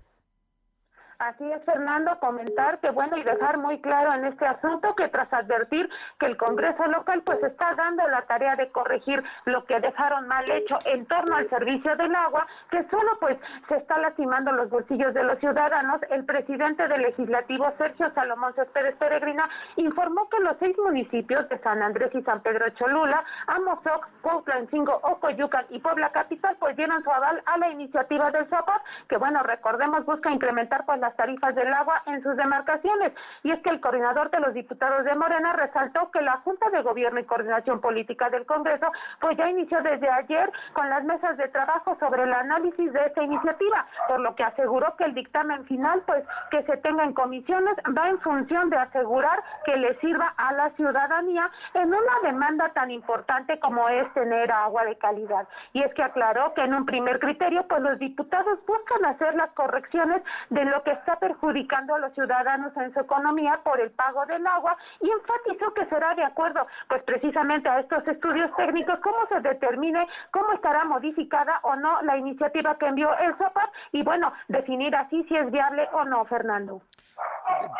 Así 1.19 1.51
es, 1.51 1.63
Fernando, 1.63 2.19
comentar 2.19 2.79
que 2.79 2.91
bueno 2.91 3.17
y 3.17 3.23
dejar 3.23 3.57
muy 3.57 3.81
claro 3.81 4.13
en 4.13 4.25
este 4.25 4.45
asunto 4.45 4.93
que 4.93 5.07
tras 5.07 5.33
advertir 5.33 5.89
que 6.19 6.27
el 6.27 6.37
Congreso 6.37 6.85
local 6.85 7.23
pues 7.23 7.41
está 7.41 7.73
dando 7.73 8.07
la 8.07 8.21
tarea 8.27 8.55
de 8.55 8.69
corregir 8.69 9.23
lo 9.45 9.65
que 9.65 9.79
dejaron 9.79 10.27
mal 10.27 10.49
hecho 10.51 10.77
en 10.85 11.07
torno 11.07 11.35
al 11.35 11.49
servicio 11.49 11.95
del 11.95 12.13
agua, 12.13 12.45
que 12.69 12.87
solo 12.89 13.17
pues 13.19 13.35
se 13.67 13.77
está 13.77 13.97
lastimando 13.97 14.51
los 14.51 14.69
bolsillos 14.69 15.11
de 15.15 15.23
los 15.23 15.39
ciudadanos, 15.39 16.01
el 16.11 16.23
presidente 16.23 16.87
del 16.87 17.01
legislativo 17.01 17.73
Sergio 17.79 18.11
Salomón 18.13 18.53
Céspedes 18.53 18.95
Peregrina 18.97 19.49
informó 19.77 20.29
que 20.29 20.39
los 20.41 20.55
seis 20.59 20.77
municipios 20.77 21.49
de 21.49 21.57
San 21.59 21.81
Andrés 21.81 22.11
y 22.13 22.21
San 22.21 22.41
Pedro 22.41 22.69
Cholula, 22.75 23.23
Amozoc, 23.47 24.07
Cuautlancingo, 24.21 24.99
Ocoyucan 25.01 25.65
y 25.71 25.79
Puebla 25.79 26.11
Capital 26.11 26.57
pues 26.59 26.77
dieron 26.77 27.03
su 27.03 27.09
aval 27.09 27.41
a 27.47 27.57
la 27.57 27.69
iniciativa 27.69 28.29
del 28.29 28.47
SOPAP, 28.51 28.83
que 29.09 29.17
bueno, 29.17 29.41
recordemos 29.41 30.05
busca 30.05 30.29
incrementar 30.29 30.85
pues 30.85 30.99
la 30.99 31.06
las 31.07 31.15
tarifas 31.15 31.55
del 31.55 31.73
agua 31.73 32.03
en 32.05 32.21
sus 32.21 32.35
demarcaciones. 32.35 33.13
Y 33.43 33.51
es 33.51 33.61
que 33.61 33.69
el 33.69 33.79
coordinador 33.79 34.29
de 34.29 34.41
los 34.41 34.53
diputados 34.53 35.05
de 35.05 35.15
Morena 35.15 35.53
resaltó 35.53 36.11
que 36.11 36.21
la 36.21 36.37
Junta 36.43 36.69
de 36.69 36.81
Gobierno 36.81 37.19
y 37.19 37.23
Coordinación 37.23 37.79
Política 37.79 38.29
del 38.29 38.45
Congreso 38.45 38.87
pues 39.21 39.37
ya 39.37 39.49
inició 39.49 39.81
desde 39.81 40.09
ayer 40.09 40.51
con 40.73 40.89
las 40.89 41.05
mesas 41.05 41.37
de 41.37 41.47
trabajo 41.47 41.95
sobre 42.01 42.23
el 42.23 42.33
análisis 42.33 42.91
de 42.91 43.05
esta 43.05 43.23
iniciativa, 43.23 43.87
por 44.09 44.19
lo 44.19 44.35
que 44.35 44.43
aseguró 44.43 44.95
que 44.97 45.05
el 45.05 45.13
dictamen 45.13 45.63
final 45.65 46.03
pues 46.05 46.25
que 46.51 46.63
se 46.63 46.75
tenga 46.77 47.05
en 47.05 47.13
comisiones 47.13 47.77
va 47.97 48.09
en 48.09 48.19
función 48.19 48.69
de 48.69 48.77
asegurar 48.77 49.41
que 49.63 49.77
le 49.77 49.97
sirva 49.99 50.33
a 50.35 50.51
la 50.53 50.71
ciudadanía 50.71 51.49
en 51.73 51.87
una 51.87 52.19
demanda 52.23 52.67
tan 52.73 52.91
importante 52.91 53.59
como 53.61 53.87
es 53.87 54.13
tener 54.13 54.51
agua 54.51 54.83
de 54.83 54.97
calidad. 54.97 55.47
Y 55.71 55.83
es 55.83 55.93
que 55.93 56.03
aclaró 56.03 56.53
que 56.53 56.63
en 56.63 56.73
un 56.73 56.85
primer 56.85 57.19
criterio 57.19 57.65
pues 57.69 57.81
los 57.81 57.97
diputados 57.97 58.59
buscan 58.65 59.05
hacer 59.05 59.35
las 59.35 59.51
correcciones 59.51 60.21
de 60.49 60.65
lo 60.65 60.83
que 60.83 60.96
está 60.97 61.17
perjudicando 61.19 61.95
a 61.95 61.99
los 61.99 62.13
ciudadanos 62.13 62.75
en 62.77 62.93
su 62.93 62.99
economía 62.99 63.59
por 63.63 63.79
el 63.79 63.91
pago 63.91 64.25
del 64.25 64.45
agua 64.45 64.77
y 65.01 65.09
enfatizó 65.09 65.73
que 65.73 65.85
será 65.85 66.13
de 66.15 66.23
acuerdo 66.23 66.67
pues 66.89 67.03
precisamente 67.03 67.69
a 67.69 67.79
estos 67.79 68.07
estudios 68.07 68.49
técnicos 68.55 68.99
cómo 69.01 69.27
se 69.27 69.39
determine 69.41 70.07
cómo 70.31 70.53
estará 70.53 70.85
modificada 70.85 71.59
o 71.63 71.75
no 71.75 72.01
la 72.01 72.17
iniciativa 72.17 72.77
que 72.77 72.87
envió 72.87 73.17
el 73.19 73.37
SOPAP 73.37 73.73
y 73.91 74.03
bueno, 74.03 74.33
definir 74.47 74.95
así 74.95 75.23
si 75.27 75.35
es 75.35 75.51
viable 75.51 75.87
o 75.93 76.05
no, 76.05 76.25
Fernando. 76.25 76.81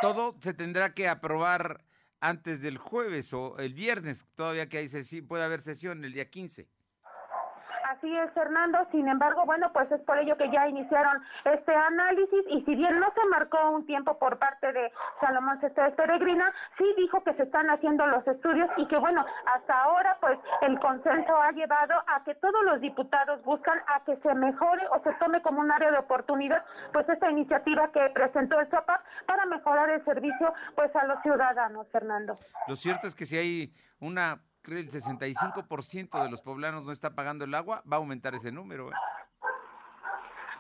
Todo 0.01 0.36
se 0.39 0.53
tendrá 0.53 0.93
que 0.93 1.07
aprobar 1.07 1.82
antes 2.20 2.61
del 2.61 2.78
jueves 2.78 3.34
o 3.34 3.57
el 3.59 3.74
viernes, 3.74 4.26
todavía 4.36 4.68
que 4.68 4.80
hay 4.80 4.88
sesión, 4.88 5.28
puede 5.28 5.43
haber 5.43 5.61
sesión 5.61 6.03
el 6.03 6.13
día 6.13 6.30
15. 6.30 6.68
Así 7.98 8.16
es, 8.16 8.32
Fernando. 8.34 8.78
Sin 8.91 9.08
embargo, 9.08 9.43
bueno, 9.45 9.72
pues 9.74 9.91
es 9.91 10.00
por 10.02 10.20
ello 10.20 10.38
que 10.38 10.52
ya 10.52 10.68
iniciaron 10.68 11.20
este 11.45 11.74
análisis 11.74 12.45
y 12.52 12.62
si 12.62 12.76
bien 12.76 13.00
no 13.00 13.12
se 13.14 13.26
marcó 13.30 13.72
un 13.72 13.88
tiempo 13.88 14.20
por 14.20 14.38
parte 14.38 14.72
de 14.72 14.91
Salomón 15.20 15.60
Céspedes 15.62 15.95
Peregrina, 15.95 16.54
sí 16.78 16.86
dijo 16.95 17.24
que 17.24 17.34
se 17.34 17.43
están 17.43 17.70
haciendo 17.72 18.06
los 18.06 18.26
estudios 18.28 18.70
y 18.78 18.88
que, 18.88 18.98
bueno, 18.98 19.26
hasta 19.45 19.82
ahora, 19.82 20.16
pues 20.22 20.38
el 20.62 20.80
consenso 20.80 21.36
ha 21.41 21.52
llevado 21.54 21.95
a 22.06 22.24
que 22.24 22.36
todos 22.36 22.64
los 22.66 22.82
diputados 22.82 23.43
buscan 23.43 23.80
a 23.88 24.04
que 24.04 24.16
se 24.18 24.34
mejore 24.36 24.84
o 24.91 25.02
se 25.02 25.14
tome 25.14 25.41
como 25.41 25.62
un 25.62 25.72
área 25.72 25.89
de 25.89 25.98
oportunidad, 25.98 26.64
pues 26.93 27.10
esta 27.10 27.32
iniciativa 27.32 27.91
que 27.91 28.12
presentó 28.14 28.60
el 28.60 28.70
SOPAP 28.70 29.02
para 29.26 29.48
mejorar 29.48 29.89
el 29.89 30.06
servicio, 30.06 30.54
pues 30.76 30.95
a 30.95 31.04
los 31.06 31.20
ciudadanos, 31.24 31.88
Fernando. 31.91 32.38
Lo 32.68 32.76
cierto 32.76 33.08
es 33.08 33.16
que 33.16 33.26
si 33.26 33.38
hay 33.38 33.74
una 34.00 34.39
el 34.76 34.89
65% 34.89 36.24
de 36.24 36.30
los 36.30 36.41
poblanos 36.41 36.84
no 36.84 36.91
está 36.91 37.15
pagando 37.15 37.45
el 37.45 37.53
agua, 37.55 37.84
va 37.91 37.97
a 37.97 37.99
aumentar 37.99 38.36
ese 38.36 38.51
número. 38.51 38.91
¿eh? 38.91 38.95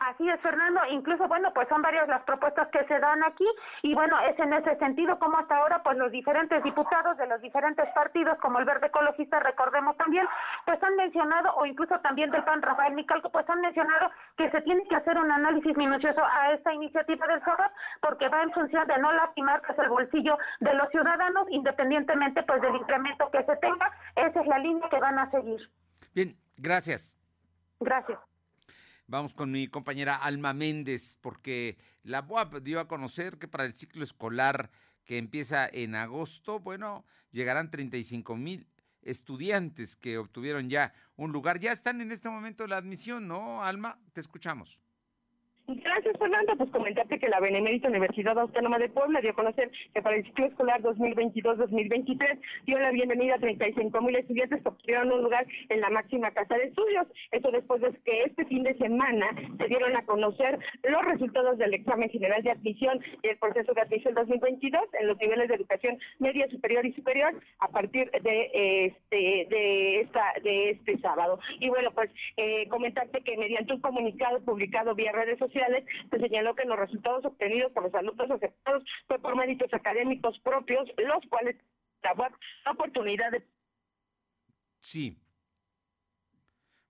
Así 0.07 0.29
es, 0.29 0.39
Fernando. 0.39 0.79
Incluso, 0.89 1.27
bueno, 1.27 1.51
pues 1.53 1.67
son 1.67 1.81
varias 1.81 2.07
las 2.07 2.23
propuestas 2.23 2.69
que 2.69 2.81
se 2.85 2.97
dan 2.97 3.21
aquí 3.25 3.45
y 3.81 3.93
bueno, 3.93 4.17
es 4.21 4.39
en 4.39 4.53
ese 4.53 4.77
sentido 4.77 5.19
como 5.19 5.37
hasta 5.37 5.57
ahora, 5.57 5.83
pues 5.83 5.97
los 5.97 6.13
diferentes 6.13 6.63
diputados 6.63 7.17
de 7.17 7.27
los 7.27 7.41
diferentes 7.41 7.85
partidos, 7.93 8.37
como 8.39 8.59
el 8.59 8.65
Verde 8.65 8.87
Ecologista, 8.87 9.41
recordemos 9.41 9.97
también, 9.97 10.25
pues 10.65 10.81
han 10.81 10.95
mencionado, 10.95 11.53
o 11.55 11.65
incluso 11.65 11.99
también 11.99 12.31
del 12.31 12.45
PAN 12.45 12.61
Rafael 12.61 12.93
Micalco, 12.93 13.29
pues 13.29 13.49
han 13.49 13.59
mencionado 13.59 14.09
que 14.37 14.49
se 14.49 14.61
tiene 14.61 14.87
que 14.87 14.95
hacer 14.95 15.17
un 15.17 15.29
análisis 15.29 15.75
minucioso 15.75 16.23
a 16.23 16.53
esta 16.53 16.73
iniciativa 16.73 17.27
del 17.27 17.43
SORAT 17.43 17.73
porque 17.99 18.29
va 18.29 18.43
en 18.43 18.53
función 18.53 18.87
de 18.87 18.97
no 18.99 19.11
lastimar 19.11 19.61
pues, 19.67 19.77
el 19.77 19.89
bolsillo 19.89 20.37
de 20.61 20.73
los 20.73 20.89
ciudadanos, 20.89 21.47
independientemente 21.49 22.43
pues 22.43 22.61
del 22.61 22.77
incremento 22.77 23.29
que 23.29 23.43
se 23.43 23.57
tenga. 23.57 23.91
Esa 24.15 24.39
es 24.39 24.47
la 24.47 24.59
línea 24.59 24.87
que 24.87 24.99
van 24.99 25.19
a 25.19 25.29
seguir. 25.31 25.69
Bien, 26.13 26.29
gracias. 26.57 27.17
Gracias. 27.81 28.26
Vamos 29.09 29.33
con 29.33 29.51
mi 29.51 29.69
compañera 29.69 30.17
Alma 30.17 30.51
Méndez, 30.51 31.17
porque 31.21 31.77
la 32.03 32.19
UAP 32.19 32.57
dio 32.57 32.81
a 32.81 32.89
conocer 32.89 33.37
que 33.37 33.47
para 33.47 33.63
el 33.63 33.73
ciclo 33.73 34.03
escolar 34.03 34.69
que 35.05 35.17
empieza 35.17 35.65
en 35.65 35.95
agosto, 35.95 36.59
bueno, 36.59 37.05
llegarán 37.31 37.71
35 37.71 38.35
mil 38.35 38.67
estudiantes 39.01 39.95
que 39.95 40.17
obtuvieron 40.17 40.69
ya 40.69 40.93
un 41.15 41.31
lugar. 41.31 41.57
Ya 41.61 41.71
están 41.71 42.01
en 42.01 42.11
este 42.11 42.29
momento 42.29 42.67
la 42.67 42.75
admisión, 42.75 43.29
¿no, 43.29 43.63
Alma? 43.63 43.97
Te 44.11 44.19
escuchamos. 44.19 44.77
Gracias, 45.69 46.15
Fernando. 46.17 46.55
Pues 46.55 46.69
comentarte 46.71 47.19
que 47.19 47.27
la 47.27 47.41
Benemérita 47.41 47.89
Universidad 47.89 48.39
Autónoma 48.39 48.79
de 48.79 48.87
Puebla 48.87 49.19
dio 49.19 49.31
a 49.31 49.33
conocer 49.33 49.69
que 49.93 50.01
para 50.01 50.15
el 50.15 50.23
ciclo 50.23 50.45
escolar 50.45 50.81
2022-2023 50.81 52.39
dio 52.65 52.79
la 52.79 52.91
bienvenida 52.91 53.35
a 53.35 53.39
35 53.39 53.99
mil 53.99 54.15
estudiantes 54.15 54.63
que 54.63 54.69
obtuvieron 54.69 55.11
un 55.11 55.23
lugar 55.23 55.45
en 55.67 55.81
la 55.81 55.89
máxima 55.89 56.31
casa 56.31 56.55
de 56.55 56.67
estudios. 56.67 57.07
Esto 57.31 57.51
después 57.51 57.81
de 57.81 57.91
que 58.05 58.23
este 58.23 58.45
fin 58.45 58.63
de 58.63 58.77
semana 58.77 59.27
se 59.57 59.67
dieron 59.67 59.93
a 59.97 60.05
conocer 60.05 60.57
los 60.83 61.03
resultados 61.03 61.57
del 61.57 61.73
examen 61.73 62.09
general 62.11 62.41
de 62.43 62.51
admisión 62.51 63.01
y 63.21 63.27
el 63.27 63.37
proceso 63.37 63.73
de 63.73 63.81
admisión 63.81 64.13
2022 64.13 64.81
en 65.01 65.07
los 65.07 65.17
niveles 65.17 65.49
de 65.49 65.55
educación 65.55 65.99
media, 66.19 66.47
superior 66.47 66.85
y 66.85 66.93
superior 66.93 67.33
a 67.59 67.67
partir 67.67 68.09
de 68.11 68.85
este 68.85 69.47
de 69.49 69.99
esta 69.99 70.31
de 70.41 70.69
este 70.69 70.97
sábado. 70.99 71.39
Y 71.59 71.67
bueno, 71.67 71.91
pues 71.91 72.09
eh, 72.37 72.69
comentarte 72.69 73.19
que 73.19 73.35
mediante 73.35 73.73
un 73.73 73.81
comunicado 73.81 74.39
publicado 74.45 74.95
vía 74.95 75.11
redes 75.11 75.37
sociales 75.37 75.56
se 76.09 76.19
señaló 76.19 76.55
que 76.55 76.65
los 76.65 76.77
resultados 76.77 77.25
obtenidos 77.25 77.71
por 77.71 77.83
los 77.83 77.93
alumnos 77.93 78.29
aceptados 78.31 78.83
fue 79.07 79.19
por 79.19 79.35
méritos 79.35 79.73
académicos 79.73 80.39
propios, 80.39 80.87
los 80.97 81.25
cuales 81.29 81.55
la 82.65 82.71
oportunidad 82.71 83.31
de... 83.31 83.43
Sí. 84.81 85.17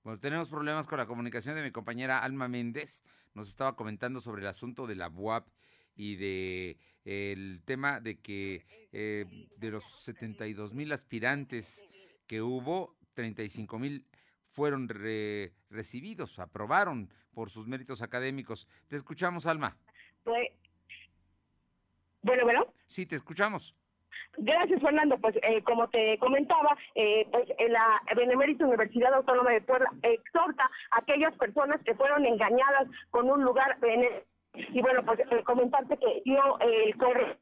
Bueno, 0.04 0.20
tenemos 0.20 0.50
problemas 0.50 0.88
con 0.88 1.00
la 1.00 1.06
comunicación 1.06 1.56
de 1.56 1.64
mi 1.64 1.72
compañera 1.72 2.20
Alma 2.20 2.48
Méndez. 2.48 3.04
Nos 3.34 3.50
estaba 3.50 3.76
comentando 3.76 4.20
sobre 4.20 4.42
el 4.42 4.48
asunto 4.48 4.88
de 4.88 4.96
la 4.96 5.10
UAP 5.10 5.48
y 5.96 6.16
de 6.16 6.78
el 7.04 7.62
tema 7.66 8.00
de 8.00 8.20
que 8.20 8.66
eh, 8.92 9.26
de 9.58 9.72
los 9.72 9.84
72 10.04 10.74
mil 10.74 10.92
aspirantes 10.92 11.88
que 12.28 12.42
hubo, 12.42 12.96
35 13.14 13.80
mil 13.80 14.06
fueron 14.58 14.90
recibidos, 15.70 16.40
aprobaron 16.40 17.10
por 17.32 17.52
sus 17.52 17.68
méritos 17.68 18.02
académicos. 18.02 18.68
Te 18.88 18.96
escuchamos, 18.96 19.46
Alma. 19.46 19.78
Pues, 20.24 20.48
bueno, 22.24 22.44
bueno. 22.44 22.66
Sí, 22.88 23.06
te 23.06 23.14
escuchamos. 23.14 23.76
Gracias, 24.36 24.82
Fernando. 24.82 25.16
Pues 25.20 25.36
eh, 25.44 25.62
como 25.62 25.88
te 25.90 26.18
comentaba, 26.18 26.76
eh, 26.96 27.28
pues 27.32 27.48
la 27.70 28.02
Benemérita 28.16 28.66
Universidad 28.66 29.14
Autónoma 29.14 29.52
de 29.52 29.62
Puebla 29.62 29.92
exhorta 30.02 30.64
a 30.90 31.02
aquellas 31.02 31.36
personas 31.38 31.80
que 31.86 31.94
fueron 31.94 32.26
engañadas 32.26 32.88
con 33.12 33.30
un 33.30 33.44
lugar 33.44 33.78
en 33.84 34.24
y 34.74 34.82
bueno, 34.82 35.06
pues 35.06 35.20
eh, 35.20 35.44
comentarte 35.44 35.98
que 35.98 36.24
dio 36.26 36.60
el 36.62 36.98
correo 36.98 37.38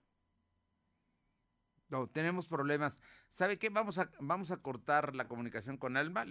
no, 1.89 2.07
tenemos 2.07 2.47
problemas. 2.47 2.99
¿Sabe 3.27 3.57
qué? 3.57 3.69
Vamos 3.69 3.99
a, 3.99 4.09
vamos 4.19 4.51
a 4.51 4.57
cortar 4.57 5.15
la 5.15 5.27
comunicación 5.27 5.77
con 5.77 5.97
Alma 5.97 6.25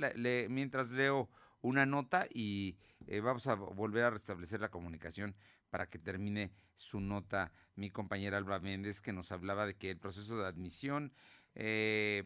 mientras 0.49 0.91
leo 0.91 1.29
una 1.61 1.87
nota 1.87 2.27
y 2.33 2.77
eh, 3.07 3.21
vamos 3.21 3.47
a 3.47 3.55
volver 3.55 4.05
a 4.05 4.11
restablecer 4.11 4.61
la 4.61 4.71
comunicación 4.71 5.35
para 5.71 5.89
que 5.89 5.99
termine 5.99 6.53
su 6.75 7.01
nota 7.01 7.53
mi 7.75 7.91
compañera 7.91 8.37
Alba 8.37 8.61
Méndez, 8.61 9.01
que 9.01 9.13
nos 9.13 9.33
hablaba 9.33 9.67
de 9.67 9.75
que 9.75 9.91
el 9.91 9.99
proceso 9.99 10.37
de 10.37 10.47
admisión 10.47 11.13
eh, 11.55 12.25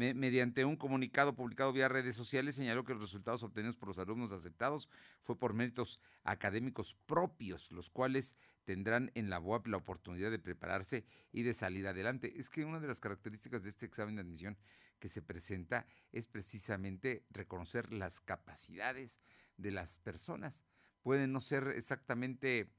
mediante 0.00 0.64
un 0.64 0.76
comunicado 0.76 1.34
publicado 1.34 1.72
vía 1.72 1.88
redes 1.88 2.16
sociales, 2.16 2.54
señaló 2.54 2.84
que 2.84 2.94
los 2.94 3.02
resultados 3.02 3.42
obtenidos 3.42 3.76
por 3.76 3.88
los 3.88 3.98
alumnos 3.98 4.32
aceptados 4.32 4.88
fue 5.22 5.38
por 5.38 5.52
méritos 5.52 6.00
académicos 6.24 6.96
propios, 7.06 7.70
los 7.70 7.90
cuales 7.90 8.34
tendrán 8.64 9.10
en 9.14 9.30
la 9.30 9.40
UAP 9.40 9.66
la 9.66 9.76
oportunidad 9.76 10.30
de 10.30 10.38
prepararse 10.38 11.04
y 11.32 11.42
de 11.42 11.52
salir 11.52 11.86
adelante. 11.86 12.32
Es 12.36 12.48
que 12.48 12.64
una 12.64 12.80
de 12.80 12.88
las 12.88 13.00
características 13.00 13.62
de 13.62 13.68
este 13.68 13.84
examen 13.84 14.16
de 14.16 14.22
admisión 14.22 14.56
que 14.98 15.08
se 15.08 15.22
presenta 15.22 15.86
es 16.12 16.26
precisamente 16.26 17.24
reconocer 17.30 17.92
las 17.92 18.20
capacidades 18.20 19.20
de 19.56 19.70
las 19.70 19.98
personas. 19.98 20.64
Pueden 21.02 21.32
no 21.32 21.40
ser 21.40 21.68
exactamente 21.68 22.70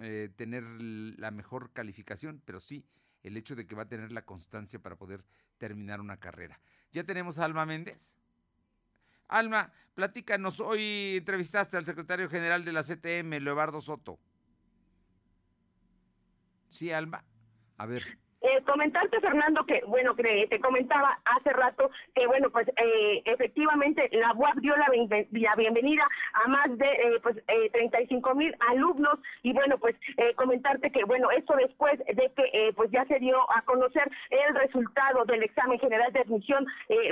eh, 0.00 0.30
tener 0.36 0.64
la 0.64 1.30
mejor 1.30 1.72
calificación, 1.72 2.42
pero 2.44 2.60
sí 2.60 2.84
el 3.28 3.36
hecho 3.36 3.54
de 3.54 3.66
que 3.66 3.74
va 3.74 3.82
a 3.82 3.88
tener 3.88 4.10
la 4.10 4.24
constancia 4.24 4.78
para 4.78 4.96
poder 4.96 5.24
terminar 5.56 6.00
una 6.00 6.18
carrera. 6.18 6.60
Ya 6.92 7.04
tenemos 7.04 7.38
a 7.38 7.44
Alma 7.44 7.64
Méndez. 7.64 8.16
Alma, 9.28 9.72
platícanos, 9.94 10.60
hoy 10.60 11.16
entrevistaste 11.18 11.76
al 11.76 11.84
secretario 11.84 12.28
general 12.28 12.64
de 12.64 12.72
la 12.72 12.82
CTM, 12.82 13.40
Leobardo 13.40 13.80
Soto. 13.80 14.18
Sí, 16.68 16.90
Alma. 16.90 17.24
A 17.76 17.86
ver. 17.86 18.18
Eh, 18.40 18.62
comentarte, 18.64 19.20
Fernando, 19.20 19.64
que, 19.66 19.82
bueno, 19.86 20.14
que 20.14 20.46
te 20.48 20.60
comentaba 20.60 21.18
hace 21.24 21.50
rato 21.50 21.90
que, 22.14 22.26
bueno, 22.28 22.50
pues 22.50 22.68
eh, 22.68 23.22
efectivamente 23.24 24.08
la 24.12 24.32
UAP 24.32 24.58
dio 24.58 24.76
la, 24.76 25.54
bienvenida 25.56 26.08
a 26.34 26.48
más 26.48 26.78
de 26.78 26.86
eh, 26.86 27.20
pues, 27.20 27.36
35 27.72 28.34
mil 28.36 28.54
alumnos 28.68 29.18
y, 29.42 29.52
bueno, 29.52 29.78
pues 29.78 29.96
comentarte 30.36 30.92
que, 30.92 31.04
bueno, 31.04 31.30
esto 31.32 31.54
después 31.56 31.98
de 31.98 32.30
que 32.36 32.72
pues 32.76 32.90
ya 32.90 33.04
se 33.06 33.18
dio 33.18 33.38
a 33.50 33.62
conocer 33.62 34.08
el 34.30 34.54
resultado 34.54 35.24
del 35.24 35.42
examen 35.42 35.78
general 35.78 36.12
de 36.12 36.20
admisión, 36.20 36.66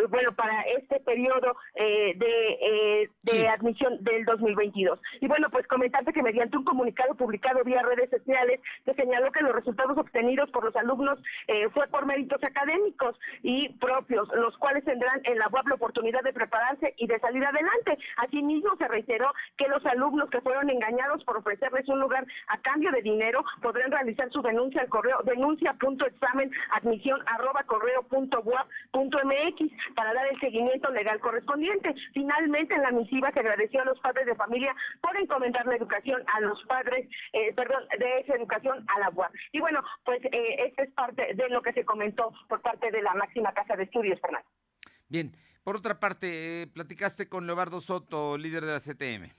bueno, 0.09 0.33
para 0.35 0.63
este 0.63 1.01
periodo 1.01 1.57
de, 1.75 3.09
de 3.23 3.49
admisión 3.49 4.03
del 4.05 4.25
2022. 4.25 5.01
Y, 5.21 5.27
bueno, 5.27 5.49
pues 5.51 5.67
comentarte 5.67 6.13
que 6.13 6.23
mediante 6.23 6.57
un 6.57 6.65
comunicado 6.65 7.15
publicado 7.15 7.65
vía 7.65 7.83
redes 7.83 8.11
sociales 8.11 8.61
se 8.85 8.95
señaló 8.95 9.33
que 9.33 9.43
los 9.43 9.55
resultados 9.55 9.99
obtenidos 9.99 10.51
por 10.51 10.65
los 10.65 10.77
alumnos 10.77 11.16
eh, 11.47 11.69
fue 11.71 11.87
por 11.89 12.07
méritos 12.07 12.43
académicos 12.43 13.19
y 13.43 13.69
propios, 13.81 14.29
los 14.35 14.57
cuales 14.59 14.85
tendrán 14.85 15.21
en 15.25 15.39
la 15.39 15.49
UAP 15.49 15.69
la 15.69 15.75
oportunidad 15.75 16.23
de 16.23 16.33
prepararse 16.33 16.95
y 16.99 17.07
de 17.07 17.19
salir 17.21 17.45
adelante. 17.45 17.99
Asimismo, 18.17 18.77
se 18.77 18.89
reiteró 18.89 19.33
que 19.57 19.69
los 19.69 19.85
alumnos 19.87 20.31
que 20.31 20.41
fueron 20.41 20.71
engañados 20.71 21.25
por 21.25 21.37
ofrecerles 21.37 21.89
un 21.89 22.01
lugar 22.01 22.27
a 22.49 22.59
cambio 22.59 22.91
de 22.91 23.03
dinero 23.03 23.45
podrán 23.63 23.91
realizar 23.91 24.31
su 24.31 24.43
denuncia 24.43 24.83
al 24.83 24.89
correo 24.89 25.21
denuncia.examen 25.25 26.51
admisión 26.71 27.21
arroba 27.27 27.63
correo 27.65 28.03
punto 28.03 28.43
punto 28.93 29.19
mx 29.25 29.95
para 29.95 30.15
dar 30.15 30.27
el 30.27 30.39
seguimiento 30.41 30.91
legal 30.91 31.21
correspondiente. 31.21 31.95
Finalmente, 32.13 32.75
en 32.75 32.83
la 32.83 32.91
misiva 32.91 33.33
se 33.33 33.41
agradeció 33.41 33.83
a 33.83 33.85
los 33.85 33.99
padres 34.01 34.27
de 34.27 34.35
familia 34.35 34.75
por 35.01 35.17
encomendar 35.17 35.67
la 35.67 35.77
educación 35.77 36.23
a 36.35 36.41
los 36.41 36.63
padres, 36.65 37.09
eh, 37.33 37.53
perdón, 37.55 37.85
de 37.99 38.21
esa 38.21 38.35
educación 38.35 38.85
a 38.89 39.01
la 39.01 39.11
UAP. 39.11 39.33
Y 39.53 39.61
bueno, 39.61 39.83
pues 40.05 40.25
eh, 40.25 40.65
este 40.67 40.85
es 40.85 40.91
de 41.15 41.49
lo 41.49 41.63
que 41.63 41.73
se 41.73 41.85
comentó 41.85 42.33
por 42.49 42.61
parte 42.63 42.91
de 42.91 43.03
la 43.03 43.15
máxima 43.15 43.53
casa 43.53 43.77
de 43.77 43.85
estudios, 43.85 44.21
Fernando. 44.21 44.49
Bien, 45.09 45.33
por 45.63 45.77
otra 45.77 45.99
parte, 46.01 46.63
eh, 46.63 46.67
platicaste 46.67 47.29
con 47.29 47.47
Leobardo 47.47 47.81
Soto, 47.81 48.37
líder 48.39 48.65
de 48.65 48.73
la 48.73 48.81
CTM. 48.81 49.33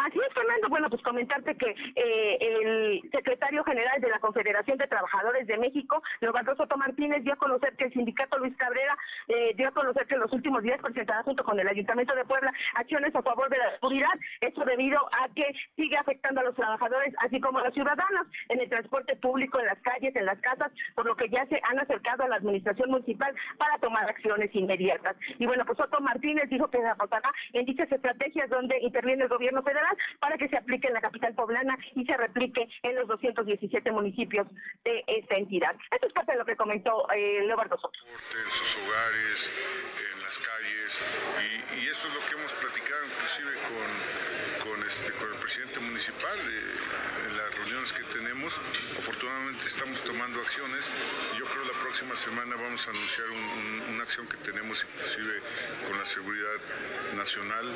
Así 0.00 0.18
es, 0.18 0.32
Fernando. 0.32 0.68
Bueno, 0.70 0.88
pues 0.88 1.02
comentarte 1.02 1.54
que 1.56 1.74
eh, 1.94 2.38
el 2.40 3.02
secretario 3.10 3.62
general 3.64 4.00
de 4.00 4.08
la 4.08 4.18
Confederación 4.18 4.78
de 4.78 4.86
Trabajadores 4.86 5.46
de 5.46 5.58
México, 5.58 6.02
Leobardo 6.20 6.56
Soto 6.56 6.78
Martínez, 6.78 7.22
dio 7.22 7.34
a 7.34 7.36
conocer 7.36 7.76
que 7.76 7.84
el 7.84 7.92
sindicato 7.92 8.38
Luis 8.38 8.56
Cabrera 8.56 8.96
eh, 9.28 9.52
dio 9.56 9.68
a 9.68 9.72
conocer 9.72 10.06
que 10.06 10.14
en 10.14 10.20
los 10.20 10.32
últimos 10.32 10.62
días 10.62 10.80
presentará 10.80 11.22
junto 11.22 11.44
con 11.44 11.60
el 11.60 11.68
Ayuntamiento 11.68 12.14
de 12.14 12.24
Puebla 12.24 12.50
acciones 12.76 13.14
a 13.14 13.20
favor 13.20 13.50
de 13.50 13.58
la 13.58 13.72
seguridad. 13.72 14.08
Esto 14.40 14.64
debido 14.64 14.98
a 15.12 15.28
que 15.34 15.52
sigue 15.76 15.98
afectando 15.98 16.40
a 16.40 16.44
los 16.44 16.56
trabajadores, 16.56 17.14
así 17.18 17.38
como 17.38 17.58
a 17.58 17.64
los 17.64 17.74
ciudadanos, 17.74 18.26
en 18.48 18.60
el 18.60 18.70
transporte 18.70 19.16
público, 19.16 19.60
en 19.60 19.66
las 19.66 19.80
calles, 19.82 20.16
en 20.16 20.24
las 20.24 20.40
casas, 20.40 20.72
por 20.94 21.04
lo 21.04 21.14
que 21.14 21.28
ya 21.28 21.44
se 21.46 21.60
han 21.62 21.78
acercado 21.78 22.24
a 22.24 22.28
la 22.28 22.36
administración 22.36 22.90
municipal 22.90 23.34
para 23.58 23.76
tomar 23.78 24.08
acciones 24.08 24.48
inmediatas. 24.54 25.14
Y 25.38 25.44
bueno, 25.44 25.66
pues 25.66 25.76
Soto 25.76 26.00
Martínez 26.00 26.48
dijo 26.48 26.70
que 26.70 26.78
se 26.78 26.88
aportará 26.88 27.30
en 27.52 27.66
dichas 27.66 27.92
estrategias 27.92 28.48
donde 28.48 28.78
interviene 28.80 29.24
el 29.24 29.28
gobierno 29.28 29.62
federal 29.62 29.89
Federal 29.90 30.18
para 30.20 30.36
que 30.36 30.48
se 30.48 30.56
aplique 30.56 30.88
en 30.88 30.94
la 30.94 31.00
capital 31.00 31.34
poblana 31.34 31.76
y 31.94 32.04
se 32.04 32.16
replique 32.16 32.68
en 32.82 32.94
los 32.96 33.08
217 33.08 33.90
municipios 33.90 34.46
de 34.84 35.04
esta 35.06 35.36
entidad. 35.36 35.74
Esto 35.90 36.06
es 36.06 36.12
parte 36.12 36.32
de 36.32 36.38
lo 36.38 36.44
que 36.44 36.56
comentó 36.56 37.10
eh, 37.12 37.42
Leobardo 37.46 37.76
Soto. 37.78 37.98
En 38.06 38.52
sus 38.52 38.76
hogares, 38.76 39.38
en 40.12 40.22
las 40.22 40.36
calles, 40.46 40.92
y, 41.40 41.80
y 41.80 41.88
esto 41.88 42.08
es 42.08 42.14
lo 42.14 42.20
que 42.26 42.32
hemos 42.34 42.52
platicado 42.52 43.06
inclusive 43.06 43.52
con, 43.68 44.68
con, 44.68 44.90
este, 44.90 45.12
con 45.18 45.32
el 45.32 45.38
presidente 45.40 45.80
municipal 45.80 46.38
eh, 46.38 47.26
en 47.26 47.36
las 47.36 47.54
reuniones 47.54 47.92
que 47.92 48.04
tenemos. 48.14 48.52
Afortunadamente 48.98 49.66
estamos 49.66 50.04
tomando 50.04 50.40
acciones. 50.40 50.84
Yo 51.38 51.44
creo 51.46 51.62
que 51.62 51.72
la 51.72 51.80
próxima 51.80 52.24
semana 52.24 52.56
vamos 52.56 52.80
a 52.86 52.90
anunciar 52.90 53.30
un, 53.30 53.40
un 53.40 53.79
que 54.10 54.36
tenemos 54.38 54.76
inclusive 54.82 55.40
con 55.86 55.98
la 55.98 56.14
seguridad 56.14 57.14
nacional 57.14 57.66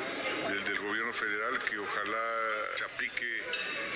del, 0.49 0.79
gobierno 0.79 1.13
federal, 1.13 1.63
que 1.65 1.79
ojalá 1.79 2.23
se 2.77 2.83
aplique, 2.83 3.41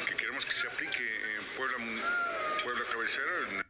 que 0.08 0.16
queremos 0.16 0.46
que 0.46 0.52
se 0.62 0.68
aplique 0.68 1.36
en 1.36 1.58
Puebla, 1.58 1.78
Puebla 2.64 2.86
Cabecera. 2.92 3.66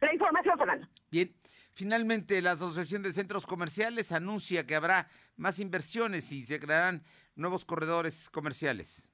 La 0.00 0.14
información, 0.14 0.58
Fernando. 0.58 0.88
Bien. 1.10 1.30
Finalmente, 1.72 2.40
la 2.40 2.52
Asociación 2.52 3.02
de 3.02 3.12
Centros 3.12 3.46
Comerciales 3.46 4.10
anuncia 4.10 4.66
que 4.66 4.76
habrá 4.76 5.08
más 5.36 5.58
inversiones 5.58 6.32
y 6.32 6.40
se 6.40 6.58
crearán 6.58 7.02
nuevos 7.34 7.66
corredores 7.66 8.30
comerciales 8.30 9.10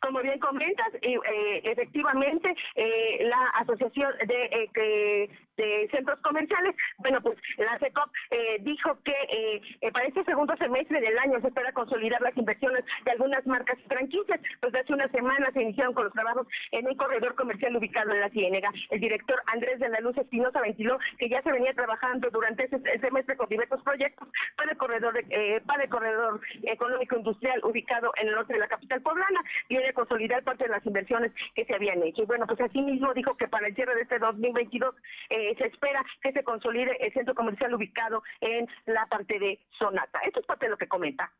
como 0.00 0.20
bien 0.20 0.38
comentas, 0.38 0.86
eh, 1.02 1.18
efectivamente 1.64 2.54
eh, 2.74 3.24
la 3.24 3.48
Asociación 3.54 4.12
de 4.26 4.44
eh, 4.44 5.30
de, 5.56 5.88
Centros 5.90 6.18
Comerciales, 6.20 6.74
bueno, 6.98 7.20
pues 7.20 7.38
la 7.58 7.78
CECOP 7.78 8.10
eh, 8.30 8.58
dijo 8.60 8.98
que 9.04 9.14
eh, 9.30 9.90
para 9.92 10.06
este 10.06 10.24
segundo 10.24 10.56
semestre 10.56 11.00
del 11.00 11.18
año 11.18 11.40
se 11.40 11.48
espera 11.48 11.72
consolidar 11.72 12.20
las 12.20 12.36
inversiones 12.36 12.84
de 13.04 13.10
algunas 13.12 13.46
marcas 13.46 13.78
franquicias. 13.88 14.40
Pues 14.60 14.74
hace 14.74 14.92
unas 14.92 15.10
semanas 15.10 15.50
se 15.54 15.62
iniciaron 15.62 15.94
con 15.94 16.04
los 16.04 16.12
trabajos 16.12 16.46
en 16.72 16.86
un 16.86 16.96
corredor 16.96 17.34
comercial 17.34 17.76
ubicado 17.76 18.12
en 18.12 18.20
la 18.20 18.30
Ciénega. 18.30 18.70
El 18.90 19.00
director 19.00 19.40
Andrés 19.46 19.78
de 19.78 19.88
la 19.88 20.00
Luz 20.00 20.16
Espinosa 20.18 20.60
ventiló 20.60 20.98
que 21.18 21.28
ya 21.28 21.42
se 21.42 21.52
venía 21.52 21.72
trabajando 21.74 22.28
durante 22.30 22.64
ese 22.64 22.78
semestre 23.00 23.36
con 23.36 23.48
diversos 23.48 23.82
proyectos 23.82 24.28
para 24.56 24.72
el 24.72 24.76
corredor, 24.76 25.14
para 25.66 25.84
el 25.84 25.88
corredor 25.88 26.40
económico 26.62 27.16
industrial 27.16 27.60
ubicado 27.64 28.12
en 28.16 28.28
el 28.28 28.34
norte 28.34 28.54
de 28.54 28.58
la 28.58 28.68
capital 28.68 29.00
poblana. 29.02 29.40
Y 29.68 29.76
de 29.76 29.92
consolidar 29.92 30.42
parte 30.42 30.64
de 30.64 30.70
las 30.70 30.84
inversiones 30.86 31.32
que 31.54 31.64
se 31.64 31.74
habían 31.74 32.02
hecho. 32.02 32.22
Y 32.22 32.26
bueno, 32.26 32.46
pues 32.46 32.60
así 32.60 32.80
mismo 32.80 33.12
dijo 33.14 33.36
que 33.36 33.48
para 33.48 33.66
el 33.66 33.74
cierre 33.74 33.94
de 33.94 34.02
este 34.02 34.18
2022 34.18 34.94
eh, 35.30 35.45
se 35.54 35.66
espera 35.66 36.04
que 36.22 36.32
se 36.32 36.44
consolide 36.44 36.96
el 37.04 37.12
centro 37.12 37.34
comercial 37.34 37.74
ubicado 37.74 38.22
en 38.40 38.66
la 38.86 39.06
parte 39.06 39.38
de 39.38 39.60
Sonata. 39.78 40.20
Esto 40.20 40.40
es 40.40 40.46
parte 40.46 40.66
de 40.66 40.70
lo 40.70 40.78
que 40.78 40.88
comenta. 40.88 41.30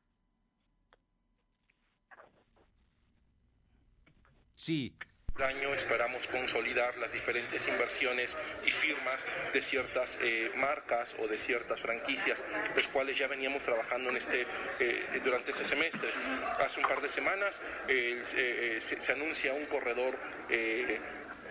Sí, 4.54 4.96
año 5.44 5.74
esperamos 5.74 6.26
consolidar 6.28 6.96
las 6.98 7.12
diferentes 7.12 7.66
inversiones 7.68 8.36
y 8.64 8.70
firmas 8.70 9.24
de 9.52 9.60
ciertas 9.60 10.18
eh, 10.22 10.50
marcas 10.56 11.14
o 11.18 11.28
de 11.28 11.38
ciertas 11.38 11.80
franquicias, 11.80 12.42
los 12.74 12.88
cuales 12.88 13.18
ya 13.18 13.26
veníamos 13.26 13.62
trabajando 13.62 14.10
en 14.10 14.16
este, 14.16 14.46
eh, 14.80 15.20
durante 15.22 15.50
este 15.50 15.64
semestre. 15.64 16.10
Hace 16.58 16.80
un 16.80 16.86
par 16.86 17.00
de 17.00 17.08
semanas 17.08 17.60
eh, 17.88 18.80
se, 18.80 19.00
se, 19.00 19.12
anuncia 19.12 19.52
un 19.52 19.66
corredor 19.66 20.16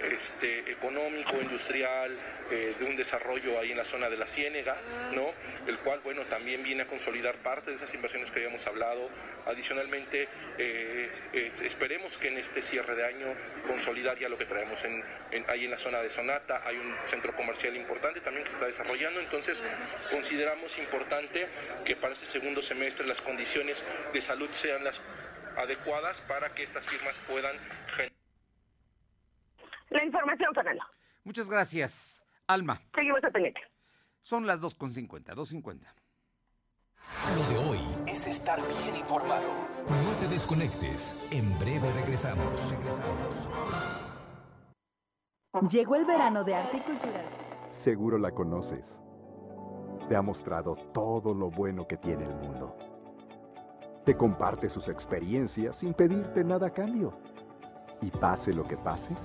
este, 0.01 0.71
económico, 0.71 1.35
industrial, 1.41 2.17
eh, 2.51 2.75
de 2.77 2.85
un 2.85 2.95
desarrollo 2.95 3.59
ahí 3.59 3.71
en 3.71 3.77
la 3.77 3.85
zona 3.85 4.09
de 4.09 4.17
la 4.17 4.27
Ciénega, 4.27 4.77
¿no? 5.13 5.33
El 5.67 5.79
cual, 5.79 6.01
bueno, 6.03 6.23
también 6.25 6.63
viene 6.63 6.83
a 6.83 6.87
consolidar 6.87 7.35
parte 7.37 7.71
de 7.71 7.77
esas 7.77 7.93
inversiones 7.93 8.31
que 8.31 8.39
habíamos 8.39 8.65
hablado. 8.67 9.09
Adicionalmente, 9.45 10.27
eh, 10.57 11.11
esperemos 11.63 12.17
que 12.17 12.27
en 12.27 12.37
este 12.37 12.61
cierre 12.61 12.95
de 12.95 13.05
año 13.05 13.27
consolidar 13.67 14.17
ya 14.19 14.29
lo 14.29 14.37
que 14.37 14.45
traemos 14.45 14.79
ahí 15.47 15.65
en 15.65 15.71
la 15.71 15.77
zona 15.77 16.01
de 16.01 16.09
Sonata. 16.09 16.61
Hay 16.65 16.77
un 16.77 16.95
centro 17.05 17.33
comercial 17.35 17.75
importante 17.75 18.21
también 18.21 18.43
que 18.43 18.51
se 18.51 18.55
está 18.55 18.67
desarrollando, 18.67 19.19
entonces 19.19 19.61
consideramos 20.11 20.77
importante 20.77 21.47
que 21.83 21.95
para 21.95 22.13
este 22.13 22.25
segundo 22.25 22.61
semestre 22.61 23.05
las 23.05 23.21
condiciones 23.21 23.83
de 24.13 24.21
salud 24.21 24.49
sean 24.51 24.83
las 24.83 25.01
adecuadas 25.57 26.21
para 26.21 26.53
que 26.53 26.63
estas 26.63 26.85
firmas 26.85 27.17
puedan 27.27 27.57
generar 27.87 28.14
la 29.89 30.03
información, 30.03 30.53
Fernando. 30.53 30.83
Muchas 31.23 31.49
gracias, 31.49 32.25
Alma. 32.47 32.79
Seguimos 32.93 33.23
a 33.23 33.29
Son 34.21 34.45
las 34.45 34.61
2.50, 34.61 35.33
2.50. 35.35 35.85
Lo 37.35 37.43
de 37.49 37.69
hoy 37.69 37.79
es 38.07 38.27
estar 38.27 38.59
bien 38.59 38.95
informado. 38.95 39.67
No 39.87 40.13
te 40.19 40.27
desconectes. 40.27 41.15
En 41.31 41.57
breve 41.59 41.91
regresamos. 41.93 42.71
Regresamos. 42.71 43.49
Llegó 45.71 45.95
el 45.95 46.05
verano 46.05 46.43
de 46.43 46.55
arte 46.55 46.77
y 46.77 46.81
cultural. 46.81 47.25
Seguro 47.69 48.17
la 48.17 48.31
conoces. 48.31 49.01
Te 50.09 50.15
ha 50.15 50.21
mostrado 50.21 50.75
todo 50.93 51.33
lo 51.33 51.49
bueno 51.49 51.87
que 51.87 51.97
tiene 51.97 52.25
el 52.25 52.35
mundo. 52.35 52.75
Te 54.03 54.15
comparte 54.15 54.69
sus 54.69 54.87
experiencias 54.87 55.77
sin 55.77 55.93
pedirte 55.93 56.43
nada 56.43 56.67
a 56.67 56.73
cambio. 56.73 57.17
Y 58.01 58.11
pase 58.11 58.53
lo 58.53 58.65
que 58.65 58.77
pase, 58.77 59.15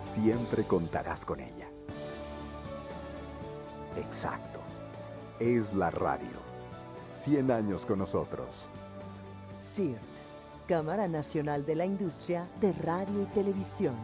siempre 0.00 0.64
contarás 0.64 1.24
con 1.24 1.40
ella. 1.40 1.68
Exacto. 3.96 4.60
Es 5.38 5.74
la 5.74 5.90
radio. 5.90 6.40
100 7.12 7.50
años 7.50 7.84
con 7.86 7.98
nosotros. 7.98 8.68
CIRT, 9.58 10.00
Cámara 10.66 11.06
Nacional 11.06 11.66
de 11.66 11.74
la 11.74 11.84
Industria 11.84 12.48
de 12.60 12.72
Radio 12.72 13.22
y 13.22 13.26
Televisión. 13.26 13.94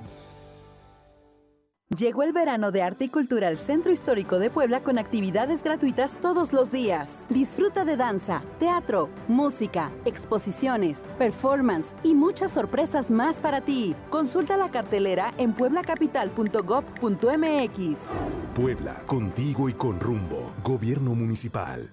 Llegó 1.94 2.24
el 2.24 2.32
verano 2.32 2.72
de 2.72 2.82
arte 2.82 3.04
y 3.04 3.08
cultura 3.08 3.46
al 3.46 3.58
Centro 3.58 3.92
Histórico 3.92 4.40
de 4.40 4.50
Puebla 4.50 4.82
con 4.82 4.98
actividades 4.98 5.62
gratuitas 5.62 6.18
todos 6.20 6.52
los 6.52 6.72
días. 6.72 7.26
Disfruta 7.30 7.84
de 7.84 7.96
danza, 7.96 8.42
teatro, 8.58 9.08
música, 9.28 9.92
exposiciones, 10.04 11.06
performance 11.16 11.94
y 12.02 12.14
muchas 12.14 12.50
sorpresas 12.50 13.12
más 13.12 13.38
para 13.38 13.60
ti. 13.60 13.94
Consulta 14.10 14.56
la 14.56 14.68
cartelera 14.68 15.32
en 15.38 15.52
pueblacapital.gov.mx. 15.52 18.08
Puebla, 18.52 18.94
contigo 19.06 19.68
y 19.68 19.74
con 19.74 20.00
rumbo. 20.00 20.50
Gobierno 20.64 21.14
Municipal. 21.14 21.92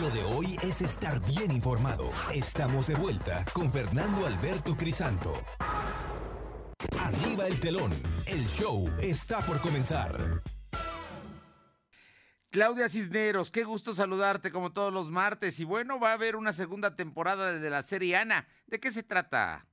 lo 0.00 0.10
de 0.10 0.22
hoy 0.24 0.56
es 0.62 0.82
estar 0.82 1.20
bien 1.20 1.50
informado. 1.50 2.10
Estamos 2.34 2.88
de 2.88 2.94
vuelta 2.96 3.44
con 3.54 3.70
Fernando 3.70 4.26
Alberto 4.26 4.76
Crisanto. 4.76 5.32
Arriba 7.00 7.46
el 7.46 7.58
telón. 7.60 7.92
El 8.26 8.46
show 8.46 8.88
está 9.00 9.40
por 9.46 9.60
comenzar. 9.60 10.12
Claudia 12.50 12.88
Cisneros, 12.88 13.50
qué 13.50 13.64
gusto 13.64 13.92
saludarte 13.92 14.50
como 14.50 14.72
todos 14.72 14.92
los 14.92 15.10
martes. 15.10 15.60
Y 15.60 15.64
bueno, 15.64 15.98
va 15.98 16.10
a 16.10 16.14
haber 16.14 16.36
una 16.36 16.52
segunda 16.52 16.94
temporada 16.94 17.58
de 17.58 17.70
la 17.70 17.82
serie 17.82 18.16
Ana. 18.16 18.46
¿De 18.66 18.78
qué 18.78 18.90
se 18.90 19.02
trata? 19.02 19.66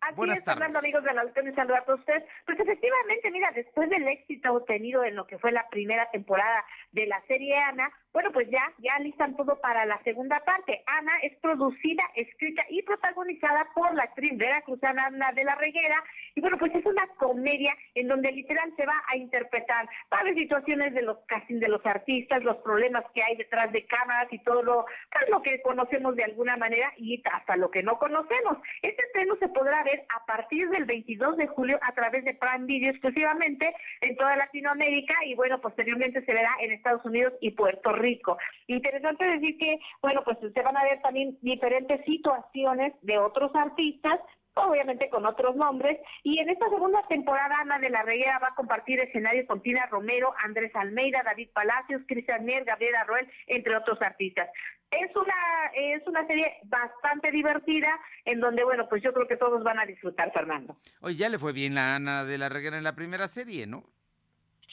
Así 0.00 0.16
Buenas 0.16 0.38
es, 0.38 0.44
Fernando, 0.44 0.78
amigos 0.78 1.04
de 1.04 1.12
la 1.12 1.24
y 1.24 1.54
saludar 1.54 1.84
a 1.86 1.94
usted. 1.94 2.24
Pues 2.46 2.58
efectivamente, 2.58 3.30
mira, 3.30 3.50
después 3.52 3.88
del 3.90 4.08
éxito 4.08 4.54
obtenido 4.54 5.04
en 5.04 5.14
lo 5.14 5.26
que 5.26 5.38
fue 5.38 5.52
la 5.52 5.68
primera 5.68 6.10
temporada 6.10 6.64
de 6.92 7.06
la 7.06 7.20
serie 7.26 7.56
Ana, 7.58 7.90
bueno, 8.12 8.30
pues 8.32 8.48
ya, 8.50 8.62
ya 8.78 8.98
listan 8.98 9.36
todo 9.36 9.60
para 9.60 9.86
la 9.86 10.02
segunda 10.02 10.40
parte. 10.40 10.82
Ana 10.86 11.12
es 11.22 11.36
producida, 11.38 12.02
escrita 12.16 12.62
y 12.68 12.82
protagonizada 12.82 13.68
por 13.74 13.94
la 13.94 14.02
actriz 14.04 14.36
veracruzana 14.36 15.06
Ana 15.06 15.32
de 15.32 15.44
la 15.44 15.54
Reguera. 15.54 16.02
Y 16.34 16.40
bueno, 16.40 16.58
pues 16.58 16.74
es 16.74 16.84
una 16.86 17.06
comedia 17.18 17.74
en 17.94 18.08
donde 18.08 18.32
literal 18.32 18.72
se 18.76 18.86
va 18.86 19.02
a 19.08 19.16
interpretar 19.16 19.88
varias 20.10 20.36
situaciones 20.36 20.94
de 20.94 21.02
los 21.02 21.18
castings 21.26 21.60
de 21.60 21.68
los 21.68 21.84
artistas, 21.84 22.42
los 22.44 22.56
problemas 22.58 23.04
que 23.14 23.22
hay 23.22 23.36
detrás 23.36 23.72
de 23.72 23.84
cámaras 23.86 24.32
y 24.32 24.38
todo 24.40 24.62
lo, 24.62 24.86
pues, 25.12 25.28
lo 25.28 25.42
que 25.42 25.60
conocemos 25.62 26.16
de 26.16 26.24
alguna 26.24 26.56
manera 26.56 26.92
y 26.96 27.22
hasta 27.32 27.56
lo 27.56 27.70
que 27.70 27.82
no 27.82 27.98
conocemos. 27.98 28.58
Este 28.82 29.02
estreno 29.02 29.36
se 29.36 29.48
podrá 29.48 29.82
ver 29.84 30.04
a 30.08 30.24
partir 30.26 30.68
del 30.70 30.84
22 30.84 31.36
de 31.36 31.46
julio 31.48 31.78
a 31.82 31.92
través 31.92 32.24
de 32.24 32.34
Prime 32.34 32.66
Video 32.66 32.90
exclusivamente 32.90 33.74
en 34.00 34.16
toda 34.16 34.36
Latinoamérica 34.36 35.14
y 35.26 35.34
bueno, 35.34 35.60
posteriormente 35.60 36.24
se 36.24 36.32
verá 36.32 36.50
en 36.60 36.72
Estados 36.72 37.04
Unidos 37.04 37.34
y 37.40 37.50
Puerto 37.52 37.92
Rico. 37.92 38.38
Interesante 38.66 39.24
decir 39.24 39.58
que, 39.58 39.78
bueno, 40.02 40.22
pues 40.24 40.38
se 40.52 40.62
van 40.62 40.76
a 40.76 40.84
ver 40.84 41.00
también 41.02 41.38
diferentes 41.42 42.04
situaciones 42.04 42.94
de 43.02 43.18
otros 43.18 43.54
artistas 43.54 44.20
obviamente 44.54 45.08
con 45.10 45.26
otros 45.26 45.56
nombres. 45.56 45.98
Y 46.22 46.38
en 46.38 46.48
esta 46.48 46.68
segunda 46.68 47.02
temporada, 47.08 47.60
Ana 47.60 47.78
de 47.78 47.90
la 47.90 48.02
Reguera 48.02 48.38
va 48.38 48.48
a 48.48 48.54
compartir 48.54 49.00
escenario 49.00 49.46
con 49.46 49.62
Tina 49.62 49.86
Romero, 49.86 50.34
Andrés 50.44 50.74
Almeida, 50.74 51.22
David 51.24 51.50
Palacios, 51.52 52.02
Cristian 52.06 52.44
Mier, 52.44 52.64
Gabriela 52.64 53.04
Roel, 53.04 53.30
entre 53.46 53.76
otros 53.76 54.00
artistas. 54.02 54.48
Es 54.90 55.14
una, 55.14 55.34
es 55.74 56.04
una 56.06 56.26
serie 56.26 56.58
bastante 56.64 57.30
divertida, 57.30 57.88
en 58.24 58.40
donde, 58.40 58.64
bueno, 58.64 58.88
pues 58.88 59.02
yo 59.02 59.12
creo 59.12 59.28
que 59.28 59.36
todos 59.36 59.62
van 59.62 59.78
a 59.78 59.86
disfrutar, 59.86 60.32
Fernando. 60.32 60.76
Oye, 61.00 61.16
ya 61.16 61.28
le 61.28 61.38
fue 61.38 61.52
bien 61.52 61.78
a 61.78 61.94
Ana 61.94 62.24
de 62.24 62.38
la 62.38 62.48
Reguera 62.48 62.76
en 62.76 62.84
la 62.84 62.96
primera 62.96 63.28
serie, 63.28 63.66
¿no? 63.66 63.84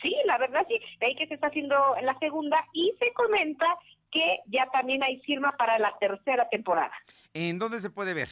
Sí, 0.01 0.15
la 0.25 0.38
verdad 0.38 0.65
sí, 0.67 0.80
de 0.99 1.07
ahí 1.07 1.15
que 1.15 1.28
se 1.28 1.36
está 1.36 1.47
haciendo 1.47 1.75
la 2.01 2.17
segunda 2.19 2.63
y 2.73 2.93
se 2.99 3.11
comenta 3.13 3.65
que 4.11 4.39
ya 4.45 4.67
también 4.71 5.03
hay 5.03 5.19
firma 5.21 5.55
para 5.57 5.80
la 5.80 5.97
tercera 5.99 6.47
temporada. 6.49 6.93
¿En 7.34 7.59
dónde 7.59 7.80
se 7.80 7.89
puede 7.89 8.13
ver? 8.13 8.30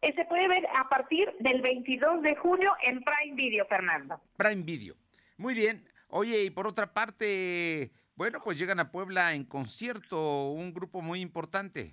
Eh, 0.00 0.14
se 0.14 0.24
puede 0.26 0.46
ver 0.46 0.64
a 0.76 0.88
partir 0.88 1.28
del 1.40 1.60
22 1.60 2.22
de 2.22 2.36
junio 2.36 2.72
en 2.82 3.02
Prime 3.02 3.34
Video, 3.34 3.66
Fernando. 3.66 4.20
Prime 4.36 4.62
Video. 4.62 4.94
Muy 5.36 5.54
bien. 5.54 5.84
Oye, 6.08 6.44
y 6.44 6.50
por 6.50 6.66
otra 6.66 6.92
parte, 6.94 7.90
bueno, 8.14 8.40
pues 8.42 8.58
llegan 8.58 8.80
a 8.80 8.90
Puebla 8.92 9.34
en 9.34 9.44
concierto 9.44 10.50
un 10.50 10.72
grupo 10.72 11.00
muy 11.00 11.20
importante. 11.20 11.92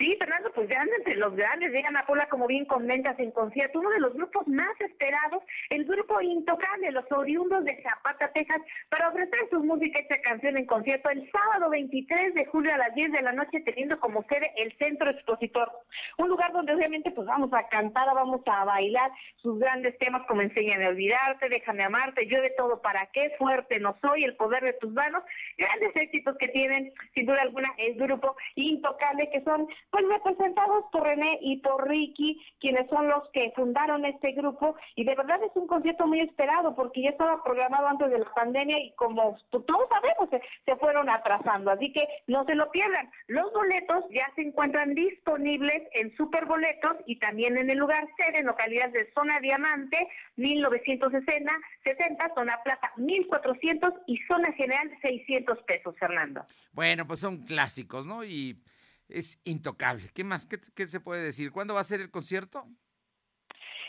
Sí, 0.00 0.16
Fernando, 0.18 0.50
pues 0.54 0.66
ya 0.70 0.82
entre 0.82 1.14
los 1.16 1.36
grandes 1.36 1.72
llegan 1.72 1.94
a 1.94 2.06
Puebla 2.06 2.26
como 2.30 2.46
bien 2.46 2.64
comentas 2.64 3.18
en 3.18 3.30
concierto, 3.32 3.80
uno 3.80 3.90
de 3.90 4.00
los 4.00 4.14
grupos 4.14 4.48
más 4.48 4.80
esperados, 4.80 5.42
el 5.68 5.84
grupo 5.84 6.22
Intocable, 6.22 6.90
los 6.90 7.04
oriundos 7.12 7.66
de 7.66 7.82
Zapata, 7.82 8.32
Texas, 8.32 8.62
para 8.88 9.10
ofrecer 9.10 9.38
su 9.50 9.62
música 9.62 9.98
esta 9.98 10.18
canción 10.22 10.56
en 10.56 10.64
concierto 10.64 11.10
el 11.10 11.30
sábado 11.30 11.68
23 11.68 12.32
de 12.32 12.46
julio 12.46 12.72
a 12.72 12.78
las 12.78 12.94
10 12.94 13.12
de 13.12 13.20
la 13.20 13.32
noche, 13.32 13.60
teniendo 13.60 14.00
como 14.00 14.22
sede 14.22 14.50
el 14.56 14.74
Centro 14.78 15.10
Expositor, 15.10 15.70
un 16.16 16.30
lugar 16.30 16.50
donde 16.52 16.72
obviamente 16.72 17.10
pues 17.10 17.26
vamos 17.26 17.52
a 17.52 17.68
cantar, 17.68 18.06
vamos 18.14 18.40
a 18.46 18.64
bailar 18.64 19.10
sus 19.42 19.58
grandes 19.58 19.98
temas 19.98 20.26
como 20.26 20.40
Enséñame 20.40 20.86
a 20.86 20.88
olvidarte, 20.88 21.50
Déjame 21.50 21.84
amarte, 21.84 22.26
Yo 22.26 22.38
todo 22.56 22.80
para 22.80 23.04
qué, 23.12 23.34
Fuerte 23.36 23.78
no 23.78 23.94
soy, 24.00 24.24
El 24.24 24.34
poder 24.36 24.64
de 24.64 24.72
tus 24.80 24.92
manos, 24.92 25.22
grandes 25.58 25.94
éxitos 25.94 26.38
que 26.38 26.48
tienen 26.48 26.90
sin 27.12 27.26
duda 27.26 27.42
alguna 27.42 27.70
el 27.76 27.96
grupo 27.96 28.34
Intocable, 28.54 29.28
que 29.30 29.42
son 29.42 29.68
pues 29.90 30.04
representados 30.06 30.84
por 30.92 31.02
René 31.02 31.38
y 31.40 31.58
por 31.58 31.88
Ricky, 31.88 32.40
quienes 32.60 32.88
son 32.88 33.08
los 33.08 33.28
que 33.30 33.52
fundaron 33.56 34.04
este 34.04 34.32
grupo, 34.32 34.76
y 34.94 35.04
de 35.04 35.14
verdad 35.14 35.42
es 35.42 35.50
un 35.54 35.66
concierto 35.66 36.06
muy 36.06 36.20
esperado 36.20 36.74
porque 36.74 37.02
ya 37.02 37.10
estaba 37.10 37.42
programado 37.42 37.88
antes 37.88 38.10
de 38.10 38.18
la 38.18 38.32
pandemia 38.32 38.78
y 38.78 38.92
como 38.92 39.36
todos 39.50 39.88
sabemos, 39.88 40.28
se, 40.64 40.76
fueron 40.76 41.10
atrasando, 41.10 41.70
así 41.70 41.92
que 41.92 42.06
no 42.26 42.44
se 42.44 42.54
lo 42.54 42.70
pierdan. 42.70 43.10
Los 43.26 43.52
boletos 43.52 44.04
ya 44.10 44.30
se 44.34 44.42
encuentran 44.42 44.94
disponibles 44.94 45.82
en 45.94 46.16
Superboletos 46.16 46.96
y 47.06 47.18
también 47.18 47.56
en 47.56 47.68
el 47.68 47.78
lugar 47.78 48.06
sede, 48.16 48.38
en 48.38 48.46
localidades 48.46 48.92
de 48.92 49.12
Zona 49.12 49.40
Diamante, 49.40 50.08
1960, 50.36 51.52
60, 51.84 52.34
Zona 52.34 52.58
Plaza, 52.62 52.90
1400 52.96 53.92
y 54.06 54.18
Zona 54.28 54.52
General, 54.52 54.90
600 55.02 55.62
pesos, 55.62 55.94
Fernando. 55.98 56.44
Bueno, 56.72 57.06
pues 57.06 57.20
son 57.20 57.38
clásicos, 57.38 58.06
¿no? 58.06 58.24
Y 58.24 58.56
es 59.12 59.40
intocable. 59.44 60.08
¿Qué 60.14 60.24
más? 60.24 60.46
¿Qué, 60.46 60.86
se 60.86 61.00
puede 61.00 61.22
decir? 61.22 61.52
¿Cuándo 61.52 61.74
va 61.74 61.80
a 61.80 61.84
ser 61.84 62.00
el 62.00 62.10
concierto? 62.10 62.66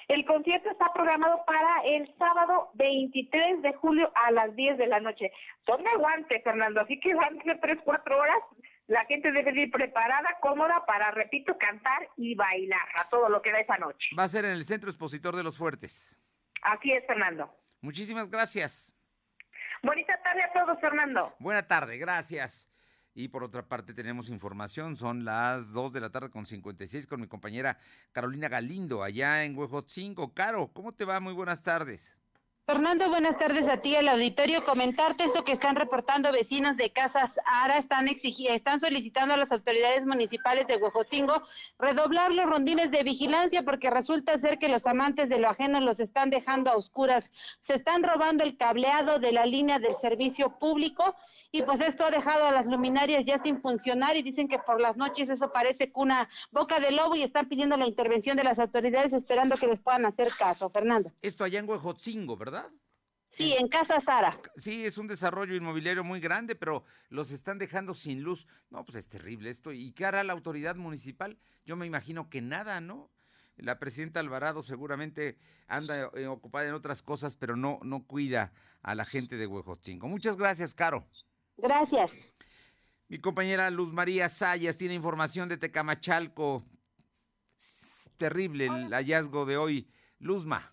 El 0.07 0.25
concierto 0.25 0.69
está 0.69 0.91
programado 0.93 1.43
para 1.45 1.83
el 1.85 2.13
sábado 2.17 2.71
23 2.73 3.61
de 3.61 3.73
julio 3.75 4.11
a 4.15 4.31
las 4.31 4.55
10 4.55 4.77
de 4.77 4.87
la 4.87 4.99
noche. 4.99 5.31
Son 5.65 5.81
de 5.83 5.95
guante, 5.97 6.41
Fernando, 6.41 6.81
así 6.81 6.99
que 6.99 7.13
van 7.15 7.39
a 7.39 7.43
ser 7.43 7.59
3, 7.61 7.79
4 7.83 8.17
horas. 8.17 8.43
La 8.87 9.05
gente 9.05 9.31
debe 9.31 9.51
ir 9.61 9.71
preparada, 9.71 10.27
cómoda 10.41 10.85
para, 10.85 11.11
repito, 11.11 11.57
cantar 11.57 12.09
y 12.17 12.35
bailar 12.35 12.87
a 12.95 13.07
todo 13.09 13.29
lo 13.29 13.41
que 13.41 13.51
da 13.51 13.59
esa 13.59 13.77
noche. 13.77 14.09
Va 14.17 14.23
a 14.23 14.27
ser 14.27 14.43
en 14.43 14.51
el 14.51 14.65
Centro 14.65 14.89
Expositor 14.89 15.35
de 15.35 15.43
los 15.43 15.57
Fuertes. 15.57 16.19
Así 16.61 16.91
es, 16.91 17.05
Fernando. 17.07 17.49
Muchísimas 17.79 18.29
gracias. 18.29 18.93
Bonita 19.81 20.21
tarde 20.21 20.43
a 20.43 20.53
todos, 20.53 20.79
Fernando. 20.79 21.33
Buena 21.39 21.67
tarde, 21.67 21.97
gracias. 21.97 22.70
Y 23.13 23.27
por 23.27 23.43
otra 23.43 23.67
parte 23.67 23.93
tenemos 23.93 24.29
información, 24.29 24.95
son 24.95 25.25
las 25.25 25.73
2 25.73 25.91
de 25.91 25.99
la 25.99 26.11
tarde 26.11 26.29
con 26.29 26.45
56 26.45 27.07
con 27.07 27.19
mi 27.19 27.27
compañera 27.27 27.77
Carolina 28.13 28.47
Galindo 28.47 29.03
allá 29.03 29.43
en 29.43 29.57
Huejotzingo. 29.57 30.33
Caro, 30.33 30.71
¿cómo 30.73 30.93
te 30.93 31.03
va? 31.03 31.19
Muy 31.19 31.33
buenas 31.33 31.61
tardes. 31.61 32.21
Fernando, 32.65 33.09
buenas 33.09 33.37
tardes 33.37 33.67
a 33.67 33.77
ti, 33.77 33.97
al 33.97 34.07
auditorio. 34.07 34.63
Comentarte 34.63 35.25
esto 35.25 35.43
que 35.43 35.51
están 35.51 35.75
reportando 35.75 36.31
vecinos 36.31 36.77
de 36.77 36.91
Casas 36.93 37.37
Ara, 37.45 37.77
están, 37.77 38.07
están 38.07 38.79
solicitando 38.79 39.33
a 39.33 39.37
las 39.37 39.51
autoridades 39.51 40.05
municipales 40.05 40.67
de 40.67 40.77
Huejotzingo 40.77 41.43
redoblar 41.79 42.31
los 42.31 42.49
rondines 42.49 42.89
de 42.91 43.03
vigilancia 43.03 43.63
porque 43.63 43.89
resulta 43.89 44.39
ser 44.39 44.57
que 44.57 44.69
los 44.69 44.85
amantes 44.85 45.27
de 45.27 45.39
lo 45.39 45.49
ajeno 45.49 45.81
los 45.81 45.99
están 45.99 46.29
dejando 46.29 46.69
a 46.69 46.77
oscuras. 46.77 47.29
Se 47.63 47.73
están 47.73 48.03
robando 48.03 48.45
el 48.45 48.55
cableado 48.55 49.19
de 49.19 49.33
la 49.33 49.45
línea 49.45 49.79
del 49.79 49.97
servicio 49.97 50.57
público 50.57 51.17
y 51.51 51.63
pues 51.63 51.81
esto 51.81 52.05
ha 52.05 52.11
dejado 52.11 52.45
a 52.45 52.51
las 52.51 52.65
luminarias 52.65 53.23
ya 53.25 53.41
sin 53.43 53.59
funcionar 53.59 54.15
y 54.15 54.23
dicen 54.23 54.47
que 54.47 54.59
por 54.59 54.79
las 54.79 54.95
noches 54.97 55.29
eso 55.29 55.51
parece 55.51 55.91
una 55.95 56.29
boca 56.51 56.79
de 56.79 56.91
lobo 56.91 57.15
y 57.15 57.23
están 57.23 57.49
pidiendo 57.49 57.75
la 57.77 57.87
intervención 57.87 58.37
de 58.37 58.43
las 58.43 58.57
autoridades 58.59 59.13
esperando 59.13 59.57
que 59.57 59.67
les 59.67 59.79
puedan 59.79 60.05
hacer 60.05 60.29
caso. 60.37 60.69
Fernando. 60.69 61.11
Esto 61.21 61.43
allá 61.43 61.59
en 61.59 61.69
Huejotzingo, 61.69 62.37
¿verdad? 62.37 62.69
Sí, 63.29 63.53
en 63.53 63.69
Casa 63.69 64.01
Sara. 64.01 64.41
Sí, 64.57 64.83
es 64.85 64.97
un 64.97 65.07
desarrollo 65.07 65.55
inmobiliario 65.55 66.03
muy 66.03 66.19
grande, 66.19 66.53
pero 66.53 66.83
los 67.09 67.31
están 67.31 67.57
dejando 67.57 67.93
sin 67.93 68.23
luz. 68.23 68.45
No, 68.69 68.83
pues 68.83 68.95
es 68.95 69.07
terrible 69.07 69.49
esto. 69.49 69.71
¿Y 69.71 69.93
qué 69.93 70.05
hará 70.05 70.23
la 70.23 70.33
autoridad 70.33 70.75
municipal? 70.75 71.37
Yo 71.65 71.77
me 71.77 71.85
imagino 71.85 72.29
que 72.29 72.41
nada, 72.41 72.81
¿no? 72.81 73.09
La 73.55 73.79
presidenta 73.79 74.19
Alvarado 74.19 74.61
seguramente 74.61 75.37
anda 75.67 76.09
eh, 76.15 76.27
ocupada 76.27 76.67
en 76.67 76.73
otras 76.73 77.01
cosas, 77.01 77.37
pero 77.37 77.55
no, 77.55 77.79
no 77.83 78.05
cuida 78.05 78.51
a 78.81 78.95
la 78.95 79.05
gente 79.05 79.37
de 79.37 79.47
Huejotzingo. 79.47 80.07
Muchas 80.07 80.35
gracias, 80.35 80.73
Caro. 80.73 81.07
Gracias. 81.57 82.11
Mi 83.07 83.19
compañera 83.19 83.69
Luz 83.69 83.91
María 83.91 84.29
Sayas 84.29 84.77
tiene 84.77 84.93
información 84.93 85.49
de 85.49 85.57
Tecamachalco. 85.57 86.63
terrible 88.17 88.67
el 88.67 88.93
hallazgo 88.93 89.45
de 89.45 89.57
hoy. 89.57 89.87
Luzma. 90.19 90.71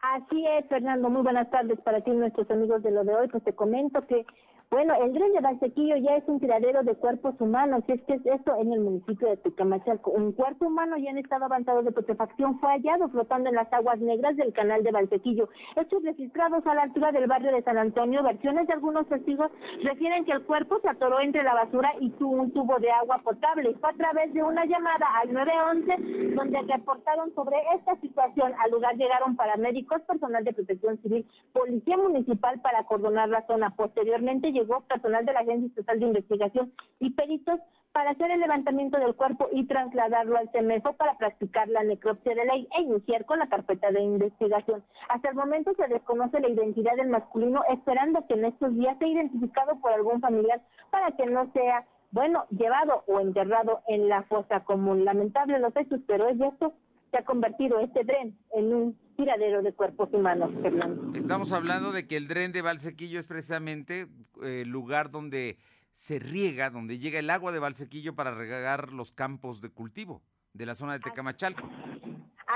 Así 0.00 0.46
es, 0.46 0.66
Fernando. 0.68 1.10
Muy 1.10 1.22
buenas 1.22 1.50
tardes 1.50 1.78
para 1.80 2.00
ti, 2.02 2.10
nuestros 2.12 2.50
amigos 2.50 2.82
de 2.82 2.90
lo 2.90 3.04
de 3.04 3.14
hoy. 3.14 3.28
Pues 3.28 3.44
te 3.44 3.54
comento 3.54 4.06
que 4.06 4.24
bueno, 4.70 4.94
el 5.02 5.12
dren 5.12 5.32
de 5.32 5.40
Valsequillo 5.40 5.96
ya 5.96 6.14
es 6.14 6.28
un 6.28 6.38
tiradero 6.38 6.84
de 6.84 6.94
cuerpos 6.94 7.34
humanos, 7.40 7.82
es 7.88 8.00
que 8.04 8.14
es 8.14 8.24
esto 8.24 8.54
en 8.54 8.72
el 8.72 8.78
municipio 8.78 9.28
de 9.28 9.36
Tecamachalco. 9.38 10.12
Un 10.12 10.30
cuerpo 10.30 10.66
humano 10.68 10.96
ya 10.96 11.10
en 11.10 11.18
estado 11.18 11.46
avanzado 11.46 11.82
de 11.82 11.90
putrefacción 11.90 12.60
fue 12.60 12.70
hallado 12.70 13.08
flotando 13.08 13.48
en 13.48 13.56
las 13.56 13.72
aguas 13.72 13.98
negras 13.98 14.36
del 14.36 14.52
canal 14.52 14.84
de 14.84 14.92
Valsequillo. 14.92 15.48
Hechos 15.74 16.04
registrados 16.04 16.64
a 16.68 16.76
la 16.76 16.82
altura 16.82 17.10
del 17.10 17.26
barrio 17.26 17.50
de 17.50 17.64
San 17.64 17.78
Antonio, 17.78 18.22
versiones 18.22 18.68
de 18.68 18.74
algunos 18.74 19.08
testigos 19.08 19.50
refieren 19.82 20.24
que 20.24 20.32
el 20.32 20.42
cuerpo 20.44 20.78
se 20.78 20.88
atoró 20.88 21.18
entre 21.18 21.42
la 21.42 21.54
basura 21.54 21.92
y 21.98 22.10
tuvo 22.10 22.40
un 22.42 22.52
tubo 22.52 22.78
de 22.78 22.92
agua 22.92 23.18
potable. 23.24 23.74
Fue 23.80 23.90
a 23.90 23.94
través 23.94 24.32
de 24.34 24.44
una 24.44 24.66
llamada 24.66 25.04
al 25.20 25.32
911 25.32 26.34
donde 26.36 26.62
reportaron 26.62 27.34
sobre 27.34 27.56
esta 27.74 27.96
situación. 27.96 28.52
Al 28.62 28.70
lugar 28.70 28.94
llegaron 28.96 29.34
paramédicos, 29.34 30.00
personal 30.02 30.44
de 30.44 30.52
protección 30.52 30.96
civil, 31.02 31.26
policía 31.52 31.96
municipal 31.96 32.60
para 32.60 32.78
acordonar 32.78 33.28
la 33.28 33.44
zona. 33.48 33.74
Posteriormente 33.74 34.59
llegó 34.60 34.80
personal 34.82 35.24
de 35.24 35.32
la 35.32 35.40
Agencia 35.40 35.68
Estatal 35.68 36.00
de 36.00 36.06
Investigación 36.06 36.72
y 36.98 37.10
peritos 37.10 37.60
para 37.92 38.10
hacer 38.10 38.30
el 38.30 38.40
levantamiento 38.40 38.98
del 38.98 39.14
cuerpo 39.14 39.48
y 39.52 39.66
trasladarlo 39.66 40.36
al 40.36 40.50
CEMEFO 40.50 40.92
para 40.92 41.18
practicar 41.18 41.68
la 41.68 41.82
necropsia 41.82 42.34
de 42.34 42.44
ley 42.44 42.68
e 42.76 42.82
iniciar 42.82 43.24
con 43.24 43.40
la 43.40 43.48
carpeta 43.48 43.90
de 43.90 44.00
investigación. 44.00 44.84
Hasta 45.08 45.30
el 45.30 45.34
momento 45.34 45.72
se 45.74 45.88
desconoce 45.88 46.40
la 46.40 46.48
identidad 46.48 46.94
del 46.96 47.08
masculino, 47.08 47.62
esperando 47.68 48.26
que 48.26 48.34
en 48.34 48.44
estos 48.44 48.74
días 48.76 48.96
sea 48.98 49.08
identificado 49.08 49.80
por 49.80 49.92
algún 49.92 50.20
familiar 50.20 50.60
para 50.90 51.10
que 51.12 51.26
no 51.26 51.50
sea, 51.52 51.84
bueno, 52.12 52.44
llevado 52.50 53.02
o 53.08 53.18
enterrado 53.18 53.80
en 53.88 54.08
la 54.08 54.22
fosa 54.24 54.60
común. 54.60 55.04
Lamentable 55.04 55.58
los 55.58 55.74
hechos, 55.76 56.00
pero 56.06 56.28
es 56.28 56.40
esto 56.40 56.72
se 57.10 57.18
ha 57.18 57.24
convertido 57.24 57.80
este 57.80 58.04
tren 58.04 58.38
en 58.54 58.72
un 58.72 58.98
tiradero 59.16 59.62
de 59.62 59.72
cuerpos 59.72 60.08
humanos, 60.12 60.50
Fernando. 60.62 61.12
Estamos 61.14 61.52
hablando 61.52 61.92
de 61.92 62.06
que 62.06 62.16
el 62.16 62.28
dren 62.28 62.52
de 62.52 62.62
Valsequillo 62.62 63.18
es 63.18 63.26
precisamente 63.26 64.06
el 64.42 64.68
lugar 64.68 65.10
donde 65.10 65.58
se 65.92 66.18
riega, 66.18 66.70
donde 66.70 66.98
llega 66.98 67.18
el 67.18 67.30
agua 67.30 67.52
de 67.52 67.58
Valsequillo 67.58 68.14
para 68.14 68.34
regar 68.34 68.92
los 68.92 69.12
campos 69.12 69.60
de 69.60 69.70
cultivo 69.70 70.22
de 70.52 70.66
la 70.66 70.74
zona 70.74 70.94
de 70.94 71.00
Tecamachalco. 71.00 71.68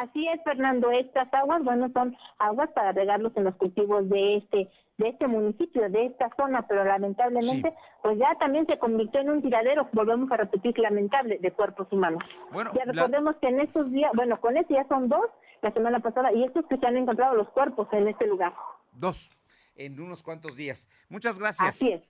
Así 0.00 0.26
es, 0.28 0.42
Fernando. 0.42 0.90
Estas 0.90 1.32
aguas, 1.32 1.62
bueno, 1.62 1.90
son 1.92 2.16
aguas 2.38 2.70
para 2.72 2.92
regarlos 2.92 3.32
en 3.36 3.44
los 3.44 3.54
cultivos 3.56 4.08
de 4.08 4.36
este 4.36 4.70
de 4.96 5.08
este 5.08 5.26
municipio, 5.26 5.88
de 5.90 6.06
esta 6.06 6.30
zona, 6.36 6.66
pero 6.68 6.84
lamentablemente, 6.84 7.74
pues 8.02 8.16
ya 8.16 8.34
también 8.38 8.64
se 8.66 8.78
convirtió 8.78 9.20
en 9.20 9.30
un 9.30 9.42
tiradero, 9.42 9.88
volvemos 9.92 10.30
a 10.30 10.36
repetir, 10.36 10.78
lamentable, 10.78 11.38
de 11.38 11.50
cuerpos 11.50 11.88
humanos. 11.90 12.22
Bueno, 12.52 12.70
ya 12.74 12.84
recordemos 12.84 13.34
que 13.40 13.48
en 13.48 13.60
estos 13.60 13.90
días, 13.90 14.12
bueno, 14.14 14.40
con 14.40 14.56
este 14.56 14.74
ya 14.74 14.86
son 14.86 15.08
dos 15.08 15.26
la 15.62 15.72
semana 15.72 15.98
pasada, 16.00 16.32
y 16.32 16.44
estos 16.44 16.64
que 16.66 16.76
se 16.76 16.86
han 16.86 16.96
encontrado 16.96 17.34
los 17.34 17.48
cuerpos 17.48 17.88
en 17.92 18.06
este 18.06 18.26
lugar. 18.26 18.52
Dos, 18.92 19.32
en 19.74 19.98
unos 20.00 20.22
cuantos 20.22 20.56
días. 20.56 20.88
Muchas 21.08 21.40
gracias. 21.40 21.68
Así 21.68 21.90
es. 21.90 22.02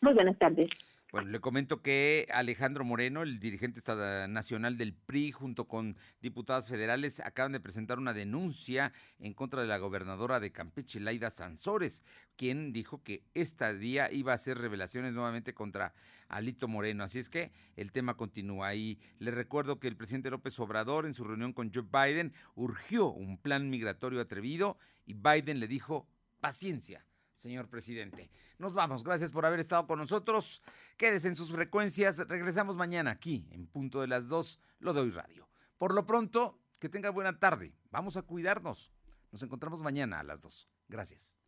Muy 0.00 0.14
buenas 0.14 0.38
tardes. 0.38 0.70
Bueno, 1.10 1.30
le 1.30 1.40
comento 1.40 1.80
que 1.80 2.26
Alejandro 2.30 2.84
Moreno, 2.84 3.22
el 3.22 3.40
dirigente 3.40 3.80
nacional 4.28 4.76
del 4.76 4.92
PRI, 4.92 5.32
junto 5.32 5.66
con 5.66 5.96
diputadas 6.20 6.68
federales, 6.68 7.20
acaban 7.20 7.52
de 7.52 7.60
presentar 7.60 7.96
una 7.96 8.12
denuncia 8.12 8.92
en 9.18 9.32
contra 9.32 9.62
de 9.62 9.68
la 9.68 9.78
gobernadora 9.78 10.38
de 10.38 10.52
Campeche, 10.52 11.00
Laida 11.00 11.30
Sansores, 11.30 12.04
quien 12.36 12.74
dijo 12.74 13.02
que 13.02 13.24
este 13.32 13.78
día 13.78 14.12
iba 14.12 14.32
a 14.32 14.34
hacer 14.34 14.58
revelaciones 14.58 15.14
nuevamente 15.14 15.54
contra 15.54 15.94
Alito 16.28 16.68
Moreno. 16.68 17.04
Así 17.04 17.20
es 17.20 17.30
que 17.30 17.52
el 17.76 17.90
tema 17.90 18.18
continúa. 18.18 18.74
Y 18.74 18.98
le 19.18 19.30
recuerdo 19.30 19.80
que 19.80 19.88
el 19.88 19.96
presidente 19.96 20.28
López 20.28 20.60
Obrador, 20.60 21.06
en 21.06 21.14
su 21.14 21.24
reunión 21.24 21.54
con 21.54 21.72
Joe 21.72 21.86
Biden, 21.90 22.34
urgió 22.54 23.08
un 23.08 23.38
plan 23.38 23.70
migratorio 23.70 24.20
atrevido 24.20 24.76
y 25.06 25.14
Biden 25.14 25.58
le 25.58 25.68
dijo 25.68 26.06
Paciencia, 26.40 27.07
señor 27.38 27.68
presidente. 27.68 28.30
Nos 28.58 28.74
vamos, 28.74 29.04
gracias 29.04 29.30
por 29.30 29.46
haber 29.46 29.60
estado 29.60 29.86
con 29.86 29.98
nosotros. 29.98 30.62
Quédese 30.96 31.28
en 31.28 31.36
sus 31.36 31.50
frecuencias. 31.50 32.18
Regresamos 32.28 32.76
mañana 32.76 33.12
aquí, 33.12 33.46
en 33.52 33.66
punto 33.66 34.00
de 34.00 34.08
las 34.08 34.28
2, 34.28 34.60
lo 34.80 34.92
doy 34.92 35.10
radio. 35.10 35.48
Por 35.78 35.94
lo 35.94 36.04
pronto, 36.04 36.60
que 36.80 36.88
tenga 36.88 37.10
buena 37.10 37.38
tarde. 37.38 37.74
Vamos 37.90 38.16
a 38.16 38.22
cuidarnos. 38.22 38.92
Nos 39.30 39.42
encontramos 39.42 39.80
mañana 39.80 40.20
a 40.20 40.24
las 40.24 40.40
2. 40.40 40.68
Gracias. 40.88 41.38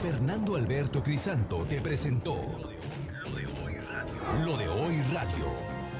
Fernando 0.00 0.56
Alberto 0.56 1.02
Crisanto 1.02 1.66
te 1.66 1.82
presentó 1.82 2.36
Lo 2.36 3.34
de 3.34 3.46
Hoy 3.46 3.74
Radio. 3.74 4.46
Lo 4.46 4.56
de 4.56 4.68
Hoy 4.68 5.02
Radio. 5.12 5.73